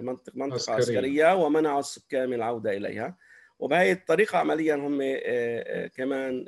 منطقة 0.00 0.32
منطقة 0.34 0.56
عسكرية, 0.56 0.76
عسكرية 0.76 1.34
ومنعوا 1.34 1.80
السكان 1.80 2.28
من 2.28 2.34
العودة 2.34 2.76
إليها. 2.76 3.16
وبهذه 3.58 3.92
الطريقة 3.92 4.38
عمليا 4.38 4.74
هم 4.74 4.98
كمان 5.96 6.44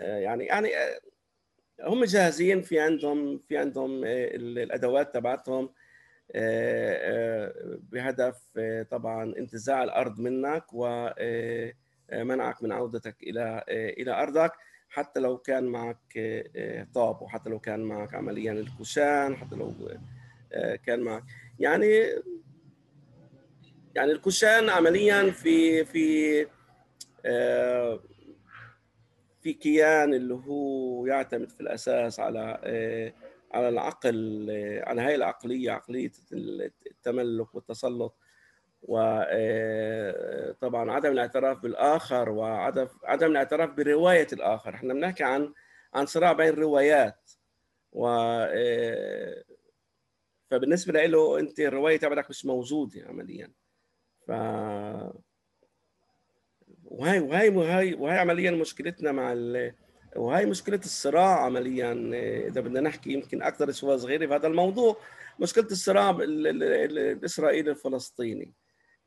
يعني 0.00 0.44
يعني 0.44 0.70
هم 1.82 2.04
جاهزين 2.04 2.62
في 2.62 2.80
عندهم 2.80 3.38
في 3.48 3.58
عندهم 3.58 4.00
الأدوات 4.04 5.14
تبعتهم. 5.14 5.70
بهدف 7.92 8.42
طبعا 8.90 9.34
انتزاع 9.38 9.84
الأرض 9.84 10.20
منك 10.20 10.64
ومنعك 10.72 12.62
من 12.62 12.72
عودتك 12.72 13.22
إلى 13.22 13.64
إلى 13.68 14.22
أرضك. 14.22 14.52
حتى 14.88 15.20
لو 15.20 15.38
كان 15.38 15.64
معك 15.64 16.18
طاب 16.94 17.22
وحتى 17.22 17.50
لو 17.50 17.58
كان 17.58 17.80
معك 17.80 18.14
عمليا 18.14 18.52
الكوشان 18.52 19.36
حتى 19.36 19.56
لو 19.56 19.72
كان 20.84 21.00
معك. 21.00 21.22
يعني 21.58 21.86
يعني 23.94 24.12
الكوشان 24.12 24.68
عمليا 24.68 25.30
في 25.30 25.84
في 25.84 26.46
في 29.40 29.52
كيان 29.52 30.14
اللي 30.14 30.34
هو 30.34 31.06
يعتمد 31.06 31.50
في 31.50 31.60
الأساس 31.60 32.20
على 32.20 32.58
على 33.52 33.68
العقل 33.68 34.46
على 34.86 35.02
هاي 35.02 35.14
العقلية 35.14 35.70
عقلية 35.70 36.12
التملك 36.32 37.54
والتسلط 37.54 38.16
وطبعا 38.82 39.32
عدم 40.92 41.12
الاعتراف 41.12 41.58
بالآخر 41.58 42.28
وعدم 42.30 42.88
عدم 43.04 43.26
الاعتراف 43.30 43.70
برواية 43.70 44.26
الآخر. 44.32 44.74
إحنا 44.74 44.94
بنحكي 44.94 45.24
عن 45.24 45.52
عن 45.94 46.06
صراع 46.06 46.32
بين 46.32 46.54
روايات 46.54 47.30
و 47.92 48.06
فبالنسبة 50.50 51.06
له 51.06 51.38
أنت 51.38 51.60
الرواية 51.60 51.96
تبعك 51.96 52.30
مش 52.30 52.46
موجودة 52.46 53.06
عمليا. 53.08 53.52
ف 54.26 54.30
وهي 56.84 57.20
وهي 57.20 57.48
وهي 57.48 57.94
وهي 57.94 58.18
عمليا 58.18 58.50
مشكلتنا 58.50 59.12
مع 59.12 59.32
ال... 59.32 59.74
وهي 60.16 60.46
مشكلة 60.46 60.80
الصراع 60.84 61.44
عمليا 61.44 61.92
إذا 62.48 62.60
بدنا 62.60 62.80
نحكي 62.80 63.12
يمكن 63.12 63.42
أكثر 63.42 63.72
شوي 63.72 63.98
صغيرة 63.98 64.26
في 64.26 64.34
هذا 64.34 64.46
الموضوع 64.46 64.96
مشكلة 65.40 65.66
الصراع 65.70 66.10
الإسرائيلي 66.20 67.70
الفلسطيني. 67.70 68.52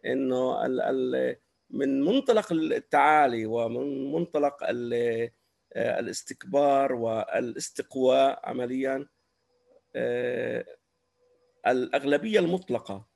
إنه 0.06 0.66
ال... 0.66 0.82
ال... 0.82 1.36
من 1.70 2.02
منطلق 2.02 2.52
التعالي 2.52 3.46
ومن 3.46 4.12
منطلق 4.12 4.58
ال... 4.64 5.30
الاستكبار 5.76 6.94
والاستقواء 6.94 8.50
عمليا 8.50 9.08
الأغلبية 11.68 12.40
المطلقة. 12.40 13.10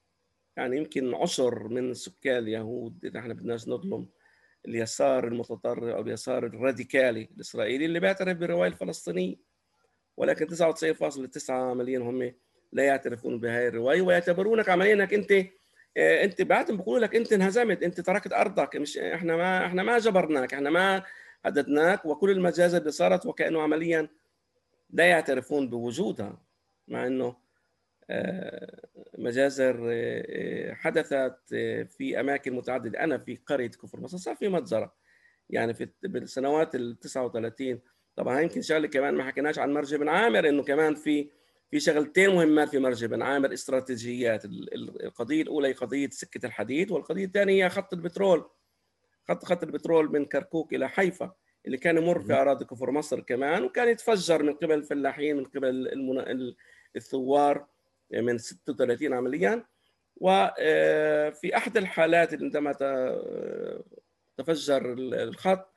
يعني 0.58 0.78
يمكن 0.78 1.16
عشر 1.16 1.68
من 1.68 1.94
سكان 1.94 2.38
اليهود 2.38 3.06
إذا 3.06 3.20
إحنا 3.20 3.34
بدناش 3.34 3.68
نظلم 3.68 4.08
اليسار 4.68 5.28
المتطرف 5.28 5.84
أو 5.84 6.02
اليسار 6.02 6.46
الراديكالي 6.46 7.30
الإسرائيلي 7.36 7.86
اللي 7.86 8.00
بيعترف 8.00 8.38
بالرواية 8.38 8.70
الفلسطينية. 8.70 9.36
ولكن 10.18 10.48
99.9 10.48 11.52
مليون 11.52 12.08
هم 12.08 12.34
لا 12.74 12.84
يعترفون 12.84 13.40
بهذه 13.40 13.68
الرواية 13.68 14.02
ويعتبرونك 14.02 14.70
عمليا 14.70 14.94
إنك 14.94 15.14
أنت 15.14 15.32
آه، 15.98 16.24
أنت 16.24 16.42
بعدهم 16.42 16.78
بيقولوا 16.78 17.00
لك 17.00 17.16
أنت 17.16 17.34
انهزمت 17.34 17.84
أنت 17.84 18.02
تركت 18.02 18.34
أرضك 18.34 18.76
مش 18.76 18.98
إحنا 18.98 19.38
ما 19.38 19.66
إحنا 19.66 19.84
ما 19.84 20.00
جبرناك 20.00 20.54
إحنا 20.54 20.70
ما 20.70 21.04
هددناك 21.46 22.06
وكل 22.06 22.30
المجازر 22.30 22.78
اللي 22.78 22.92
صارت 22.92 23.26
وكأنه 23.26 23.62
عمليا 23.62 24.08
لا 24.90 25.06
يعترفون 25.06 25.70
بوجودها 25.70 26.38
مع 26.88 27.08
إنه 27.08 27.36
مجازر 29.18 29.76
حدثت 30.72 31.40
في 31.90 32.20
أماكن 32.20 32.54
متعددة. 32.54 33.04
أنا 33.04 33.18
في 33.18 33.36
قرية 33.46 33.68
كفر 33.68 34.00
مصر 34.00 34.18
صار 34.18 34.36
في 34.36 34.48
مجزره 34.48 34.96
يعني 35.50 35.74
في 35.74 35.90
بالسنوات 36.04 36.76
ال 36.76 37.00
39 37.00 37.80
طبعا 38.16 38.42
يمكن 38.42 38.62
شغلة 38.62 38.88
كمان 38.88 39.14
ما 39.16 39.24
حكيناش 39.24 39.60
عن 39.60 39.74
مرج 39.74 39.96
بن 39.96 40.10
عامر 40.10 40.50
إنه 40.50 40.64
كمان 40.64 40.96
في 40.96 41.30
في 41.72 41.80
شغلتين 41.80 42.30
مهمات 42.30 42.70
في 42.70 42.80
مرج 42.80 43.06
بن 43.06 43.22
عامر. 43.22 43.54
استراتيجيات 43.54 44.46
القضية 44.46 45.42
الأولى 45.42 45.68
هي 45.68 45.74
قضية 45.74 46.10
سكة 46.10 46.46
الحديد 46.46 46.92
والقضية 46.92 47.26
الثانية 47.26 47.66
هي 47.66 47.70
خط 47.70 47.94
البترول. 47.94 48.50
خط 49.28 49.46
خط 49.46 49.64
البترول 49.64 50.12
من 50.12 50.26
كركوك 50.26 50.74
إلى 50.74 50.90
حيفا 50.90 51.32
اللي 51.66 51.78
كان 51.78 51.98
يمر 51.98 52.22
في 52.22 52.34
أراضي 52.34 52.66
كفر 52.66 52.92
مصر 52.92 53.20
كمان 53.20 53.64
وكان 53.64 53.88
يتفجر 53.88 54.44
من 54.44 54.54
قبل 54.54 54.74
الفلاحين 54.74 55.38
من 55.38 55.44
قبل 55.44 56.56
الثوار. 56.96 57.68
من 58.14 58.38
36 58.38 59.14
عمليا. 59.14 59.66
وفي 60.18 61.58
أحد 61.58 61.78
الحالات 61.78 62.34
عندما 62.34 62.72
تفجر 64.38 64.94
الخط 64.98 65.74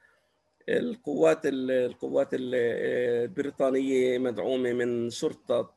القوات 0.68 1.40
القوات 1.44 2.28
البريطانية 2.32 4.18
مدعومة 4.18 4.72
من 4.72 5.10
شرطه 5.10 5.74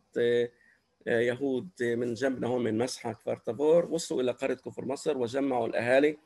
يهود 1.07 1.69
من 1.81 2.13
جنبنا 2.13 2.47
هون 2.47 2.63
من 2.63 2.77
مسحة 2.77 3.13
كفارتافور 3.13 3.85
وصلوا 3.85 4.21
إلى 4.21 4.31
قرية 4.31 4.55
كفر 4.55 4.85
مصر 4.85 5.17
وجمعوا 5.17 5.67
الأهالي 5.67 6.17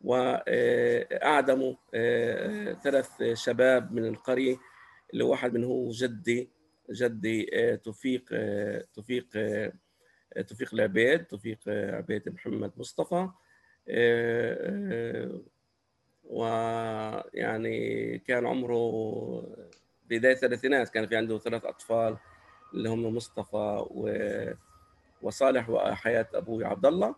واعدموا 0.00 1.74
ثلاث 2.82 3.22
شباب 3.32 3.92
من 3.92 4.04
القرية 4.04 4.56
اللي 5.12 5.24
واحد 5.24 5.54
منهم 5.54 5.88
جدي. 5.88 6.48
جدي 6.90 7.50
آه، 7.54 7.74
توفيق 7.74 8.24
آه، 8.32 8.84
توفيق 8.94 9.26
آه، 9.36 9.72
توفيق 10.48 10.74
العبيد 10.74 11.24
توفيق 11.24 11.58
عبيد 11.68 12.28
محمد 12.28 12.72
مصطفى 12.76 13.28
ويعني 16.24 18.18
كان 18.18 18.46
عمره 18.46 19.56
بداية 20.10 20.32
الثلاثينات 20.32 20.88
كان 20.88 21.06
في 21.06 21.16
عنده 21.16 21.38
ثلاث 21.38 21.64
أطفال 21.64 22.16
اللي 22.74 22.88
هم 22.88 23.16
مصطفى 23.16 23.86
وصالح 25.22 25.70
وحياة 25.70 26.28
أبوي 26.34 26.64
عبد 26.64 26.86
الله. 26.86 27.14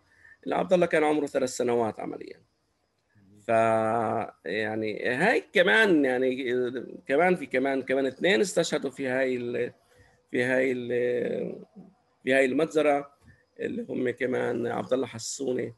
عبد 0.51 0.73
الله 0.73 0.85
كان 0.85 1.03
عمره 1.03 1.25
ثلاث 1.25 1.49
سنوات 1.49 1.99
عمليا. 1.99 2.41
ف 3.47 3.49
يعني 4.45 5.09
هاي 5.09 5.43
كمان 5.53 6.05
يعني 6.05 6.53
كمان 7.07 7.35
في 7.35 7.45
كمان 7.45 7.81
كمان 7.81 8.05
اثنين 8.05 8.41
استشهدوا 8.41 8.91
في 8.91 9.07
هاي 9.07 9.37
في 10.31 10.43
هاي 10.43 10.73
في 12.23 12.33
هاي 12.33 12.45
المجزرة 12.45 13.15
اللي 13.59 13.85
هم 13.89 14.09
كمان 14.09 14.67
عبد 14.67 14.93
الله 14.93 15.07
حسوني 15.07 15.73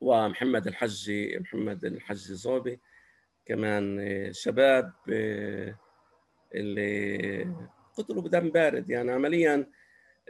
ومحمد 0.00 0.66
الحجي 0.66 1.38
محمد 1.38 1.84
الحجي 1.84 2.34
زوبي. 2.34 2.80
كمان 3.46 3.98
شباب 4.32 4.92
اللي 6.54 7.54
قتلوا 7.96 8.22
بدم 8.22 8.50
بارد. 8.50 8.90
يعني 8.90 9.12
عمليا 9.12 9.66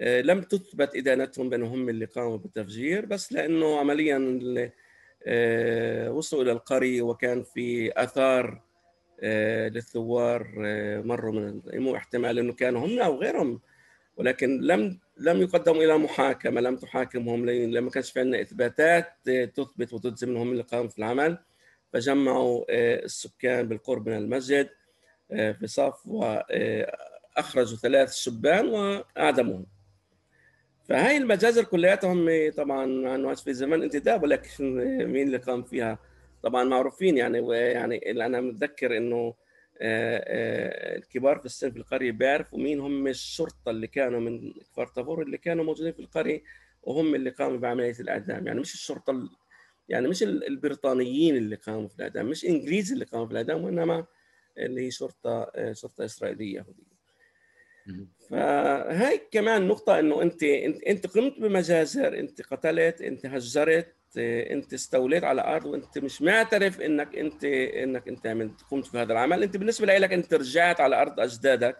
لم 0.00 0.42
تثبت 0.42 0.96
إدانتهم 0.96 1.50
بأنهم 1.50 1.88
اللي 1.88 2.04
قاموا 2.04 2.36
بالتفجير 2.36 3.06
بس 3.06 3.32
لأنه 3.32 3.78
عمليا 3.78 4.16
آه، 4.58 4.72
وصلوا 6.10 6.42
إلى 6.42 6.52
القرية 6.52 7.02
وكان 7.02 7.42
في 7.42 7.92
آثار 7.96 8.62
آه، 9.22 9.68
للثوار 9.68 10.54
آه، 10.66 11.00
مروا 11.00 11.32
من 11.32 11.60
مو 11.74 11.96
احتمال 11.96 12.38
إنه 12.38 12.52
كانوا 12.52 12.86
هم 12.86 13.00
أو 13.00 13.20
غيرهم 13.20 13.60
ولكن 14.16 14.60
لم 14.60 14.98
لم 15.16 15.42
يقدموا 15.42 15.84
إلى 15.84 15.98
محاكمة 15.98 16.60
لم 16.60 16.76
تحاكمهم 16.76 17.46
لما 17.50 17.90
كانش 17.90 18.10
في 18.10 18.20
عندنا 18.20 18.40
إثباتات 18.40 19.06
تثبت 19.54 19.92
وتجزم 19.92 20.28
إنهم 20.30 20.52
اللي 20.52 20.62
قاموا 20.62 20.88
في 20.88 20.98
العمل 20.98 21.38
فجمعوا 21.92 22.64
السكان 23.04 23.68
بالقرب 23.68 24.08
من 24.08 24.16
المسجد 24.16 24.68
في 25.28 25.66
صف 25.66 26.06
واخرجوا 26.06 27.78
ثلاث 27.78 28.14
شبان 28.14 28.68
وأعدموهم. 28.68 29.66
فهاي 30.88 31.16
المجازر 31.16 31.64
كلياتهم 31.64 32.50
طبعا 32.56 32.86
مع 33.16 33.34
في 33.34 33.54
زمان 33.54 33.82
انتداب 33.82 34.22
ولكن 34.22 34.74
مين 35.12 35.26
اللي 35.26 35.38
قام 35.38 35.62
فيها؟ 35.62 35.98
طبعا 36.42 36.64
معروفين 36.64 37.16
يعني 37.16 37.40
ويعني 37.40 38.10
أنا 38.10 38.40
متذكر 38.40 38.96
إنه 38.96 39.34
آه، 39.80 40.24
آه، 40.26 40.96
الكبار 40.96 41.38
في 41.38 41.46
السن 41.46 41.70
في 41.70 41.78
القرية 41.78 42.12
بيعرفوا 42.12 42.58
مين 42.58 42.80
هم 42.80 43.06
الشرطة 43.06 43.70
اللي 43.70 43.86
كانوا 43.86 44.20
من 44.20 44.52
كفار 44.52 44.86
طابور 44.86 45.22
اللي 45.22 45.38
كانوا 45.38 45.64
موجودين 45.64 45.92
في 45.92 46.00
القرية 46.00 46.42
وهم 46.82 47.14
اللي 47.14 47.30
قاموا 47.30 47.58
بعملية 47.58 47.94
الإعدام. 48.00 48.46
يعني 48.46 48.60
مش 48.60 48.74
الشرطة 48.74 49.30
يعني 49.88 50.08
مش 50.08 50.22
البريطانيين 50.22 51.36
اللي 51.36 51.56
قاموا 51.56 51.88
في 51.88 51.96
الإعدام 51.96 52.26
مش 52.26 52.44
إنجليز 52.44 52.92
اللي 52.92 53.04
قاموا 53.04 53.26
في 53.26 53.32
الإعدام 53.32 53.64
وإنما 53.64 54.06
اللي 54.58 54.86
هي 54.86 54.90
شرطة 54.90 55.42
آه، 55.42 55.72
شرطة 55.72 56.04
إسرائيلية 56.04 56.56
يهودية. 56.56 56.91
فهي 58.30 59.20
كمان 59.30 59.68
نقطة 59.68 59.98
إنه 59.98 60.22
أنت 60.22 60.42
أنت 60.86 61.06
قمت 61.06 61.38
بمجازر، 61.38 62.18
أنت 62.18 62.42
قتلت، 62.42 63.00
أنت 63.00 63.26
هجرت، 63.26 63.94
أنت 64.16 64.72
استوليت 64.74 65.24
على 65.24 65.42
أرض 65.42 65.66
وأنت 65.66 65.98
مش 65.98 66.22
معترف 66.22 66.80
إنك 66.80 67.16
أنت 67.16 67.44
إنك 67.44 68.08
أنت 68.08 68.26
عملت 68.26 68.62
قمت 68.70 68.92
بهذا 68.92 69.12
العمل، 69.12 69.42
أنت 69.42 69.56
بالنسبة 69.56 69.98
لك 69.98 70.12
أنت 70.12 70.34
رجعت 70.34 70.80
على 70.80 71.02
أرض 71.02 71.20
أجدادك. 71.20 71.76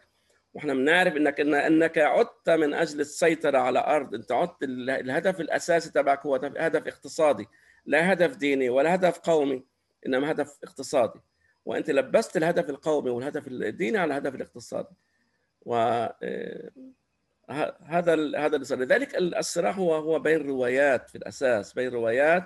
وإحنا 0.55 0.75
بنعرف 0.75 1.17
إنك 1.17 1.41
إنك 1.41 1.99
عدت 1.99 2.51
من 2.51 2.75
أجل 2.75 3.01
السيطرة 3.01 3.59
على 3.59 3.79
أرض، 3.79 4.15
أنت 4.15 4.33
عدت 4.33 4.63
الهدف 4.63 5.41
الأساسي 5.41 5.93
تبعك 5.93 6.27
هو 6.27 6.35
هدف 6.37 6.87
اقتصادي، 6.87 7.47
لا 7.87 8.13
هدف 8.13 8.37
ديني 8.37 8.69
ولا 8.69 8.95
هدف 8.95 9.19
قومي، 9.19 9.65
إنما 10.07 10.31
هدف 10.31 10.59
اقتصادي. 10.65 11.21
وأنت 11.65 11.91
لبست 11.91 12.37
الهدف 12.37 12.71
القومي 12.71 13.11
والهدف 13.11 13.49
الديني 13.49 13.99
على 13.99 14.09
الهدف 14.09 14.35
الاقتصادي. 14.35 14.95
و 15.67 15.75
آه، 16.23 16.71
هذا 17.85 18.39
هذا 18.39 18.77
لذلك 18.77 19.17
الصراع 19.17 19.71
هو 19.71 19.95
هو 19.95 20.19
بين 20.19 20.49
روايات 20.49 21.11
في 21.11 21.19
الأساس 21.19 21.73
بين 21.73 21.89
روايات 21.89 22.45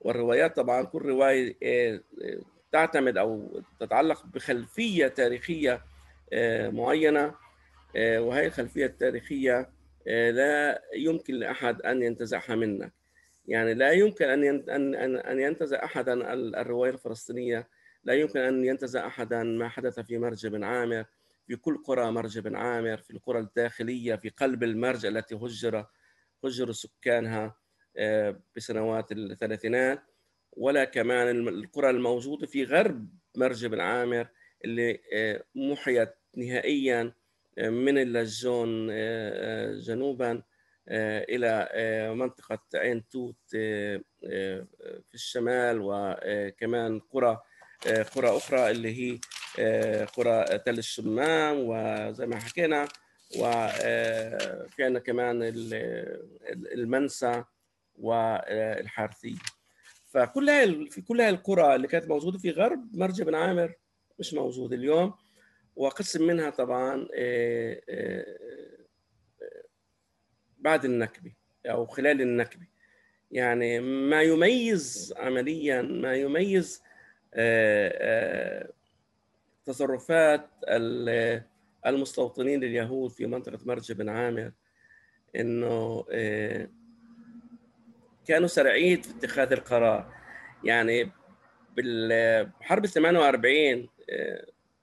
والروايات 0.00 0.56
طبعا 0.56 0.82
كل 0.82 1.02
رواية 1.02 1.56
آه، 1.62 2.00
تعتمد 2.72 3.18
أو 3.18 3.60
تتعلق 3.80 4.26
بخلفية 4.26 5.06
تاريخية 5.08 5.82
آه، 6.32 6.68
معينة 6.68 7.34
وهي 7.96 8.46
الخلفية 8.46 8.86
التاريخية 8.86 9.70
لا 10.06 10.82
يمكن 10.96 11.34
لأحد 11.34 11.82
أن 11.82 12.02
ينتزعها 12.02 12.54
منك. 12.54 12.92
يعني 13.48 13.74
لا 13.74 13.90
يمكن 13.90 14.24
أن 14.28 14.44
أن 14.70 15.16
أن 15.16 15.40
ينتزع 15.40 15.84
احدا 15.84 16.32
الرواية 16.34 16.90
الفلسطينية 16.90 17.68
لا 18.04 18.14
يمكن 18.14 18.40
أن 18.40 18.64
ينتزع 18.64 19.06
احدا 19.06 19.42
ما 19.42 19.68
حدث 19.68 20.00
في 20.00 20.18
مرج 20.18 20.46
بن 20.46 20.64
عامر 20.64 21.04
في 21.46 21.56
كل 21.56 21.82
قرى 21.84 22.10
مرج 22.10 22.38
بن 22.38 22.56
عامر 22.56 22.96
في 22.96 23.10
القرى 23.10 23.38
الداخلية 23.38 24.16
في 24.16 24.28
قلب 24.28 24.62
المرج 24.62 25.06
التي 25.06 25.34
هجر 25.34 25.86
هجر 26.44 26.72
سكانها 26.72 27.56
بسنوات 28.56 29.12
الثلاثينات. 29.12 30.02
ولا 30.52 30.84
كمان 30.84 31.48
القرى 31.48 31.90
الموجودة 31.90 32.46
في 32.46 32.64
غرب 32.64 33.08
مرج 33.36 33.66
بن 33.66 33.80
عامر 33.80 34.28
اللي 34.64 35.00
محيت 35.54 36.14
نهائيا 36.36 37.12
من 37.58 37.98
اللجون 37.98 38.86
جنوبا 39.80 40.42
إلى 40.88 41.68
منطقة 42.14 42.58
عين 42.74 43.08
توت 43.08 43.36
في 43.50 45.14
الشمال 45.14 45.78
وكمان 45.82 47.00
قرى 47.00 47.40
قرى 48.14 48.36
أخرى 48.36 48.70
اللي 48.70 48.94
هي 48.94 49.18
قرى 50.16 50.58
تل 50.58 50.78
الشمام 50.78 51.56
وزي 51.58 52.26
ما 52.26 52.40
حكينا 52.40 52.88
وفي 53.36 54.84
عندنا 54.84 54.98
كمان 54.98 55.42
المنسى 56.72 57.44
والحارثية. 57.98 59.38
فكل 60.06 60.50
هاي 60.50 60.90
في 60.90 61.02
كل 61.02 61.20
هاي 61.20 61.30
القرى 61.30 61.74
اللي 61.74 61.88
كانت 61.88 62.08
موجودة 62.08 62.38
في 62.38 62.50
غرب 62.50 62.96
مرج 62.96 63.22
بن 63.22 63.34
عامر 63.34 63.74
مش 64.18 64.34
موجود 64.34 64.72
اليوم. 64.72 65.14
وقسم 65.76 66.26
منها 66.26 66.50
طبعا 66.50 67.08
بعد 70.58 70.84
النكبة 70.84 71.32
أو 71.66 71.86
خلال 71.86 72.20
النكبة. 72.20 72.66
يعني 73.30 73.80
ما 73.80 74.22
يميز 74.22 75.14
عمليا 75.16 75.82
ما 75.82 76.14
يميز 76.14 76.82
تصرفات 79.72 80.50
المستوطنين 81.86 82.64
اليهود 82.64 83.10
في 83.10 83.26
منطقة 83.26 83.58
مرج 83.64 83.92
بن 83.92 84.08
عامر 84.08 84.52
إنه 85.36 86.04
كانوا 88.26 88.46
سريعين 88.46 89.02
في 89.02 89.10
اتخاذ 89.10 89.52
القرار. 89.52 90.14
يعني 90.64 91.12
بالحرب 91.76 92.86
48 92.86 93.88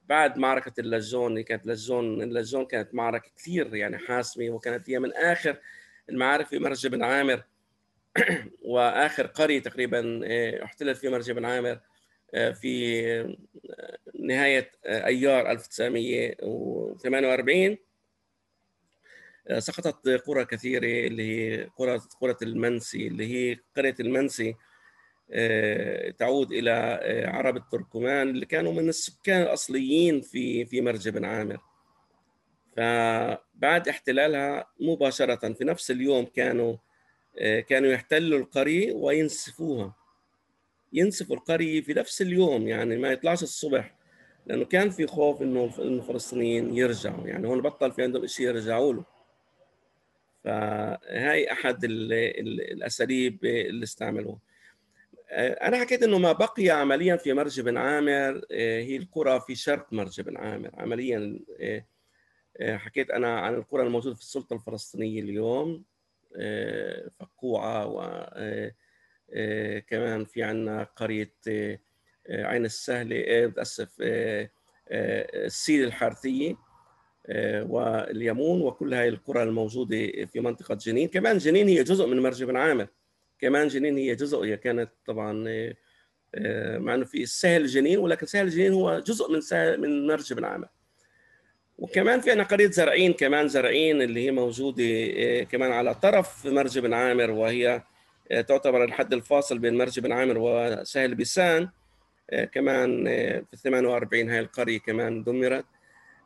بعد 0.10 0.38
معركة 0.38 0.74
اللجون 0.80 1.32
اللي 1.32 1.44
كانت 1.44 1.68
لجون 1.68 2.22
اللجون 2.22 2.66
كانت 2.66 2.96
معركة 2.96 3.32
كثير 3.38 3.76
يعني 3.76 3.98
حاسمة 3.98 4.50
وكانت 4.50 4.90
هي 4.90 5.00
من 5.00 5.14
آخر 5.14 5.60
المعارك 6.10 6.46
في 6.46 6.60
مرج 6.60 6.88
بن 6.88 7.04
عامر. 7.04 7.44
وآخر 8.66 9.28
قرية 9.28 9.62
تقريبا 9.62 10.22
احتلت 10.64 10.98
في 10.98 11.10
مرج 11.10 11.32
بن 11.32 11.46
عامر 11.46 11.80
في 12.34 13.36
نهاية 14.20 14.72
أيار 14.86 15.52
1948 15.52 17.78
سقطت 19.58 20.08
قرى 20.08 20.46
كثيرة 20.46 21.08
اللي 21.08 21.24
هي 21.24 21.70
قرى 21.78 22.00
قرى 22.22 22.36
المنسي 22.42 23.08
اللي 23.08 23.34
هي 23.34 23.58
قرية 23.78 23.96
المنسي 24.00 24.56
تعود 26.18 26.52
إلى 26.52 26.72
عرب 27.28 27.58
التركمان 27.58 28.30
اللي 28.30 28.46
كانوا 28.46 28.74
من 28.74 28.90
السكان 28.90 29.42
الأصليين 29.42 30.22
في 30.22 30.66
في 30.66 30.82
مرج 30.82 31.10
بن 31.10 31.26
عامر. 31.26 31.60
فبعد 32.78 33.88
احتلالها 33.88 34.68
مباشرة 34.80 35.54
في 35.54 35.64
نفس 35.64 35.92
اليوم 35.92 36.26
كانوا 36.26 36.76
كانوا 37.68 37.90
يحتلوا 37.90 38.40
القرية 38.40 38.94
وينسفوها. 38.94 39.96
ينسفوا 40.94 41.36
القرية 41.36 41.82
في 41.82 41.94
نفس 41.94 42.22
اليوم 42.22 42.68
يعني 42.68 42.98
ما 42.98 43.12
يطلعش 43.12 43.44
الصبح. 43.44 43.97
لأنه 44.48 44.66
كان 44.66 44.90
في 44.90 45.08
خوف 45.08 45.42
إنه 45.42 45.72
الفلسطينيين 45.80 46.76
يرجعوا. 46.76 47.28
يعني 47.28 47.48
هون 47.48 47.62
بطل 47.62 47.92
في 47.92 48.04
عندهم 48.04 48.28
شيء 48.28 48.48
يرجعوا 48.48 48.94
له. 48.94 49.06
فهاي 50.44 51.52
أحد 51.52 51.84
ال 51.84 52.14
ال 52.14 52.62
الأساليب 52.72 53.46
اللي 53.46 53.84
استعملوها. 53.84 54.40
أنا 55.32 55.80
حكيت 55.80 56.04
إنه 56.04 56.18
ما 56.18 56.32
بقي 56.32 56.70
عمليا 56.70 57.16
في 57.16 57.34
مرج 57.34 57.62
بن 57.62 57.78
عامر 57.78 58.46
هي 58.52 58.98
القرى 58.98 59.40
في 59.40 59.56
شرق 59.56 59.94
مرج 59.94 60.22
بن 60.22 60.38
عامر. 60.38 60.72
عمليا 60.74 61.40
حكيت 62.62 63.12
أنا 63.12 63.40
عن 63.40 63.54
القرى 63.54 63.84
الموجودة 63.84 64.16
في 64.16 64.22
السلطة 64.22 64.54
الفلسطينية 64.54 65.22
اليوم 65.22 65.84
فقوعة 67.20 67.88
و 67.88 68.00
كمان 69.88 70.26
في 70.26 70.44
عندنا 70.44 70.84
قرية 70.84 71.34
عين 72.30 72.66
السهلة 72.66 73.46
بتأسف 73.46 73.90
السيل 74.92 75.84
الحارثية 75.84 76.56
واليمون 77.62 78.62
وكل 78.62 78.94
هاي 78.94 79.10
القرى 79.10 79.44
الموجودة 79.44 80.26
في 80.26 80.40
منطقة 80.40 80.76
جنين. 80.76 81.08
كمان 81.08 81.38
جنين 81.38 81.68
هي 81.68 81.84
جزء 81.84 82.08
من 82.08 82.20
مرج 82.20 82.44
بن 82.44 82.58
عامر 82.58 82.88
كمان 83.40 83.68
جنين 83.68 83.98
هي 83.98 84.16
جزء 84.16 84.44
هي 84.44 84.58
كانت 84.58 84.90
طبعا 85.06 85.34
مع 86.78 86.94
إنه 86.96 87.06
في 87.06 87.26
سهل 87.26 87.66
جنين 87.66 88.00
ولكن 88.00 88.26
سهل 88.26 88.50
جنين 88.50 88.74
هو 88.74 89.00
جزء 89.00 89.32
من 89.32 89.42
سهل 89.42 89.82
من 89.82 90.08
مرج 90.08 90.34
بن 90.34 90.46
عامر 90.46 90.68
وكمان 91.78 92.22
في 92.22 92.32
عندنا 92.32 92.44
قرية 92.48 92.70
زرعين 92.70 93.14
كمان 93.14 93.48
زرعين 93.48 94.02
اللي 94.02 94.26
هي 94.26 94.32
موجودة 94.32 94.84
كمان 95.44 95.72
على 95.72 95.96
طرف 95.96 96.46
مرج 96.46 96.80
بن 96.80 96.94
عامر 96.94 97.32
وهي 97.32 97.82
تعتبر 98.30 98.84
الحد 98.84 99.14
الفاصل 99.14 99.60
بين 99.60 99.78
مرج 99.78 100.00
بن 100.00 100.12
عامر 100.12 100.36
وسهل 100.38 101.16
بيسان. 101.16 101.70
كمان 102.52 103.06
في 103.52 103.58
48 103.58 104.30
هاي 104.30 104.40
القرية 104.40 104.80
كمان 104.80 105.24
دمرت. 105.24 105.66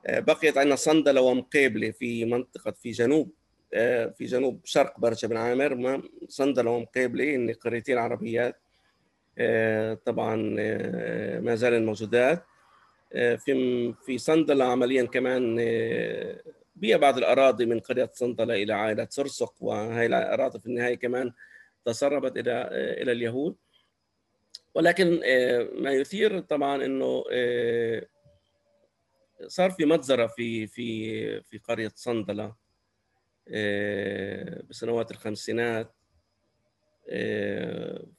بقيت 0.09 0.57
عندنا 0.57 0.75
صندلة 0.75 1.21
ومقيبلة 1.21 1.91
في 1.91 2.25
منطقة 2.25 2.71
في 2.71 2.91
جنوب 2.91 3.31
في 4.17 4.25
جنوب 4.25 4.61
شرق 4.63 4.99
برج 4.99 5.25
بن 5.25 5.37
عامر. 5.37 6.01
صندلة 6.27 6.71
ومقيبلة 6.71 7.35
إن 7.35 7.53
قريتين 7.53 7.97
عربيات 7.97 8.55
طبعا 10.05 10.35
ما 11.39 11.55
زالن 11.55 11.85
موجودات. 11.85 12.43
في 13.11 13.93
في 14.05 14.17
صندلة 14.17 14.65
عمليا 14.65 15.03
كمان 15.03 15.55
بيع 16.75 16.97
بعض 16.97 17.17
الأراضي 17.17 17.65
من 17.65 17.79
قرية 17.79 18.09
صندلة 18.13 18.53
إلى 18.63 18.73
عائلة 18.73 19.07
سرسق 19.09 19.53
وهي 19.59 20.05
الأراضي 20.05 20.59
في 20.59 20.65
النهاية 20.65 20.95
كمان 20.95 21.33
تسربت 21.85 22.37
إلى 22.37 22.69
إلى 23.01 23.11
اليهود. 23.11 23.55
ولكن 24.75 25.19
ما 25.73 25.91
يثير 25.91 26.39
طبعا 26.39 26.85
إنه 26.85 27.23
صار 29.47 29.71
في 29.71 29.85
مجزره 29.85 30.27
في 30.27 30.67
في 30.67 31.41
في 31.41 31.57
قرية 31.57 31.91
صندله 31.95 32.55
بسنوات 34.69 35.11
الخمسينات 35.11 35.95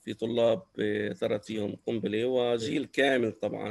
في 0.01 0.15
طلاب 0.21 0.63
ثرت 1.17 1.45
فيهم 1.45 1.77
قنبلة 1.87 2.27
وجيل 2.27 2.85
كامل 2.85 3.33
طبعا 3.33 3.71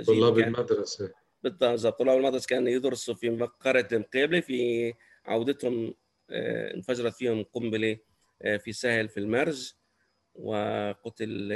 جيل 0.00 0.04
طلاب 0.04 0.40
كامل. 0.40 0.54
المدرسة 0.56 1.12
بالضبط 1.42 1.98
طلاب 1.98 2.18
المدرسة 2.18 2.46
كانوا 2.46 2.68
يدرسوا 2.68 3.14
في 3.14 3.30
قريه 3.60 3.88
المقيبله 3.92 4.40
في 4.40 4.92
عودتهم 5.24 5.94
انفجرت 6.30 7.14
فيهم 7.14 7.42
قنبلة 7.42 7.98
في 8.58 8.72
سهل 8.72 9.08
في 9.08 9.20
المرج 9.20 9.72
وقتل 10.34 11.52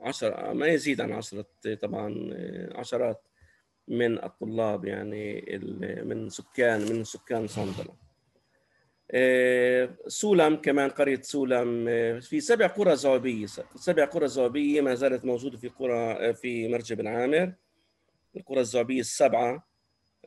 عشر 0.00 0.54
ما 0.54 0.66
يزيد 0.66 1.00
عن 1.00 1.12
عشرة 1.12 1.46
طبعا 1.82 2.30
عشرات 2.74 3.22
من 3.88 4.24
الطلاب 4.24 4.84
يعني 4.84 5.58
من 6.04 6.28
سكان 6.28 6.80
من 6.80 7.04
سكان 7.04 7.46
صندلة 7.46 7.94
سولم 10.06 10.56
كمان 10.56 10.90
قرية 10.90 11.20
سولم 11.22 11.84
في 12.20 12.40
سبع 12.40 12.66
قرى 12.66 12.96
زوبية 12.96 13.46
سبع 13.76 14.04
قرى 14.04 14.28
زوبية 14.28 14.80
ما 14.80 14.94
زالت 14.94 15.24
موجودة 15.24 15.58
في 15.58 15.68
قرى 15.68 16.34
في 16.34 16.68
مرج 16.68 16.92
بن 16.92 17.06
عامر. 17.06 17.52
القرى 18.36 18.60
الزوبية 18.60 19.00
السبعة 19.00 19.68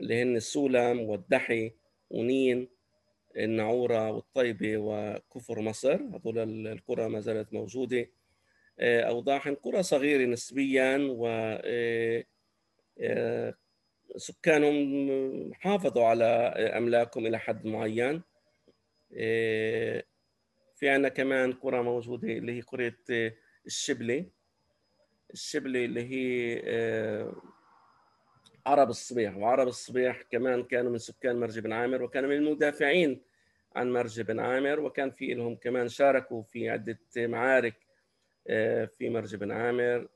اللي 0.02 0.22
هن 0.22 0.40
سولم 0.40 1.00
والدحي 1.00 1.72
ونين 2.10 2.70
النعورة 3.38 4.12
والطيبة 4.12 4.78
وكفر 4.78 5.62
مصر. 5.62 5.96
هذول 5.96 6.68
القرى 6.68 7.10
ما 7.10 7.20
زالت 7.20 7.54
موجودة. 7.54 8.10
أوضاعهم 8.80 9.56
قرى 9.56 9.84
صغيرة 9.84 10.26
نسبيا 10.26 10.98
و 11.12 11.28
سكانهم 14.18 15.54
حافظوا 15.54 16.06
على 16.06 16.26
أملاكهم 16.78 17.26
إلى 17.26 17.40
حد 17.40 17.66
معين. 17.66 18.22
في 20.76 20.90
عنا 20.90 21.10
كمان 21.10 21.54
قرى 21.54 21.84
موجودة 21.84 22.28
اللي 22.28 22.58
هي 22.58 22.62
قرية 22.62 22.98
الشبلة. 23.66 24.26
الشبلة 25.34 25.86
اللي 25.86 26.02
هي 26.02 26.62
عرب 28.66 28.90
الصبيح 28.90 29.38
وعرب 29.38 29.68
الصبيح 29.68 30.22
كمان 30.22 30.64
كانوا 30.64 30.92
من 30.92 30.98
سكان 30.98 31.40
مرج 31.40 31.60
بن 31.60 31.74
عامر 31.74 32.04
وكانوا 32.04 32.30
من 32.30 32.36
المدافعين 32.36 33.22
عن 33.76 33.94
مرج 33.94 34.22
بن 34.22 34.40
عامر 34.40 34.80
وكان 34.80 35.12
في 35.12 35.34
لهم 35.34 35.56
كمان 35.56 35.88
شاركوا 35.88 36.44
في 36.44 36.70
عدة 36.70 37.00
معارك 37.18 37.76
في 38.88 39.10
مرج 39.10 39.36
بن 39.36 39.52
عامر 39.52 40.08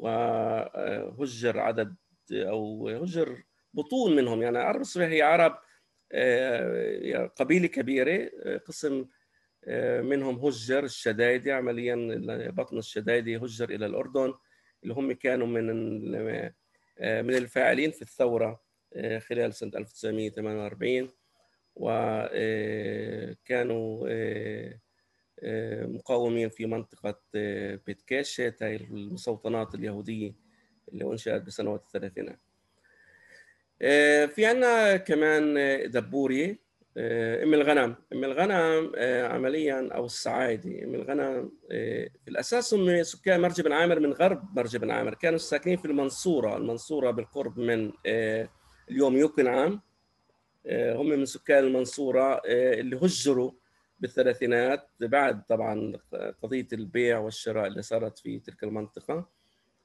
وهجر 0.00 1.58
عدد 1.60 1.94
أو 2.32 2.88
هجر 2.88 3.42
بطون 3.74 4.16
منهم. 4.16 4.42
يعني 4.42 4.58
عرب 4.58 4.80
الصبيح 4.80 5.08
هي 5.08 5.22
عرب 5.22 5.58
قبيلة 7.36 7.66
كبيرة 7.66 8.30
قسم 8.66 9.06
منهم 10.00 10.46
هجر 10.46 10.84
الشدايدي 10.84 11.52
عمليا 11.52 11.96
بطن 12.50 12.78
الشدايدي 12.78 13.36
هجر 13.36 13.70
إلى 13.70 13.86
الأردن. 13.86 14.34
اللي 14.82 14.94
هم 14.94 15.12
كانوا 15.12 15.46
من 15.46 15.66
من 17.00 17.34
الفاعلين 17.34 17.90
في 17.90 18.02
الثورة 18.02 18.62
خلال 19.18 19.54
سنة 19.54 19.70
1948 19.74 21.10
وكانوا 21.74 23.18
مقاومين 25.86 26.48
في 26.48 26.66
منطقة 26.66 27.20
بيتكاشت 27.86 28.56
هاي 28.62 28.76
المستوطنات 28.76 29.74
اليهودية 29.74 30.34
اللي 30.92 31.04
أنشأت 31.04 31.42
بسنوات 31.42 31.82
الثلاثينات. 31.82 32.40
في 34.34 34.46
عنا 34.46 34.96
كمان 34.96 35.54
دبوري. 35.90 36.61
أم 36.98 37.54
الغنم. 37.54 37.96
أم 38.12 38.24
الغنم 38.24 38.92
عمليا 39.32 39.88
أو 39.92 40.04
السعايدي 40.04 40.84
أم 40.84 40.94
الغنم 40.94 41.52
في 42.24 42.28
الأساس 42.28 42.74
هم 42.74 43.02
سكان 43.02 43.40
مرج 43.40 43.60
بن 43.60 43.72
عامر 43.72 44.00
من 44.00 44.12
غرب 44.12 44.56
مرج 44.56 44.76
بن 44.76 44.90
عامر. 44.90 45.14
كانوا 45.14 45.38
ساكنين 45.38 45.76
في 45.76 45.84
المنصورة. 45.84 46.56
المنصورة 46.56 47.10
بالقرب 47.10 47.58
من 47.58 47.92
اليوم 48.90 49.16
يوكنعام 49.16 49.80
هم 50.70 51.08
من 51.08 51.24
سكان 51.24 51.64
المنصورة 51.64 52.42
اللي 52.46 52.96
هجروا 52.96 53.52
بالثلاثينات. 54.00 54.88
بعد 55.00 55.42
طبعا 55.44 55.92
قضية 56.42 56.68
البيع 56.72 57.18
والشراء 57.18 57.66
اللي 57.66 57.82
صارت 57.82 58.18
في 58.18 58.38
تلك 58.38 58.64
المنطقة. 58.64 59.28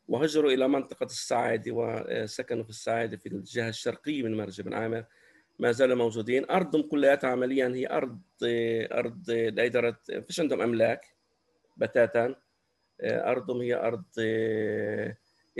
وهجروا 0.07 0.51
إلى 0.51 0.67
منطقة 0.67 1.03
السعايدي 1.03 1.71
وسكنوا 1.71 2.63
في 2.63 2.69
السعايدي 2.69 3.17
في 3.17 3.29
الجهة 3.29 3.69
الشرقية 3.69 4.23
من 4.23 4.37
مرج 4.37 4.61
بن 4.61 4.73
عامر. 4.73 5.03
ما 5.59 5.71
زالوا 5.71 5.95
موجودين. 5.95 6.51
ارضهم 6.51 6.81
كلها 6.81 7.19
عمليا 7.23 7.67
هي 7.67 7.87
أرض 7.87 8.19
أرض 8.91 9.31
لاداره 9.31 9.97
فيش 10.27 10.39
عندهم 10.39 10.61
أملاك 10.61 11.05
بتاتا. 11.77 12.35
أرضهم 13.03 13.61
هي 13.61 13.75
أرض 13.75 14.05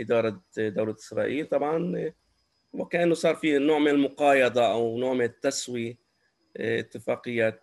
إدارة 0.00 0.42
دولة 0.58 0.94
إسرائيل. 0.94 1.46
طبعا 1.46 2.12
وكأنه 2.72 3.14
صار 3.14 3.34
في 3.34 3.58
نوع 3.58 3.78
من 3.78 3.88
المقايضة 3.88 4.72
أو 4.72 4.98
نوع 4.98 5.14
من 5.14 5.24
التسوية 5.24 5.98
اتفاقيات 6.56 7.62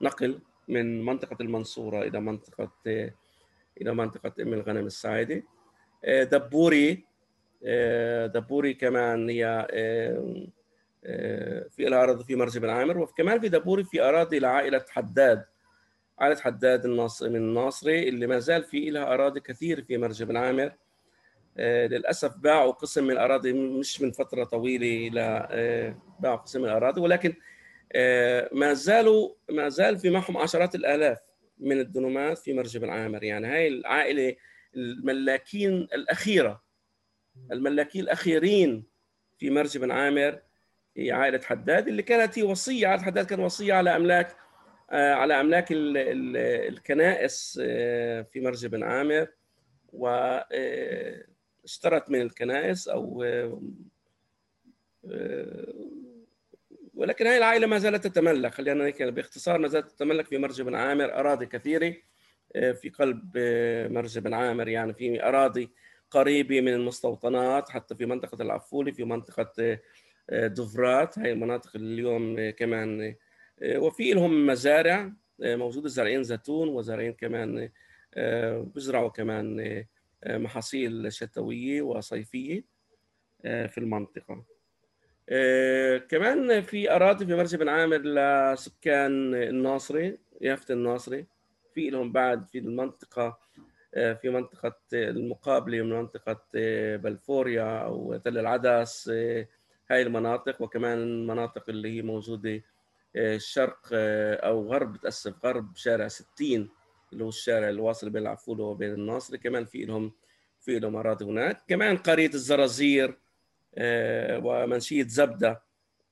نقل 0.00 0.40
من 0.68 1.04
منطقة 1.04 1.36
المنصورة 1.40 2.02
إلى 2.02 2.20
منطقة 2.20 2.72
إلى 3.80 3.94
منطقة 3.94 4.42
أم 4.42 4.52
الغنم 4.52 4.86
السعيدي 4.86 5.44
دبوري 6.08 7.06
دبوري 8.26 8.74
كمان 8.74 9.30
هي 9.30 9.66
في 11.70 11.88
الاراضي 11.88 12.24
في 12.24 12.36
مرج 12.36 12.58
بن 12.58 12.70
عامر 12.70 12.98
وكمان 12.98 13.40
في 13.40 13.48
دبوري 13.48 13.84
في 13.84 14.00
أراضي 14.02 14.38
لعائلة 14.38 14.84
حداد 14.88 15.44
عائلة 16.18 16.40
حداد 16.40 16.86
من 16.86 17.36
الناصري 17.36 18.08
اللي 18.08 18.26
ما 18.26 18.38
زال 18.38 18.64
في 18.64 18.90
لها 18.90 19.14
أراضي 19.14 19.40
كثير 19.40 19.82
في 19.82 19.98
مرج 19.98 20.22
بن 20.22 20.36
عامر. 20.36 20.72
للأسف 21.58 22.36
باعوا 22.36 22.72
قسم 22.72 23.04
من 23.04 23.10
الأراضي 23.10 23.52
مش 23.52 24.02
من 24.02 24.12
فترة 24.12 24.44
طويلة 24.44 25.14
لا 25.14 25.48
باعوا 26.20 26.36
قسم 26.36 26.60
من 26.60 26.68
الأراضي 26.68 27.00
ولكن 27.00 27.34
ما 28.52 28.72
زالوا 28.72 29.34
ما 29.50 29.68
زال 29.68 29.98
في 29.98 30.10
معهم 30.10 30.36
عشرات 30.36 30.74
الآلاف 30.74 31.18
من 31.58 31.80
الدنومات 31.80 32.38
في 32.38 32.52
مرج 32.52 32.78
بن 32.78 32.90
عامر. 32.90 33.24
يعني 33.24 33.46
هاي 33.46 33.68
العائلة 33.68 34.36
الملاكين 34.76 35.72
الأخيرة 35.72 36.63
الملاكين 37.52 38.02
الأخيرين 38.02 38.84
في 39.38 39.50
مرج 39.50 39.78
بن 39.78 39.90
عامر 39.90 40.38
هي 40.96 41.12
عائلة 41.12 41.40
حداد 41.40 41.88
اللي 41.88 42.02
كانت 42.02 42.38
هي 42.38 42.42
وصية 42.42 42.86
عائلة 42.86 43.02
حداد 43.02 43.26
كان 43.26 43.40
وصية 43.40 43.74
على 43.74 43.96
أملاك 43.96 44.36
على 44.90 45.40
أملاك 45.40 45.66
الكنائس 45.70 47.52
في 48.32 48.40
مرج 48.40 48.66
بن 48.66 48.82
عامر 48.82 49.28
واشترت 49.92 50.50
من 52.10 52.20
الكنائس 52.20 52.88
أو 52.88 53.24
ولكن 56.94 57.26
هذه 57.26 57.36
العائلة 57.36 57.66
ما 57.66 57.78
زالت 57.78 58.06
تتملك. 58.06 58.54
خلينا 58.54 58.84
نحكي 58.84 59.10
باختصار 59.10 59.58
ما 59.58 59.68
زالت 59.68 59.90
تتملك 59.90 60.26
في 60.26 60.38
مرج 60.38 60.62
بن 60.62 60.74
عامر 60.74 61.14
أراضي 61.14 61.46
كثيرة 61.46 61.94
في 62.54 62.92
قلب 62.98 63.38
مرج 63.90 64.18
بن 64.18 64.34
عامر 64.34 64.68
يعني 64.68 64.94
في 64.94 65.24
أراضي 65.24 65.70
قريبة 66.14 66.60
من 66.60 66.74
المستوطنات 66.74 67.68
حتى 67.68 67.94
في 67.94 68.06
منطقة 68.06 68.42
العفولي 68.42 68.92
في 68.92 69.04
منطقة 69.04 69.78
دفرات. 70.30 71.18
هاي 71.18 71.32
المناطق 71.32 71.70
اليوم 71.76 72.50
كمان 72.50 73.14
وفي 73.62 74.12
لهم 74.12 74.46
مزارع 74.46 75.12
موجودة 75.40 75.88
زارعين 75.88 76.22
زيتون 76.22 76.68
وزارعين 76.68 77.12
كمان 77.12 77.68
بزرعوا 78.74 79.08
كمان 79.08 79.84
محاصيل 80.26 81.12
شتوية 81.12 81.82
وصيفية 81.82 82.64
في 83.42 83.78
المنطقة. 83.78 84.44
كمان 86.08 86.60
في 86.62 86.90
أراضي 86.90 87.26
في 87.26 87.34
مرج 87.34 87.56
بن 87.56 87.68
عامر 87.68 87.98
لسكان 87.98 89.34
الناصري 89.34 90.18
يافت 90.40 90.70
الناصري. 90.70 91.26
في 91.74 91.90
لهم 91.90 92.12
بعد 92.12 92.46
في 92.46 92.58
المنطقة 92.58 93.38
في 93.94 94.30
منطقة 94.30 94.76
المقابلة 94.92 95.82
من 95.82 95.90
منطقة 95.90 96.40
بلفوريا 96.96 97.78
أو 97.78 98.16
تل 98.16 98.38
العدس 98.38 99.08
هاي 99.90 100.02
المناطق. 100.02 100.62
وكمان 100.62 100.98
المناطق 100.98 101.64
اللي 101.68 101.96
هي 101.96 102.02
موجودة 102.02 102.62
الشرق 103.16 103.80
أو 103.92 104.72
غرب 104.72 104.96
تأسف 104.96 105.46
غرب 105.46 105.76
شارع 105.76 106.08
60 106.08 106.70
اللي 107.12 107.24
هو 107.24 107.28
الشارع 107.28 107.68
الواصل 107.68 108.10
بين 108.10 108.22
العفولة 108.22 108.64
وبين 108.64 108.92
الناصري 108.92 109.38
كمان 109.38 109.64
في 109.64 109.84
لهم 109.84 110.12
في 110.60 110.78
لهم 110.78 110.96
أراضي 110.96 111.24
هناك. 111.24 111.62
كمان 111.68 111.96
قرية 111.96 112.30
الزرازير 112.34 113.18
ومنشية 114.42 115.04
زبدة. 115.04 115.62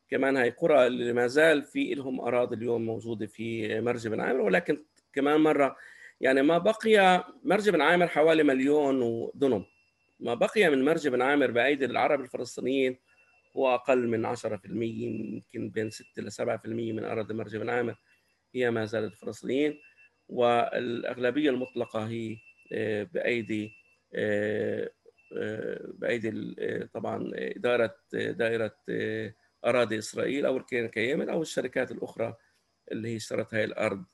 كمان 0.08 0.36
هاي 0.36 0.50
قرى 0.50 0.86
اللي 0.86 1.12
ما 1.12 1.26
زال 1.26 1.62
في 1.62 1.94
لهم 1.94 2.20
أراضي 2.20 2.56
اليوم 2.56 2.86
موجودة 2.86 3.26
في 3.26 3.80
مرج 3.80 4.08
بن 4.08 4.20
عامر. 4.20 4.40
ولكن 4.40 4.84
كمان 5.12 5.40
مرة 5.40 5.76
يعني 6.22 6.42
ما 6.42 6.58
بقي 6.58 7.24
مرج 7.44 7.70
بن 7.70 7.80
عامر 7.80 8.06
حوالي 8.08 8.42
مليون 8.42 9.02
ودنم 9.02 9.64
ما 10.20 10.34
بقي 10.34 10.70
من 10.70 10.84
مرج 10.84 11.08
بن 11.08 11.22
عامر 11.22 11.50
بأيدي 11.50 11.84
العرب 11.84 12.20
الفلسطينيين 12.20 12.98
هو 13.56 13.74
أقل 13.74 14.08
من 14.08 14.26
10% 14.36 14.46
يمكن 14.66 15.70
بين 15.70 15.90
6 15.90 16.22
ل 16.22 16.32
7% 16.32 16.92
من 16.92 17.04
أراضي 17.04 17.34
مرج 17.34 17.56
بن 17.56 17.68
عامر 17.70 17.94
هي 18.54 18.70
ما 18.70 18.84
زالت 18.84 19.12
الفلسطينيين 19.12 19.78
والأغلبية 20.28 21.50
المطلقة 21.50 22.08
هي 22.08 22.36
بأيدي 23.04 23.72
بأيدي 25.98 26.30
طبعا 26.94 27.30
إدارة 27.34 27.94
دائرة 28.12 28.76
أراضي 29.64 29.98
إسرائيل 29.98 30.46
أو 30.46 30.56
الكيان 30.56 30.86
كيمن 30.88 31.28
أو 31.28 31.42
الشركات 31.42 31.90
الأخرى 31.92 32.34
اللي 32.92 33.08
هي 33.08 33.16
اشترت 33.16 33.54
هاي 33.54 33.64
الأرض. 33.64 34.04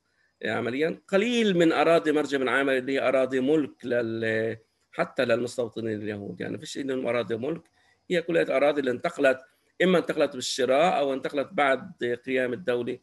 عمليا. 0.44 1.00
قليل 1.08 1.58
من 1.58 1.72
أراضي 1.72 2.12
مرج 2.12 2.36
بن 2.36 2.48
عامر 2.48 2.76
اللي 2.76 2.92
هي 2.92 3.08
أراضي 3.08 3.40
ملك 3.40 3.84
لل 3.84 4.56
حتى 4.92 5.24
للمستوطنين 5.24 6.02
اليهود. 6.02 6.40
يعني 6.40 6.58
فيش 6.58 6.78
عندهم 6.78 7.06
أراضي 7.06 7.36
ملك. 7.36 7.62
هي 8.10 8.22
كلها 8.22 8.56
أراضي 8.56 8.80
اللي 8.80 8.90
انتقلت 8.90 9.40
إما 9.82 9.98
انتقلت 9.98 10.34
بالشراء 10.34 10.98
أو 10.98 11.12
انتقلت 11.12 11.48
بعد 11.52 12.20
قيام 12.26 12.52
الدولة 12.52 12.98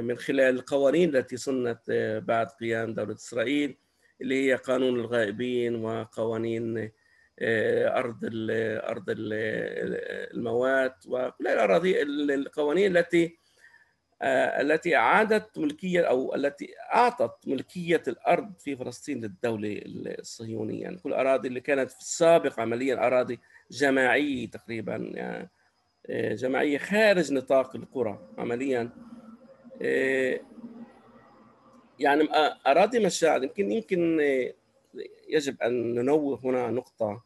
من 0.00 0.16
خلال 0.16 0.54
القوانين 0.54 1.16
التي 1.16 1.36
سنت 1.36 1.80
بعد 2.26 2.46
قيام 2.46 2.94
دولة 2.94 3.14
إسرائيل 3.14 3.76
اللي 4.20 4.50
هي 4.50 4.54
قانون 4.54 5.00
الغائبين 5.00 5.74
وقوانين 5.74 6.90
أرض 7.42 8.18
أرض 8.22 9.04
الموات 9.08 10.94
وكل 11.06 11.46
الأراضي 11.46 12.02
القوانين 12.02 12.96
التي 12.96 13.38
التي 14.22 14.96
أعادت 14.96 15.58
ملكية 15.58 16.00
أو 16.00 16.34
التي 16.34 16.74
أعطت 16.94 17.48
ملكية 17.48 18.02
الأرض 18.08 18.52
في 18.58 18.76
فلسطين 18.76 19.20
للدولة 19.20 19.80
الصهيونية. 19.84 20.82
يعني 20.82 20.96
كل 20.96 21.08
الأراضي 21.08 21.48
اللي 21.48 21.60
كانت 21.60 21.90
في 21.90 22.00
السابق 22.00 22.60
عمليا 22.60 23.06
أراضي 23.06 23.40
جماعية 23.70 24.50
تقريبا 24.50 24.96
يعني 25.14 25.50
جماعية 26.34 26.78
خارج 26.78 27.32
نطاق 27.32 27.76
القرى 27.76 28.28
عمليا. 28.38 28.90
يعني 31.98 32.28
أراضي 32.66 32.98
مشاعر. 32.98 33.42
يمكن 33.42 33.72
يمكن 33.72 34.20
يجب 35.28 35.62
أن 35.62 35.94
ننوه 35.94 36.40
هنا 36.44 36.70
نقطة. 36.70 37.24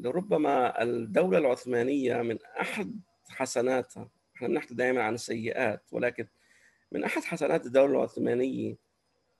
لربما 0.00 0.82
الدولة 0.82 1.38
العثمانية 1.38 2.22
من 2.22 2.38
أحد 2.60 3.00
حسناتها 3.28 4.08
إحنا 4.36 4.48
بنحكي 4.48 4.74
دائما 4.74 5.02
عن 5.02 5.14
السيئات 5.14 5.82
ولكن 5.92 6.26
من 6.92 7.04
أحد 7.04 7.24
حسنات 7.24 7.66
الدولة 7.66 7.98
العثمانية 7.98 8.76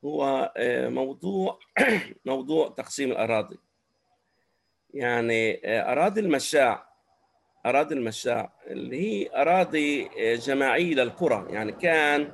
هو 0.05 0.53
موضوع 0.89 1.59
موضوع 2.25 2.69
تقسيم 2.69 3.11
الأراضي. 3.13 3.59
يعني 4.95 5.61
أراضي 5.93 6.21
المشاع 6.21 6.87
أراضي 7.67 7.95
المشاع 7.95 8.53
اللي 8.67 9.01
هي 9.01 9.31
أراضي 9.43 10.09
جماعية 10.37 10.95
للقرى. 10.95 11.47
يعني 11.51 11.73
كان 11.73 12.33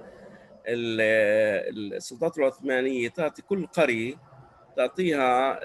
السلطات 0.66 2.38
العثمانية 2.38 3.08
تعطي 3.08 3.42
كل 3.42 3.66
قرية 3.66 4.14
تعطيها 4.76 5.60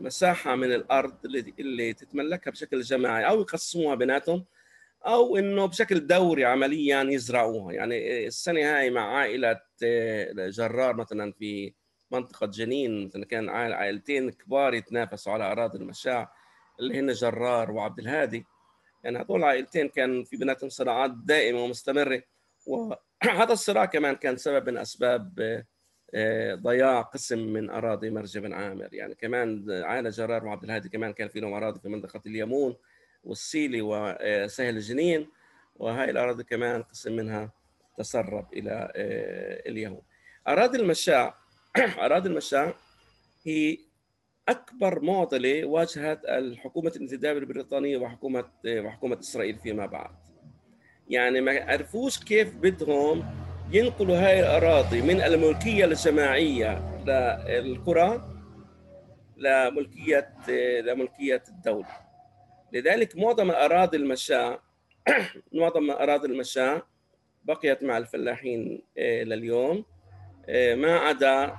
مساحة 0.00 0.54
من 0.56 0.72
الأرض 0.72 1.14
اللي 1.24 1.54
اللي 1.58 1.92
تتملكها 1.92 2.50
بشكل 2.50 2.80
جماعي 2.80 3.28
أو 3.28 3.40
يقسموها 3.40 3.94
بيناتهم. 3.94 4.44
أو 5.06 5.36
إنه 5.36 5.66
بشكل 5.66 6.06
دوري 6.06 6.44
عمليا 6.44 7.02
يزرعوها. 7.02 7.72
يعني 7.72 8.26
السنة 8.26 8.60
هاي 8.60 8.90
مع 8.90 9.16
عائلة 9.16 9.60
جرار 10.36 10.96
مثلا 10.96 11.32
في 11.32 11.74
منطقة 12.10 12.46
جنين 12.46 13.06
مثلا 13.06 13.24
كان 13.24 13.48
عائلتين 13.48 14.30
كبار 14.30 14.74
يتنافسوا 14.74 15.32
على 15.32 15.52
أراضي 15.52 15.78
المشاع 15.78 16.32
اللي 16.80 16.98
هن 16.98 17.12
جرار 17.12 17.70
وعبد 17.70 17.98
الهادي. 17.98 18.44
يعني 19.04 19.18
هذول 19.18 19.40
العائلتين 19.40 19.88
كان 19.88 20.24
في 20.24 20.36
بيناتهم 20.36 20.70
صراعات 20.70 21.10
دائمة 21.10 21.64
ومستمرة. 21.64 22.22
وهذا 22.66 23.52
الصراع 23.52 23.84
كمان 23.84 24.14
كان 24.14 24.36
سبب 24.36 24.70
من 24.70 24.78
أسباب 24.78 25.64
ضياع 26.54 27.00
قسم 27.00 27.38
من 27.38 27.70
أراضي 27.70 28.10
مرج 28.10 28.38
بن 28.38 28.52
عامر. 28.52 28.88
يعني 28.92 29.14
كمان 29.14 29.66
عائلة 29.70 30.10
جرار 30.10 30.46
وعبد 30.46 30.64
الهادي 30.64 30.88
كمان 30.88 31.12
كان 31.12 31.28
في 31.28 31.40
لهم 31.40 31.52
أراضي 31.52 31.80
في 31.80 31.88
منطقة 31.88 32.20
اليمون. 32.26 32.76
والسيلي 33.24 33.82
وسهل 33.82 34.76
الجنين 34.76 35.28
وهاي 35.76 36.10
الأراضي 36.10 36.44
كمان 36.44 36.82
قسم 36.82 37.12
منها 37.16 37.52
تسرب 37.98 38.52
إلى 38.52 38.92
اليهود 39.66 40.02
أراضي 40.48 40.78
المشاع 40.78 41.34
أراضي 42.06 42.28
المشاع 42.28 42.74
هي 43.44 43.78
أكبر 44.48 45.00
معضلة 45.00 45.64
واجهت 45.64 46.24
الحكومة 46.24 46.92
الانتداب 46.96 47.36
البريطانية 47.36 47.96
وحكومة 47.98 48.44
وحكومة 48.66 49.18
إسرائيل 49.20 49.58
فيما 49.58 49.86
بعد. 49.86 50.10
يعني 51.08 51.40
ما 51.40 51.52
عرفوش 51.52 52.18
كيف 52.18 52.54
بدهم 52.54 53.24
ينقلوا 53.72 54.16
هاي 54.16 54.40
الأراضي 54.40 55.02
من 55.02 55.20
الملكية 55.20 55.84
الجماعية 55.84 57.02
للقرى 57.48 58.34
لملكية 59.36 60.34
لملكية 60.80 61.42
الدولة. 61.48 62.09
لذلك 62.72 63.16
معظم 63.16 63.50
اراضي 63.50 63.96
المشاع 63.96 64.62
معظم 65.52 65.90
اراضي 65.90 66.28
المشاع 66.28 66.86
بقيت 67.44 67.82
مع 67.82 67.98
الفلاحين 67.98 68.82
لليوم 68.98 69.84
ما 70.74 70.98
عدا 70.98 71.56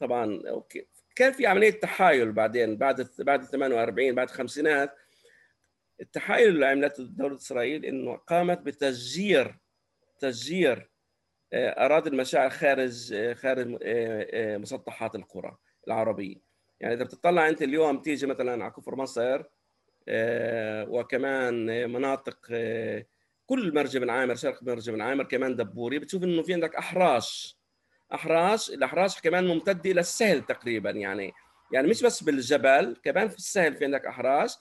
طبعا 0.00 0.42
أوكي. 0.48 0.86
كان 1.16 1.32
في 1.32 1.46
عملية 1.46 1.70
تحايل 1.70 2.32
بعدين 2.32 2.76
بعد 2.76 3.08
بعد 3.18 3.44
48 3.44 4.14
بعد 4.14 4.28
الخمسينات 4.28 4.96
التحايل 6.00 6.48
اللي 6.48 6.66
عملته 6.66 7.04
دولة 7.04 7.36
إسرائيل 7.36 7.84
إنه 7.84 8.16
قامت 8.16 8.58
بتسجير 8.58 9.58
تسجير 10.18 10.90
أراضي 11.54 12.10
المشاعر 12.10 12.50
خارج 12.50 13.14
خارج 13.32 13.78
مسطحات 14.60 15.14
القرى 15.14 15.56
العربية. 15.88 16.51
يعني 16.82 16.94
إذا 16.94 17.04
بتطلع 17.04 17.48
أنت 17.48 17.62
اليوم 17.62 17.98
تيجي 17.98 18.26
مثلا 18.26 18.64
على 18.64 18.72
كفر 18.72 18.94
مصر 18.94 19.42
وكمان 20.88 21.66
مناطق 21.90 22.46
كل 23.46 23.74
مرج 23.74 23.98
بن 23.98 24.10
عامر 24.10 24.34
شرق 24.34 24.62
مرج 24.62 24.90
بن 24.90 25.00
عامر 25.00 25.24
كمان 25.24 25.56
دبوري 25.56 25.98
بتشوف 25.98 26.24
إنه 26.24 26.42
في 26.42 26.54
عندك 26.54 26.74
أحراش. 26.74 27.58
أحراش 28.14 28.70
الأحراش 28.70 29.20
كمان 29.20 29.46
ممتدة 29.46 29.90
إلى 29.90 30.00
السهل 30.00 30.42
تقريبا 30.42 30.90
يعني. 30.90 31.32
يعني 31.72 31.88
مش 31.88 32.02
بس 32.02 32.22
بالجبل 32.22 32.96
كمان 33.04 33.28
في 33.28 33.36
السهل 33.36 33.74
في 33.74 33.84
عندك 33.84 34.06
أحراش. 34.06 34.56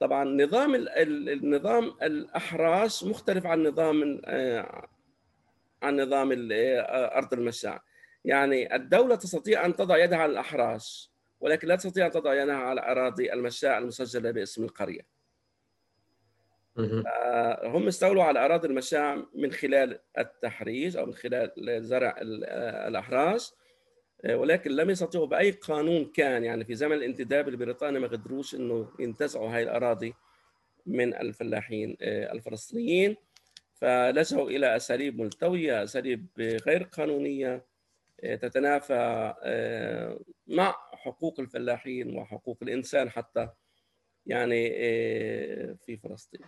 طبعا 0.00 0.24
نظام 0.24 0.74
النظام 0.74 1.84
الأحراش 2.02 3.04
مختلف 3.04 3.46
عن 3.46 3.62
نظام 3.66 4.20
عن 5.82 6.00
نظام 6.00 6.30
أرض 6.92 7.34
المشاع 7.34 7.82
يعني 8.28 8.74
الدولة 8.74 9.14
تستطيع 9.14 9.66
أن 9.66 9.76
تضع 9.76 9.96
يدها 9.96 10.18
على 10.18 10.32
الأحراش 10.32 11.10
ولكن 11.40 11.68
لا 11.68 11.76
تستطيع 11.76 12.06
أن 12.06 12.10
تضع 12.10 12.42
يدها 12.42 12.54
على 12.54 12.80
أراضي 12.80 13.32
المشاع 13.32 13.78
المسجلة 13.78 14.30
باسم 14.30 14.64
القرية. 14.64 15.06
هم 17.62 17.86
استولوا 17.86 18.24
على 18.24 18.44
أراضي 18.44 18.68
المشاع 18.68 19.24
من 19.34 19.52
خلال 19.52 19.98
التحريش 20.18 20.96
أو 20.96 21.06
من 21.06 21.14
خلال 21.14 21.52
زرع 21.84 22.16
الأحراش 22.88 23.52
ولكن 24.24 24.70
لم 24.70 24.90
يستطيعوا 24.90 25.26
بأي 25.26 25.50
قانون 25.50 26.04
كان. 26.04 26.44
يعني 26.44 26.64
في 26.64 26.74
زمن 26.74 26.96
الانتداب 26.96 27.48
البريطاني 27.48 27.98
ما 27.98 28.08
قدروش 28.08 28.54
إنه 28.54 28.92
ينتزعوا 28.98 29.50
هاي 29.56 29.62
الأراضي 29.62 30.14
من 30.86 31.14
الفلاحين 31.14 31.96
الفلسطينيين 32.02 33.16
فلجأوا 33.74 34.50
إلى 34.50 34.76
أساليب 34.76 35.20
ملتوية 35.20 35.82
أساليب 35.82 36.26
غير 36.38 36.82
قانونية 36.82 37.64
تتنافى 38.22 39.34
مع 40.46 40.74
حقوق 40.92 41.40
الفلاحين 41.40 42.16
وحقوق 42.16 42.58
الإنسان 42.62 43.10
حتى 43.10 43.48
يعني 44.26 44.70
في 45.76 45.96
فلسطين. 46.02 46.40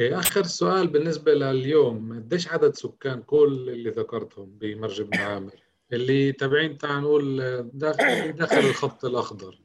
آخر 0.00 0.42
سؤال 0.42 0.88
بالنسبة 0.88 1.34
لليوم 1.34 2.16
قديش 2.18 2.48
عدد 2.48 2.74
سكان 2.74 3.22
كل 3.22 3.68
اللي 3.72 3.90
ذكرتهم 3.90 4.58
بمرج 4.58 5.02
بن 5.02 5.18
عامر؟ 5.18 5.62
اللي 5.92 6.32
تابعين 6.32 6.78
تعال 6.78 7.02
نقول 7.02 7.38
داخل 7.74 8.32
داخل 8.32 8.58
الخط 8.58 9.04
الأخضر. 9.04 9.60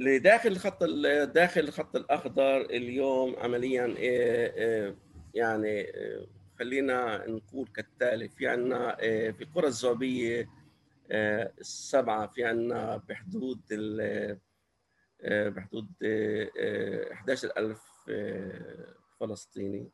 اللي 0.00 0.18
داخل 0.18 0.48
الخط 0.48 0.84
داخل 1.34 1.60
الخط 1.60 1.96
الأخضر 1.96 2.60
اليوم 2.60 3.36
عمليا 3.36 3.94
يعني 5.34 5.92
خلينا 6.60 7.26
نقول 7.30 7.66
كالتالي 7.74 8.28
في 8.28 8.48
عندنا 8.48 8.96
في 9.32 9.46
قرى 9.54 9.66
الزعبيه 9.66 10.48
السبعة 11.10 12.26
في 12.26 12.44
عندنا 12.44 12.96
بحدود 13.08 13.60
بحدود 15.24 15.86
11000 16.02 18.10
فلسطيني. 19.20 19.90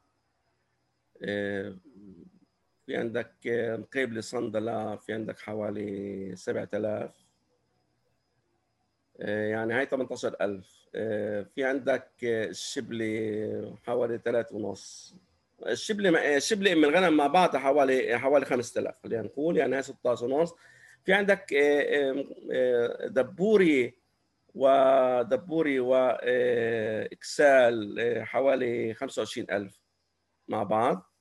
في 2.86 2.96
عندك 2.96 3.32
مقيبلي 3.78 4.22
صندلة 4.22 4.96
في 4.96 5.12
عندك 5.12 5.38
حوالي 5.38 6.36
7000 6.36 7.10
يعني 9.18 9.74
هاي 9.74 9.86
18000 9.86 10.88
في 11.54 11.64
عندك 11.64 12.10
الشبلي 12.22 13.76
حوالي 13.86 14.18
3 14.18 14.56
ونص. 14.56 15.14
الشبلي 15.66 16.37
الشبلي 16.37 16.73
ام 16.73 16.85
الغنم 16.85 17.16
مع 17.16 17.27
بعض 17.27 17.57
حوالي 17.57 18.19
حوالي 18.19 18.45
5000 18.45 18.95
خلينا 19.03 19.23
نقول 19.23 19.57
يعني 19.57 19.77
هاي 19.77 19.83
16 19.83 20.24
ونص. 20.27 20.55
في 21.05 21.12
عندك 21.12 21.55
دبوري 23.05 23.95
ودبوري 24.55 25.81
واكسال 25.81 27.43
حوالي 28.27 28.95
25000 28.95 29.81
مع 30.49 30.62
بعض. 30.62 31.12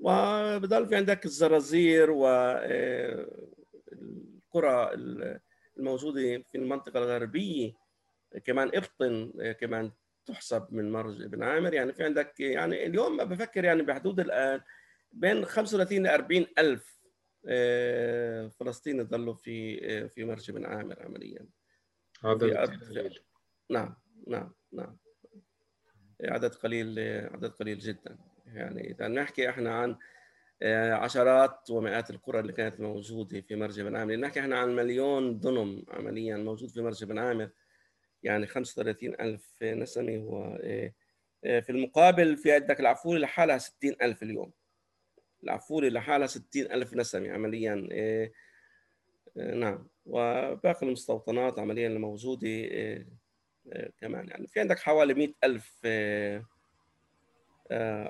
وبضل 0.00 0.88
في 0.88 0.96
عندك 0.96 1.24
الزرازير 1.24 2.10
والقرى 2.10 3.30
الموجودة 5.78 6.42
في 6.42 6.54
المنطقة 6.58 6.98
الغربية 6.98 7.72
كمان 8.44 8.70
إبطن 8.74 9.32
كمان 9.60 9.90
تحسب 10.32 10.66
من 10.70 10.92
مرج 10.92 11.22
ابن 11.22 11.42
عامر. 11.42 11.74
يعني 11.74 11.92
في 11.92 12.04
عندك 12.04 12.40
يعني 12.40 12.86
اليوم 12.86 13.24
بفكر 13.24 13.64
يعني 13.64 13.82
بحدود 13.82 14.20
الآن 14.20 14.60
بين 15.12 15.44
35 15.44 16.02
ل 16.02 16.06
40 16.06 16.46
ألف 16.58 17.00
فلسطيني 18.60 19.02
ضلوا 19.02 19.34
في 19.34 20.08
في 20.08 20.24
مرج 20.24 20.50
ابن 20.50 20.66
عامر 20.66 21.02
عمليا. 21.02 21.46
قليل. 22.22 23.20
نعم 23.70 23.96
نعم 24.26 24.54
نعم. 24.72 24.96
عدد 26.24 26.54
قليل 26.54 26.98
عدد 27.32 27.50
قليل 27.50 27.78
جدا. 27.78 28.18
يعني 28.46 28.90
إذا 28.90 29.08
نحكي 29.08 29.48
إحنا 29.48 29.74
عن 29.74 29.96
عشرات 30.92 31.70
ومئات 31.70 32.10
القرى 32.10 32.40
اللي 32.40 32.52
كانت 32.52 32.80
موجودة 32.80 33.40
في 33.40 33.56
مرج 33.56 33.80
بن 33.80 33.96
عامر 33.96 34.16
نحكي 34.16 34.40
إحنا 34.40 34.58
عن 34.58 34.76
مليون 34.76 35.40
دنم 35.40 35.84
عمليا 35.88 36.36
موجود 36.36 36.70
في 36.70 36.80
مرج 36.82 37.04
بن 37.04 37.18
عامر. 37.18 37.50
يعني 38.22 38.46
35 38.46 39.14
ألف 39.20 39.62
نسمة 39.62 40.18
و 40.18 40.58
في 41.42 41.70
المقابل 41.70 42.36
في 42.36 42.52
عندك 42.52 42.80
العفوري 42.80 43.20
لحالها 43.20 43.58
60 43.58 43.96
ألف 44.02 44.22
اليوم. 44.22 44.52
العفوري 45.44 45.90
لحالها 45.90 46.26
60 46.26 46.62
ألف 46.62 46.94
نسمة 46.94 47.32
عمليا 47.32 47.74
نعم. 49.36 49.88
وباقي 50.06 50.86
المستوطنات 50.86 51.58
عمليا 51.58 51.88
الموجودة 51.88 52.48
كمان. 54.00 54.28
يعني 54.28 54.46
في 54.46 54.60
عندك 54.60 54.78
حوالي 54.78 55.14
100 55.14 55.28
ألف 55.44 55.80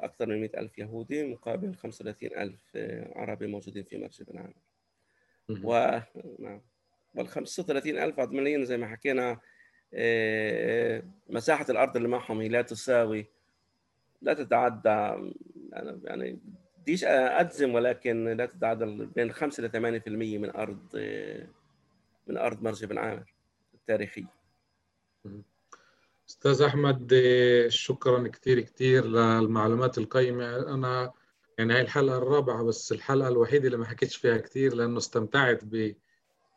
أكثر 0.03 0.27
من 0.27 0.41
100 0.41 0.51
ألف 0.59 0.79
يهودي 0.79 1.25
مقابل 1.25 1.75
35 1.75 2.31
ألف 2.39 2.77
عربي 3.17 3.47
موجودين 3.47 3.85
في 3.85 4.09
بن 4.21 4.39
عامر 4.39 4.55
و... 5.65 6.01
نعم. 6.39 6.61
وال 7.15 7.29
35000 7.29 8.21
عمليا 8.21 8.65
زي 8.65 8.77
ما 8.77 8.89
حكينا 8.89 9.41
آه، 9.95 11.03
مساحة 11.31 11.67
الأرض 11.71 11.97
اللي 11.97 12.09
معهم 12.09 12.41
هي 12.41 12.49
لا 12.49 12.63
تساوي 12.63 13.27
لا 14.23 14.35
تتعدى 14.35 15.15
يعني 16.05 16.39
بديش 16.79 17.05
أجزم 17.05 17.75
ولكن 17.75 18.29
لا 18.29 18.47
تتعدى 18.47 18.85
بين 19.17 19.33
5 19.33 19.63
ل 19.63 19.71
8% 19.71 20.39
من 20.39 20.57
أرض 20.57 20.79
آه، 20.97 21.47
من 22.27 22.37
أرض 22.37 22.63
مرج 22.63 22.85
بن 22.85 22.99
عامر 22.99 23.35
التاريخية. 23.75 24.41
أستاذ 26.29 26.63
أحمد 26.63 27.15
شكرا 27.69 28.29
كثير 28.29 28.61
كثير 28.61 29.07
للمعلومات 29.07 29.99
القيمة. 29.99 30.57
أنا 30.75 31.13
يعني 31.59 31.75
هاي 31.75 31.81
الحلقة 31.81 32.19
الرابعة 32.19 32.63
بس 32.63 32.93
الحلقة 32.93 33.29
الوحيدة 33.29 33.67
اللي 33.67 33.77
ما 33.79 33.85
حكيتش 33.85 34.17
فيها 34.17 34.37
كثير 34.37 34.75
لأنه 34.75 34.99
استمتعت 34.99 35.65
ب 35.65 35.75
آه، 35.75 35.95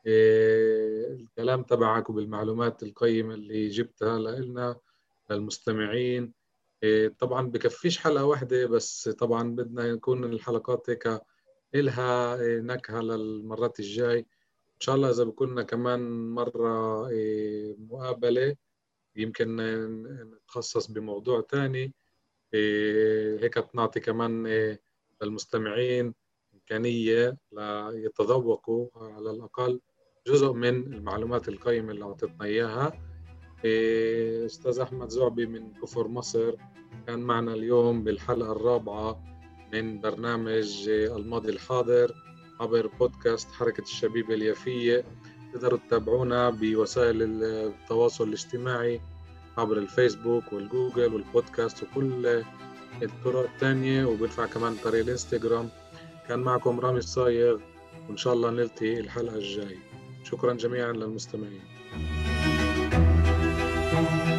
الكلام 0.08 1.64
تبعك 1.64 2.10
وبالمعلومات 2.10 2.84
القيمة 2.84 3.34
اللي 3.34 3.68
جبتها 3.68 4.20
لنا 4.20 4.80
للمستمعين. 5.30 6.34
آه، 6.84 7.08
طبعا 7.08 7.48
بكفيش 7.48 7.98
حلقة 7.98 8.26
واحدة 8.26 8.66
بس 8.66 9.10
طبعا 9.10 9.56
بدنا 9.56 9.86
يكون 9.86 10.24
الحلقات 10.24 10.90
هيك 10.90 11.22
إلها 11.76 12.38
نكهة 12.60 13.02
للمرات 13.02 13.80
الجاي. 13.80 14.20
إن 14.76 14.80
شاء 14.80 14.96
الله 14.96 15.10
إذا 15.10 15.24
بكون 15.24 15.62
كمان 15.62 16.30
مرة 16.30 17.10
مقابلة 17.80 18.56
يمكن 19.16 19.56
نتخصص 20.34 20.88
بموضوع 20.88 21.42
إيه، 22.54 23.44
هيك 23.44 23.76
نعطي 23.76 24.00
كمان 24.00 24.46
إيه، 24.46 24.82
للمستمعين 25.22 26.14
إمكانية 26.54 27.38
ليتذوقوا 27.52 28.90
على 28.96 29.32
الأقل. 29.32 29.80
جزء 30.28 30.54
من 30.54 30.94
المعلومات 30.94 31.50
القيمة 31.50 31.92
اللي 31.92 32.06
أعطيتنا 32.06 32.46
إياها. 32.46 32.94
إيه، 33.66 34.46
أستاذ 34.46 34.80
أحمد 34.80 35.10
زعبي 35.10 35.46
من 35.46 35.74
كفر 35.82 36.08
مصر 36.08 36.54
كان 37.08 37.20
معنا 37.20 37.54
اليوم 37.54 38.04
بالحلقة 38.04 38.52
الرابعة 38.52 39.24
من 39.74 40.02
برنامج 40.02 40.90
الماضي 40.90 41.50
الحاضر 41.50 42.16
عبر 42.60 42.88
بودكاست 42.88 43.52
حركة 43.52 43.82
الشبيبة 43.82 44.34
اليافية. 44.34 45.04
تقدروا 45.54 45.80
تتابعونا 45.88 46.50
بوسائل 46.50 47.44
التواصل 47.44 48.28
الاجتماعي 48.28 49.02
عبر 49.58 49.78
الفيسبوك 49.78 50.54
والجوجل 50.54 51.14
والبودكاست 51.14 51.84
وكل 51.84 52.44
الطرق 53.04 53.50
الثانية 53.54 54.06
وبدفع 54.06 54.46
كمان 54.46 54.76
طريق 54.84 55.04
الإنستغرام. 55.04 55.70
كان 56.28 56.40
معكم 56.40 56.80
رامي 56.80 56.98
الصايغ 56.98 57.60
وإن 58.10 58.18
شاء 58.18 58.34
الله 58.34 58.50
نلتقي 58.50 59.00
الحلقة 59.00 59.36
الجاية. 59.36 59.93
شكرا 60.24 60.54
جميعا 60.54 60.92
للمستمعين. 60.92 61.62
thank 63.94 64.28
you 64.28 64.33